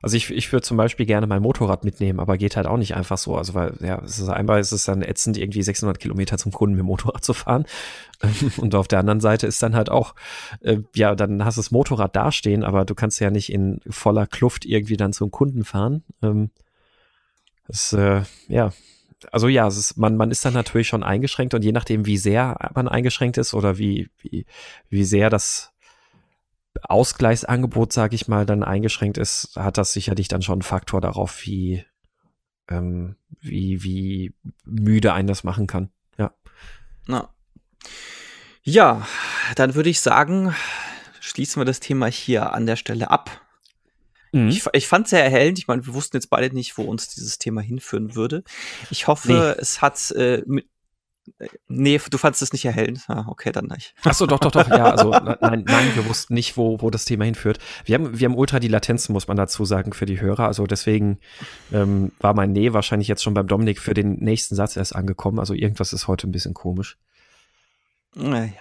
Also 0.03 0.17
ich, 0.17 0.31
ich 0.31 0.51
würde 0.51 0.63
zum 0.63 0.79
Beispiel 0.79 1.05
gerne 1.05 1.27
mein 1.27 1.43
Motorrad 1.43 1.85
mitnehmen, 1.85 2.21
aber 2.21 2.39
geht 2.39 2.57
halt 2.57 2.67
auch 2.67 2.79
nicht 2.79 2.95
einfach 2.95 3.19
so. 3.19 3.37
Also 3.37 3.53
weil, 3.53 3.75
ja, 3.81 4.01
es 4.03 4.19
ist 4.19 4.29
einmal 4.31 4.59
ist 4.59 4.73
es 4.73 4.85
dann 4.85 5.03
ätzend, 5.03 5.37
irgendwie 5.37 5.63
600 5.63 5.99
Kilometer 5.99 6.39
zum 6.39 6.53
Kunden 6.53 6.75
mit 6.75 6.85
dem 6.85 6.87
Motorrad 6.87 7.23
zu 7.23 7.35
fahren. 7.35 7.67
Und 8.57 8.75
auf 8.75 8.89
der 8.89 9.01
anderen 9.01 9.21
Seite 9.21 9.47
ist 9.47 9.63
dann 9.63 9.77
halt 9.77 9.91
auch, 9.91 10.15
äh, 10.63 10.79
ja, 10.95 11.15
dann 11.15 11.45
hast 11.45 11.57
du 11.57 11.61
das 11.61 11.71
Motorrad 11.71 12.17
dastehen, 12.17 12.65
aber 12.65 12.87
du 12.87 12.95
kannst 12.95 13.21
ja 13.21 13.31
nicht 13.31 13.53
in 13.53 13.81
voller 13.91 14.27
Kluft 14.27 14.65
irgendwie 14.65 14.97
dann 14.97 15.13
zum 15.13 15.31
Kunden 15.31 15.65
fahren. 15.65 16.03
Ähm, 16.23 16.51
das, 17.67 17.93
äh, 17.93 18.23
ja, 18.49 18.73
also 19.33 19.49
ja, 19.49 19.69
ist, 19.69 19.99
man, 19.99 20.17
man 20.17 20.31
ist 20.31 20.45
dann 20.45 20.55
natürlich 20.55 20.89
schon 20.89 21.03
eingeschränkt 21.03 21.53
und 21.53 21.63
je 21.63 21.73
nachdem, 21.73 22.07
wie 22.07 22.17
sehr 22.17 22.57
man 22.75 22.89
eingeschränkt 22.89 23.37
ist 23.37 23.53
oder 23.53 23.77
wie, 23.77 24.09
wie, 24.23 24.47
wie 24.89 25.05
sehr 25.05 25.29
das 25.29 25.73
Ausgleichsangebot, 26.83 27.93
sage 27.93 28.15
ich 28.15 28.29
mal, 28.29 28.47
dann 28.47 28.63
eingeschränkt 28.63 29.19
ist, 29.19 29.57
hat 29.57 29.79
das 29.79 29.93
sicherlich 29.93 30.29
dann 30.29 30.43
schon 30.43 30.55
einen 30.55 30.63
Faktor 30.63 31.01
darauf, 31.01 31.45
wie, 31.45 31.85
ähm, 32.69 33.17
wie, 33.41 33.83
wie 33.83 34.35
müde 34.65 35.13
einen 35.13 35.29
das 35.29 35.45
machen 35.45 35.67
kann. 35.67 35.91
Ja. 36.19 36.33
Na. 37.07 37.35
Ja, 38.63 39.07
dann 39.57 39.75
würde 39.75 39.91
ich 39.91 40.01
sagen, 40.01 40.55
schließen 41.21 41.61
wir 41.61 41.65
das 41.65 41.81
Thema 41.81 42.07
hier 42.07 42.53
an 42.53 42.67
der 42.67 42.77
Stelle 42.77 43.11
ab. 43.11 43.31
Mhm. 44.33 44.49
Ich, 44.49 44.65
ich 44.73 44.87
fand 44.87 45.07
es 45.07 45.11
sehr 45.11 45.25
erhellend. 45.25 45.59
Ich 45.59 45.67
meine, 45.67 45.85
wir 45.87 45.95
wussten 45.95 46.17
jetzt 46.17 46.31
beide 46.31 46.55
nicht, 46.55 46.79
wo 46.79 46.83
uns 46.83 47.09
dieses 47.09 47.39
Thema 47.39 47.61
hinführen 47.61 48.15
würde. 48.15 48.45
Ich 48.91 49.07
hoffe, 49.07 49.33
nee. 49.33 49.61
es 49.61 49.83
hat 49.83 50.11
äh, 50.13 50.43
mit, 50.47 50.67
Nee, 51.69 52.01
du 52.11 52.19
fandest 52.19 52.43
es 52.43 52.53
nicht 52.53 52.65
erhellend. 52.65 53.05
Ah, 53.09 53.25
okay, 53.29 53.53
dann 53.53 53.67
nicht. 53.67 53.95
Achso, 54.05 54.27
doch, 54.27 54.39
doch, 54.39 54.51
doch, 54.51 54.69
ja. 54.69 54.91
Also 54.91 55.11
nein, 55.41 55.65
nein, 55.67 55.91
wir 55.95 56.09
wussten 56.09 56.35
nicht, 56.35 56.57
wo, 56.57 56.81
wo 56.81 56.91
das 56.91 57.05
Thema 57.05 57.25
hinführt. 57.25 57.59
Wir 57.85 57.95
haben, 57.95 58.19
wir 58.19 58.27
haben 58.27 58.37
ultra 58.37 58.59
die 58.59 58.69
Latenzen, 58.69 59.13
muss 59.13 59.29
man 59.29 59.37
dazu 59.37 59.65
sagen, 59.65 59.93
für 59.93 60.07
die 60.07 60.21
Hörer. 60.21 60.47
Also 60.47 60.67
deswegen 60.67 61.19
ähm, 61.73 62.13
war 62.21 62.35
mein 62.35 62.53
Nee 62.53 62.73
wahrscheinlich 62.73 63.09
jetzt 63.09 63.23
schon 63.23 63.35
beim 63.35 63.47
Dominik 63.47 63.79
für 63.79 63.95
den 63.95 64.15
nächsten 64.15 64.55
Satz 64.55 64.77
erst 64.77 64.95
angekommen. 64.95 65.39
Also 65.39 65.55
irgendwas 65.55 65.93
ist 65.93 66.09
heute 66.09 66.29
ein 66.29 66.33
bisschen 66.33 66.55
komisch. 66.55 66.99
Naja. 68.15 68.53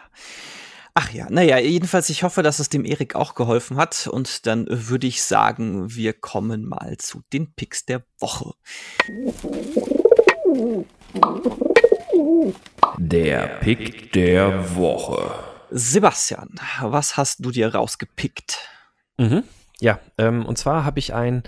Ach 0.93 1.11
ja, 1.11 1.27
naja, 1.29 1.57
jedenfalls, 1.59 2.09
ich 2.09 2.23
hoffe, 2.23 2.43
dass 2.43 2.59
es 2.59 2.67
dem 2.67 2.83
Erik 2.83 3.15
auch 3.15 3.33
geholfen 3.35 3.77
hat. 3.77 4.07
Und 4.07 4.45
dann 4.47 4.67
würde 4.69 5.07
ich 5.07 5.23
sagen, 5.23 5.95
wir 5.95 6.13
kommen 6.13 6.67
mal 6.67 6.97
zu 6.97 7.21
den 7.31 7.53
Picks 7.53 7.85
der 7.85 8.03
Woche. 8.19 8.53
Der 12.97 13.47
Pick 13.59 14.11
der 14.13 14.75
Woche. 14.75 15.31
Sebastian, 15.71 16.49
was 16.81 17.17
hast 17.17 17.45
du 17.45 17.51
dir 17.51 17.73
rausgepickt? 17.73 18.57
Mhm. 19.17 19.43
Ja, 19.81 19.99
ähm, 20.17 20.45
und 20.45 20.57
zwar 20.57 20.83
habe 20.83 20.99
ich 20.99 21.13
ein, 21.13 21.43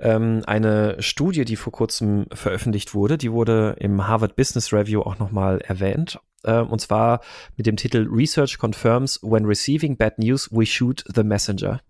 ähm, 0.00 0.42
eine 0.46 1.00
Studie, 1.00 1.44
die 1.44 1.56
vor 1.56 1.72
kurzem 1.72 2.26
veröffentlicht 2.32 2.94
wurde, 2.94 3.16
die 3.16 3.32
wurde 3.32 3.76
im 3.78 4.06
Harvard 4.06 4.36
Business 4.36 4.72
Review 4.72 5.00
auch 5.00 5.18
nochmal 5.18 5.60
erwähnt. 5.60 6.18
Ähm, 6.44 6.68
und 6.68 6.80
zwar 6.80 7.20
mit 7.56 7.66
dem 7.66 7.76
Titel 7.76 8.06
Research 8.10 8.58
confirms 8.58 9.20
when 9.22 9.46
receiving 9.46 9.96
bad 9.96 10.18
news, 10.18 10.50
we 10.52 10.66
shoot 10.66 11.04
the 11.14 11.22
messenger. 11.22 11.80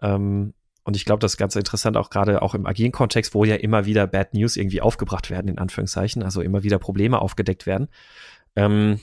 Ähm, 0.00 0.54
und 0.84 0.96
ich 0.96 1.04
glaube, 1.04 1.20
das 1.20 1.32
ist 1.34 1.38
ganz 1.38 1.54
interessant, 1.54 1.96
auch 1.96 2.10
gerade 2.10 2.42
auch 2.42 2.54
im 2.54 2.66
agilen 2.66 2.92
Kontext, 2.92 3.34
wo 3.34 3.44
ja 3.44 3.54
immer 3.54 3.86
wieder 3.86 4.06
Bad 4.06 4.34
News 4.34 4.56
irgendwie 4.56 4.80
aufgebracht 4.80 5.30
werden, 5.30 5.48
in 5.48 5.58
Anführungszeichen, 5.58 6.22
also 6.22 6.40
immer 6.40 6.62
wieder 6.62 6.78
Probleme 6.78 7.20
aufgedeckt 7.20 7.66
werden. 7.66 7.88
Ähm, 8.54 9.00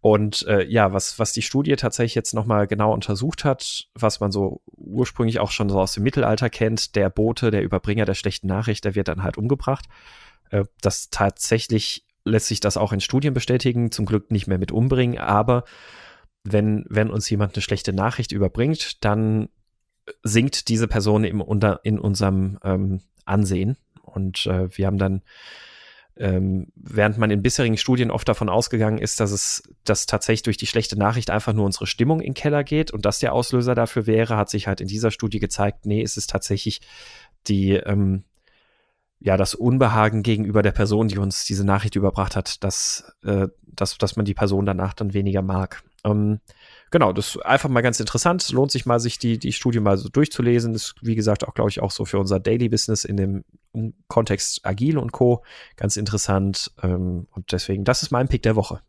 und 0.00 0.46
äh, 0.46 0.64
ja, 0.66 0.92
was, 0.92 1.18
was 1.18 1.32
die 1.32 1.42
Studie 1.42 1.74
tatsächlich 1.76 2.14
jetzt 2.14 2.34
nochmal 2.34 2.66
genau 2.66 2.92
untersucht 2.92 3.44
hat, 3.44 3.88
was 3.94 4.20
man 4.20 4.30
so 4.30 4.62
ursprünglich 4.76 5.40
auch 5.40 5.50
schon 5.50 5.68
so 5.68 5.80
aus 5.80 5.94
dem 5.94 6.04
Mittelalter 6.04 6.50
kennt, 6.50 6.94
der 6.94 7.10
Bote, 7.10 7.50
der 7.50 7.62
Überbringer 7.62 8.04
der 8.04 8.14
schlechten 8.14 8.46
Nachricht, 8.46 8.84
der 8.84 8.94
wird 8.94 9.08
dann 9.08 9.22
halt 9.22 9.38
umgebracht. 9.38 9.86
Äh, 10.50 10.64
das 10.82 11.10
tatsächlich 11.10 12.06
lässt 12.24 12.46
sich 12.46 12.60
das 12.60 12.76
auch 12.76 12.92
in 12.92 13.00
Studien 13.00 13.34
bestätigen, 13.34 13.90
zum 13.90 14.04
Glück 14.04 14.30
nicht 14.30 14.46
mehr 14.46 14.58
mit 14.58 14.72
umbringen, 14.72 15.18
aber 15.18 15.64
wenn, 16.44 16.84
wenn 16.88 17.10
uns 17.10 17.28
jemand 17.28 17.54
eine 17.54 17.62
schlechte 17.62 17.92
Nachricht 17.92 18.32
überbringt, 18.32 19.04
dann 19.04 19.48
sinkt 20.22 20.68
diese 20.68 20.88
Person 20.88 21.24
im, 21.24 21.40
unter, 21.40 21.80
in 21.84 21.98
unserem 21.98 22.58
ähm, 22.62 23.00
Ansehen. 23.24 23.76
Und 24.02 24.46
äh, 24.46 24.68
wir 24.76 24.86
haben 24.86 24.98
dann 24.98 25.22
ähm, 26.18 26.68
während 26.76 27.18
man 27.18 27.30
in 27.30 27.42
bisherigen 27.42 27.76
Studien 27.76 28.10
oft 28.10 28.26
davon 28.26 28.48
ausgegangen 28.48 28.98
ist, 28.98 29.20
dass 29.20 29.32
es 29.32 29.62
dass 29.84 30.06
tatsächlich 30.06 30.44
durch 30.44 30.56
die 30.56 30.66
schlechte 30.66 30.98
Nachricht 30.98 31.30
einfach 31.30 31.52
nur 31.52 31.66
unsere 31.66 31.86
Stimmung 31.86 32.20
in 32.20 32.28
den 32.28 32.34
Keller 32.34 32.64
geht 32.64 32.90
und 32.90 33.04
das 33.04 33.18
der 33.18 33.34
Auslöser 33.34 33.74
dafür 33.74 34.06
wäre, 34.06 34.36
hat 34.36 34.48
sich 34.48 34.66
halt 34.66 34.80
in 34.80 34.88
dieser 34.88 35.10
Studie 35.10 35.40
gezeigt, 35.40 35.84
nee, 35.84 36.02
es 36.02 36.16
ist 36.16 36.30
tatsächlich 36.30 36.80
die, 37.48 37.72
ähm, 37.72 38.24
ja, 39.20 39.36
das 39.36 39.54
Unbehagen 39.54 40.22
gegenüber 40.22 40.62
der 40.62 40.72
Person, 40.72 41.08
die 41.08 41.18
uns 41.18 41.44
diese 41.44 41.64
Nachricht 41.64 41.96
überbracht 41.96 42.34
hat, 42.34 42.64
dass, 42.64 43.12
äh, 43.22 43.48
dass, 43.66 43.98
dass 43.98 44.16
man 44.16 44.24
die 44.24 44.34
Person 44.34 44.64
danach 44.64 44.94
dann 44.94 45.12
weniger 45.12 45.42
mag. 45.42 45.82
Ähm, 46.04 46.40
genau, 46.90 47.12
das 47.12 47.36
ist 47.36 47.46
einfach 47.46 47.68
mal 47.68 47.80
ganz 47.80 48.00
interessant. 48.00 48.50
Lohnt 48.50 48.70
sich 48.70 48.86
mal, 48.86 49.00
sich 49.00 49.18
die, 49.18 49.38
die 49.38 49.52
Studie 49.52 49.80
mal 49.80 49.96
so 49.96 50.08
durchzulesen. 50.08 50.74
Ist, 50.74 50.94
wie 51.02 51.14
gesagt, 51.14 51.46
auch, 51.46 51.54
glaube 51.54 51.70
ich, 51.70 51.80
auch 51.80 51.90
so 51.90 52.04
für 52.04 52.18
unser 52.18 52.40
Daily 52.40 52.68
Business 52.68 53.04
in 53.04 53.16
dem 53.16 53.44
Kontext 54.08 54.64
Agil 54.64 54.98
und 54.98 55.12
Co. 55.12 55.44
ganz 55.76 55.96
interessant. 55.96 56.72
Ähm, 56.82 57.26
und 57.30 57.52
deswegen, 57.52 57.84
das 57.84 58.02
ist 58.02 58.10
mein 58.10 58.28
Pick 58.28 58.42
der 58.42 58.56
Woche. 58.56 58.80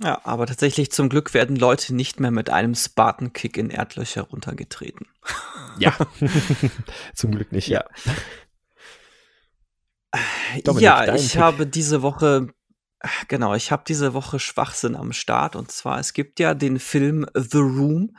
Ja, 0.00 0.20
aber 0.24 0.46
tatsächlich 0.46 0.92
zum 0.92 1.08
Glück 1.08 1.34
werden 1.34 1.56
Leute 1.56 1.94
nicht 1.94 2.20
mehr 2.20 2.30
mit 2.30 2.50
einem 2.50 2.74
Spartan-Kick 2.74 3.56
in 3.56 3.70
Erdlöcher 3.70 4.22
runtergetreten. 4.22 5.06
Ja, 5.80 5.96
zum 7.14 7.30
Glück 7.30 7.52
nicht, 7.52 7.68
ja. 7.68 7.84
Dominik, 10.64 10.82
ja, 10.82 11.14
ich 11.14 11.34
Pick. 11.34 11.40
habe 11.40 11.68
diese 11.68 12.02
Woche 12.02 12.48
Genau, 13.28 13.54
ich 13.54 13.70
habe 13.70 13.84
diese 13.86 14.12
Woche 14.12 14.40
Schwachsinn 14.40 14.96
am 14.96 15.12
Start 15.12 15.54
und 15.54 15.70
zwar 15.70 16.00
es 16.00 16.12
gibt 16.12 16.40
ja 16.40 16.54
den 16.54 16.80
Film 16.80 17.26
The 17.34 17.58
Room, 17.58 18.16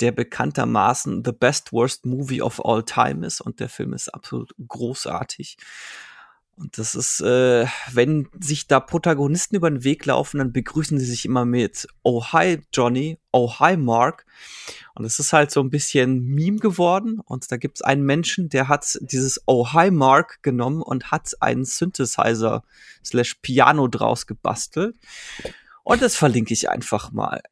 der 0.00 0.12
bekanntermaßen 0.12 1.22
the 1.24 1.32
best 1.32 1.72
worst 1.72 2.06
movie 2.06 2.40
of 2.40 2.64
all 2.64 2.82
time 2.84 3.26
ist 3.26 3.42
und 3.42 3.60
der 3.60 3.68
Film 3.68 3.92
ist 3.92 4.08
absolut 4.08 4.54
großartig. 4.66 5.58
Und 6.56 6.78
das 6.78 6.94
ist, 6.94 7.20
äh, 7.20 7.66
wenn 7.92 8.28
sich 8.38 8.68
da 8.68 8.78
Protagonisten 8.78 9.56
über 9.56 9.68
den 9.70 9.82
Weg 9.82 10.06
laufen, 10.06 10.38
dann 10.38 10.52
begrüßen 10.52 10.98
sie 10.98 11.06
sich 11.06 11.24
immer 11.24 11.44
mit 11.44 11.88
Oh 12.02 12.24
hi 12.32 12.60
Johnny, 12.72 13.18
Oh 13.32 13.58
hi 13.58 13.76
Mark. 13.76 14.24
Und 14.94 15.04
es 15.04 15.18
ist 15.18 15.32
halt 15.32 15.50
so 15.50 15.60
ein 15.60 15.70
bisschen 15.70 16.24
Meme 16.24 16.58
geworden. 16.58 17.20
Und 17.24 17.50
da 17.50 17.56
gibt 17.56 17.78
es 17.78 17.82
einen 17.82 18.04
Menschen, 18.04 18.48
der 18.48 18.68
hat 18.68 18.98
dieses 19.00 19.42
Oh 19.46 19.72
hi 19.72 19.90
Mark 19.90 20.42
genommen 20.42 20.82
und 20.82 21.10
hat 21.10 21.32
einen 21.40 21.64
Synthesizer 21.64 22.62
slash 23.04 23.34
Piano 23.42 23.88
draus 23.88 24.26
gebastelt. 24.26 24.96
Und 25.82 26.00
das 26.00 26.16
verlinke 26.16 26.54
ich 26.54 26.70
einfach 26.70 27.12
mal. 27.12 27.42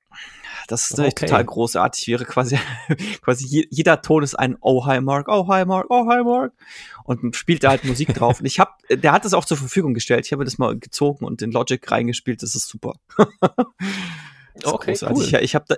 Das 0.68 0.90
ist 0.90 0.98
okay. 0.98 1.10
total 1.10 1.44
großartig. 1.44 2.08
Wäre 2.08 2.24
quasi, 2.24 2.58
quasi 3.22 3.66
jeder 3.70 4.00
Ton 4.02 4.22
ist 4.22 4.34
ein 4.34 4.56
Oh 4.60 4.86
hi 4.86 5.00
Mark, 5.00 5.28
Oh 5.28 5.48
hi 5.48 5.64
Mark, 5.64 5.86
Oh 5.90 6.06
hi 6.08 6.22
Mark. 6.22 6.52
Und 7.04 7.36
spielt 7.36 7.64
da 7.64 7.70
halt 7.70 7.84
Musik 7.84 8.14
drauf. 8.14 8.40
Und 8.40 8.46
ich 8.46 8.58
habe, 8.58 8.71
der 8.90 9.12
hat 9.12 9.24
das 9.24 9.34
auch 9.34 9.44
zur 9.44 9.56
Verfügung 9.56 9.94
gestellt. 9.94 10.26
Ich 10.26 10.32
habe 10.32 10.44
das 10.44 10.58
mal 10.58 10.78
gezogen 10.78 11.24
und 11.24 11.42
in 11.42 11.52
Logic 11.52 11.90
reingespielt. 11.90 12.42
Das 12.42 12.54
ist 12.54 12.68
super. 12.68 12.94
Das 14.54 14.64
ist 14.64 14.72
okay, 14.74 14.90
großartig. 14.90 15.18
Cool. 15.18 15.24
Ich, 15.24 15.34
ich 15.34 15.54
habe 15.54 15.64
da, 15.68 15.76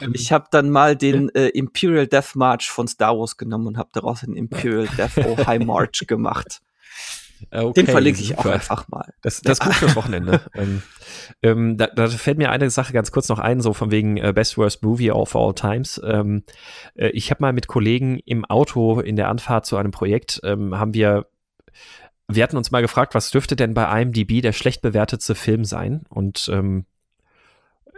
ähm, 0.00 0.12
ich 0.14 0.32
hab 0.32 0.50
dann 0.50 0.70
mal 0.70 0.96
den 0.96 1.28
äh, 1.34 1.48
Imperial 1.48 2.06
Death 2.06 2.34
March 2.34 2.70
von 2.70 2.88
Star 2.88 3.18
Wars 3.18 3.36
genommen 3.36 3.66
und 3.66 3.76
habe 3.76 3.90
daraus 3.92 4.20
den 4.20 4.34
Imperial 4.34 4.88
Death 4.96 5.18
Oh 5.26 5.36
High 5.46 5.62
March 5.66 6.06
gemacht. 6.06 6.62
Okay, 7.50 7.82
Den 7.82 7.86
verlinke 7.86 8.20
ich 8.22 8.38
auch 8.38 8.46
einfach 8.46 8.88
mal. 8.88 9.12
Das, 9.20 9.42
das 9.42 9.58
ist 9.58 9.64
gut 9.64 9.74
fürs 9.74 9.96
Wochenende. 9.96 10.40
ähm, 10.54 10.82
ähm, 11.42 11.76
da, 11.76 11.88
da, 11.88 12.08
fällt 12.08 12.38
mir 12.38 12.50
eine 12.50 12.70
Sache 12.70 12.94
ganz 12.94 13.12
kurz 13.12 13.28
noch 13.28 13.38
ein, 13.38 13.60
so 13.60 13.74
von 13.74 13.90
wegen 13.90 14.16
äh, 14.16 14.32
Best 14.34 14.56
Worst 14.56 14.82
Movie 14.82 15.10
of 15.10 15.36
All 15.36 15.54
Times. 15.54 16.00
Ähm, 16.04 16.44
äh, 16.94 17.08
ich 17.08 17.30
habe 17.30 17.42
mal 17.42 17.52
mit 17.52 17.66
Kollegen 17.66 18.18
im 18.24 18.46
Auto 18.46 19.00
in 19.00 19.16
der 19.16 19.28
Anfahrt 19.28 19.66
zu 19.66 19.76
einem 19.76 19.90
Projekt, 19.90 20.40
ähm, 20.44 20.78
haben 20.78 20.94
wir 20.94 21.26
wir 22.28 22.42
hatten 22.42 22.56
uns 22.56 22.70
mal 22.70 22.82
gefragt, 22.82 23.14
was 23.14 23.30
dürfte 23.30 23.56
denn 23.56 23.74
bei 23.74 24.00
IMDb 24.00 24.40
der 24.40 24.52
schlecht 24.52 24.82
bewertetste 24.82 25.34
Film 25.34 25.64
sein? 25.64 26.04
Und 26.08 26.48
ähm, 26.52 26.86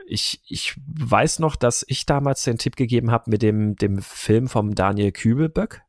ich, 0.07 0.41
ich 0.47 0.74
weiß 0.87 1.39
noch, 1.39 1.57
dass 1.57 1.85
ich 1.89 2.07
damals 2.07 2.45
den 2.45 2.59
Tipp 2.59 2.77
gegeben 2.77 3.11
habe 3.11 3.31
mit 3.31 3.43
dem, 3.43 3.77
dem 3.77 4.01
Film 4.01 4.49
vom 4.49 4.74
Daniel 4.74 5.12
Kübelböck, 5.12 5.83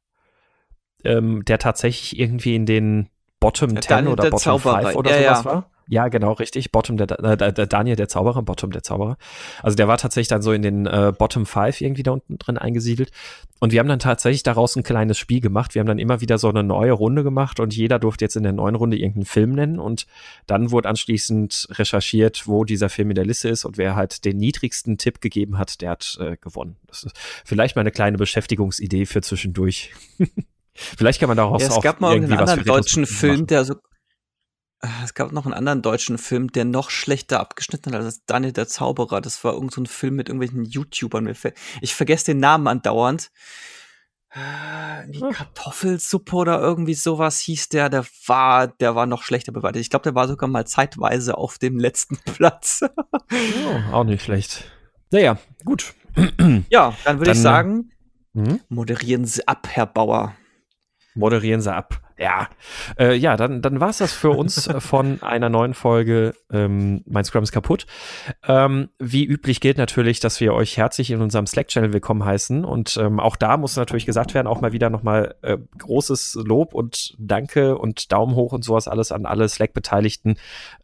ähm, 1.04 1.46
der 1.46 1.60
tatsächlich 1.60 2.20
irgendwie 2.20 2.56
in 2.56 2.66
den 2.66 3.10
Bottom 3.40 3.72
ja, 3.76 3.82
10 3.82 4.08
oder 4.08 4.24
Bottom 4.24 4.40
Zauberer. 4.40 4.82
5 4.82 4.96
oder 4.96 5.20
ja, 5.20 5.36
sowas 5.36 5.46
ja. 5.46 5.52
war. 5.52 5.72
Ja, 5.90 6.10
genau, 6.10 6.34
richtig. 6.34 6.72
Bottom 6.72 6.98
der, 6.98 7.10
äh, 7.24 7.54
der 7.54 7.66
Daniel 7.66 7.96
der 7.96 8.10
Zauberer, 8.10 8.42
Bottom 8.42 8.72
der 8.72 8.84
Zauberer. 8.84 9.18
Also 9.64 9.76
der 9.76 9.88
war 9.88 9.98
tatsächlich 9.98 10.28
dann 10.28 10.42
so 10.42 10.52
in 10.52 10.62
den 10.62 10.86
äh, 10.86 11.14
Bottom 11.18 11.46
5 11.46 11.82
irgendwie 11.82 12.04
da 12.04 12.12
unten 12.12 12.38
drin 12.38 12.58
eingesiedelt. 12.58 13.12
Und 13.60 13.72
wir 13.72 13.80
haben 13.80 13.88
dann 13.88 14.00
tatsächlich 14.00 14.44
daraus 14.44 14.76
ein 14.76 14.84
kleines 14.84 15.18
Spiel 15.18 15.40
gemacht. 15.40 15.74
Wir 15.74 15.80
haben 15.80 15.88
dann 15.88 15.98
immer 15.98 16.22
wieder 16.22 16.38
so 16.38 16.50
eine 16.50 16.64
neue 16.64 16.92
Runde 16.92 17.24
gemacht 17.24 17.60
und 17.60 17.76
jeder 17.76 18.00
durfte 18.00 18.26
jetzt 18.26 18.36
in 18.36 18.44
der 18.44 18.52
neuen 18.52 18.76
Runde 18.76 18.98
irgendeinen 18.98 19.26
Film 19.26 19.54
nennen. 19.54 19.80
Und 19.80 20.08
dann 20.46 20.72
wurde 20.72 20.90
anschließend 20.90 21.70
recherchiert, 21.72 22.48
wo 22.48 22.66
dieser 22.66 22.90
Film 22.90 23.10
in 23.12 23.16
der 23.16 23.26
Liste 23.26 23.50
ist 23.50 23.64
und 23.66 23.78
wer 23.78 23.96
halt 23.96 24.26
den 24.26 24.38
niedrigsten 24.38 24.98
Tipp 24.98 25.22
gegeben 25.22 25.58
hat, 25.58 25.82
der 25.82 25.92
hat 25.92 26.18
äh, 26.20 26.38
gewonnen. 26.38 26.76
Das 26.88 27.04
ist 27.04 27.18
vielleicht 27.46 27.76
mal 27.76 27.82
eine 27.82 27.92
kleine 27.92 28.18
Beschäftigungsidee 28.18 29.06
für 29.06 29.22
zwischendurch. 29.22 29.94
Vielleicht 30.78 31.20
kann 31.20 31.28
man 31.28 31.38
daraus 31.38 31.64
ja, 31.64 31.70
es 31.70 31.74
auch 31.74 31.82
gab 31.82 32.02
mal 32.02 32.16
einen 32.16 32.32
anderen 32.32 32.64
deutschen 32.64 33.08
Film, 33.08 33.48
der 33.48 33.66
so 33.66 33.78
es 35.04 35.14
gab 35.14 35.32
noch 35.32 35.46
einen 35.46 35.54
anderen 35.54 35.82
deutschen 35.82 36.18
Film, 36.18 36.52
der 36.52 36.66
noch 36.66 36.90
schlechter 36.90 37.40
abgeschnitten 37.40 37.94
hat 37.94 38.02
als 38.02 38.26
Daniel 38.26 38.54
der 38.54 38.68
Zauberer. 38.68 39.22
Das 39.22 39.44
war 39.44 39.54
irgendein 39.54 39.76
so 39.76 39.82
ein 39.82 39.86
Film 39.88 40.16
mit 40.16 40.30
irgendwelchen 40.30 40.66
YouTubern. 40.66 41.34
Ich 41.82 41.96
vergesse 41.96 42.26
den 42.26 42.40
Namen 42.40 42.68
andauernd. 42.68 43.32
Äh, 44.30 45.10
die 45.10 45.22
hm. 45.22 45.32
Kartoffelsuppe 45.32 46.36
oder 46.36 46.60
irgendwie 46.60 46.94
sowas 46.94 47.40
hieß 47.40 47.70
der. 47.70 47.90
Der 47.90 48.06
war, 48.28 48.68
der 48.68 48.94
war 48.94 49.08
noch 49.08 49.24
schlechter 49.24 49.52
bewertet. 49.52 49.82
Ich 49.82 49.90
glaube, 49.90 50.04
der 50.04 50.16
war 50.16 50.28
sogar 50.28 50.48
mal 50.48 50.68
zeitweise 50.68 51.38
auf 51.38 51.58
dem 51.58 51.80
letzten 51.80 52.18
Platz. 52.26 52.82
oh, 52.84 53.94
auch 53.94 54.04
nicht 54.04 54.24
schlecht. 54.24 54.72
Naja, 55.12 55.38
gut. 55.66 55.94
Ja, 56.70 56.96
dann 57.04 57.20
würde 57.20 57.32
ich 57.32 57.40
sagen, 57.40 57.92
hm? 58.34 58.60
moderieren 58.70 59.26
Sie 59.26 59.48
ab, 59.48 59.68
Herr 59.70 59.86
Bauer 59.86 60.36
moderieren 61.18 61.62
sie 61.62 61.74
ab. 61.74 62.02
Ja, 62.20 62.50
äh, 62.98 63.14
ja, 63.14 63.38
dann, 63.38 63.62
dann 63.62 63.80
war 63.80 63.90
es 63.90 64.00
das 64.00 64.12
für 64.12 64.32
uns 64.32 64.68
von 64.80 65.22
einer 65.22 65.50
neuen 65.50 65.76
Folge 65.76 66.34
ähm, 66.52 67.04
Mein 67.06 67.24
Scrum 67.24 67.44
ist 67.44 67.52
kaputt. 67.52 67.86
Ähm, 68.48 68.90
wie 68.98 69.24
üblich 69.24 69.62
gilt 69.62 69.78
natürlich, 69.78 70.20
dass 70.20 70.40
wir 70.40 70.56
euch 70.56 70.78
herzlich 70.78 71.12
in 71.12 71.22
unserem 71.22 71.46
Slack-Channel 71.46 71.94
willkommen 71.94 72.26
heißen. 72.26 72.66
Und 72.66 72.98
ähm, 72.98 73.20
auch 73.20 73.36
da 73.36 73.58
muss 73.58 73.76
natürlich 73.76 74.08
gesagt 74.08 74.34
werden, 74.34 74.48
auch 74.48 74.62
mal 74.62 74.74
wieder 74.74 74.90
nochmal 74.90 75.36
äh, 75.44 75.58
großes 75.78 76.40
Lob 76.44 76.74
und 76.74 77.16
Danke 77.20 77.78
und 77.78 78.12
Daumen 78.12 78.34
hoch 78.34 78.52
und 78.52 78.64
sowas 78.64 78.88
alles 78.88 79.12
an 79.12 79.28
alle 79.28 79.48
Slack-Beteiligten, 79.48 80.38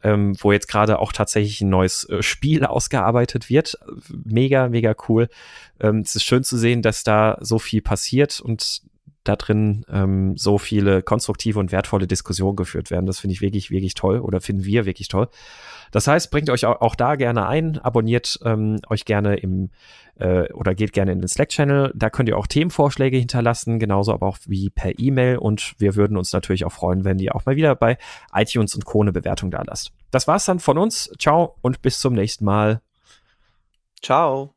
ähm, 0.04 0.36
wo 0.38 0.52
jetzt 0.52 0.68
gerade 0.68 1.00
auch 1.00 1.10
tatsächlich 1.10 1.60
ein 1.62 1.68
neues 1.68 2.08
äh, 2.08 2.22
Spiel 2.22 2.64
ausgearbeitet 2.64 3.50
wird. 3.50 3.76
Mega, 4.08 4.68
mega 4.68 4.94
cool. 5.08 5.28
Ähm, 5.80 6.00
es 6.00 6.14
ist 6.14 6.22
schön 6.22 6.44
zu 6.44 6.56
sehen, 6.56 6.80
dass 6.80 7.02
da 7.02 7.38
so 7.40 7.58
viel 7.58 7.82
passiert 7.82 8.40
und 8.40 8.82
da 9.24 9.36
drin 9.36 9.84
ähm, 9.90 10.36
so 10.36 10.58
viele 10.58 11.02
konstruktive 11.02 11.58
und 11.58 11.72
wertvolle 11.72 12.06
Diskussionen 12.06 12.56
geführt 12.56 12.90
werden. 12.90 13.06
Das 13.06 13.18
finde 13.18 13.32
ich 13.32 13.40
wirklich, 13.40 13.70
wirklich 13.70 13.94
toll 13.94 14.20
oder 14.20 14.40
finden 14.40 14.64
wir 14.64 14.86
wirklich 14.86 15.08
toll. 15.08 15.28
Das 15.90 16.06
heißt, 16.06 16.30
bringt 16.30 16.50
euch 16.50 16.66
auch, 16.66 16.80
auch 16.80 16.94
da 16.94 17.16
gerne 17.16 17.46
ein, 17.46 17.78
abonniert 17.78 18.38
ähm, 18.44 18.80
euch 18.88 19.04
gerne 19.04 19.36
im 19.36 19.70
äh, 20.16 20.52
oder 20.52 20.74
geht 20.74 20.92
gerne 20.92 21.12
in 21.12 21.20
den 21.20 21.28
Slack-Channel. 21.28 21.92
Da 21.94 22.10
könnt 22.10 22.28
ihr 22.28 22.36
auch 22.36 22.46
Themenvorschläge 22.46 23.16
hinterlassen, 23.16 23.78
genauso 23.78 24.12
aber 24.12 24.26
auch 24.26 24.38
wie 24.46 24.70
per 24.70 24.98
E-Mail. 24.98 25.38
Und 25.38 25.74
wir 25.78 25.96
würden 25.96 26.16
uns 26.16 26.32
natürlich 26.32 26.64
auch 26.64 26.72
freuen, 26.72 27.04
wenn 27.04 27.18
ihr 27.18 27.34
auch 27.34 27.46
mal 27.46 27.56
wieder 27.56 27.74
bei 27.74 27.98
iTunes 28.32 28.74
und 28.74 28.84
Co. 28.84 29.02
eine 29.02 29.12
Bewertung 29.12 29.50
da 29.50 29.62
lasst. 29.66 29.92
Das 30.10 30.28
war's 30.28 30.44
dann 30.44 30.60
von 30.60 30.78
uns. 30.78 31.10
Ciao 31.18 31.56
und 31.62 31.82
bis 31.82 31.98
zum 31.98 32.14
nächsten 32.14 32.44
Mal. 32.44 32.80
Ciao. 34.02 34.54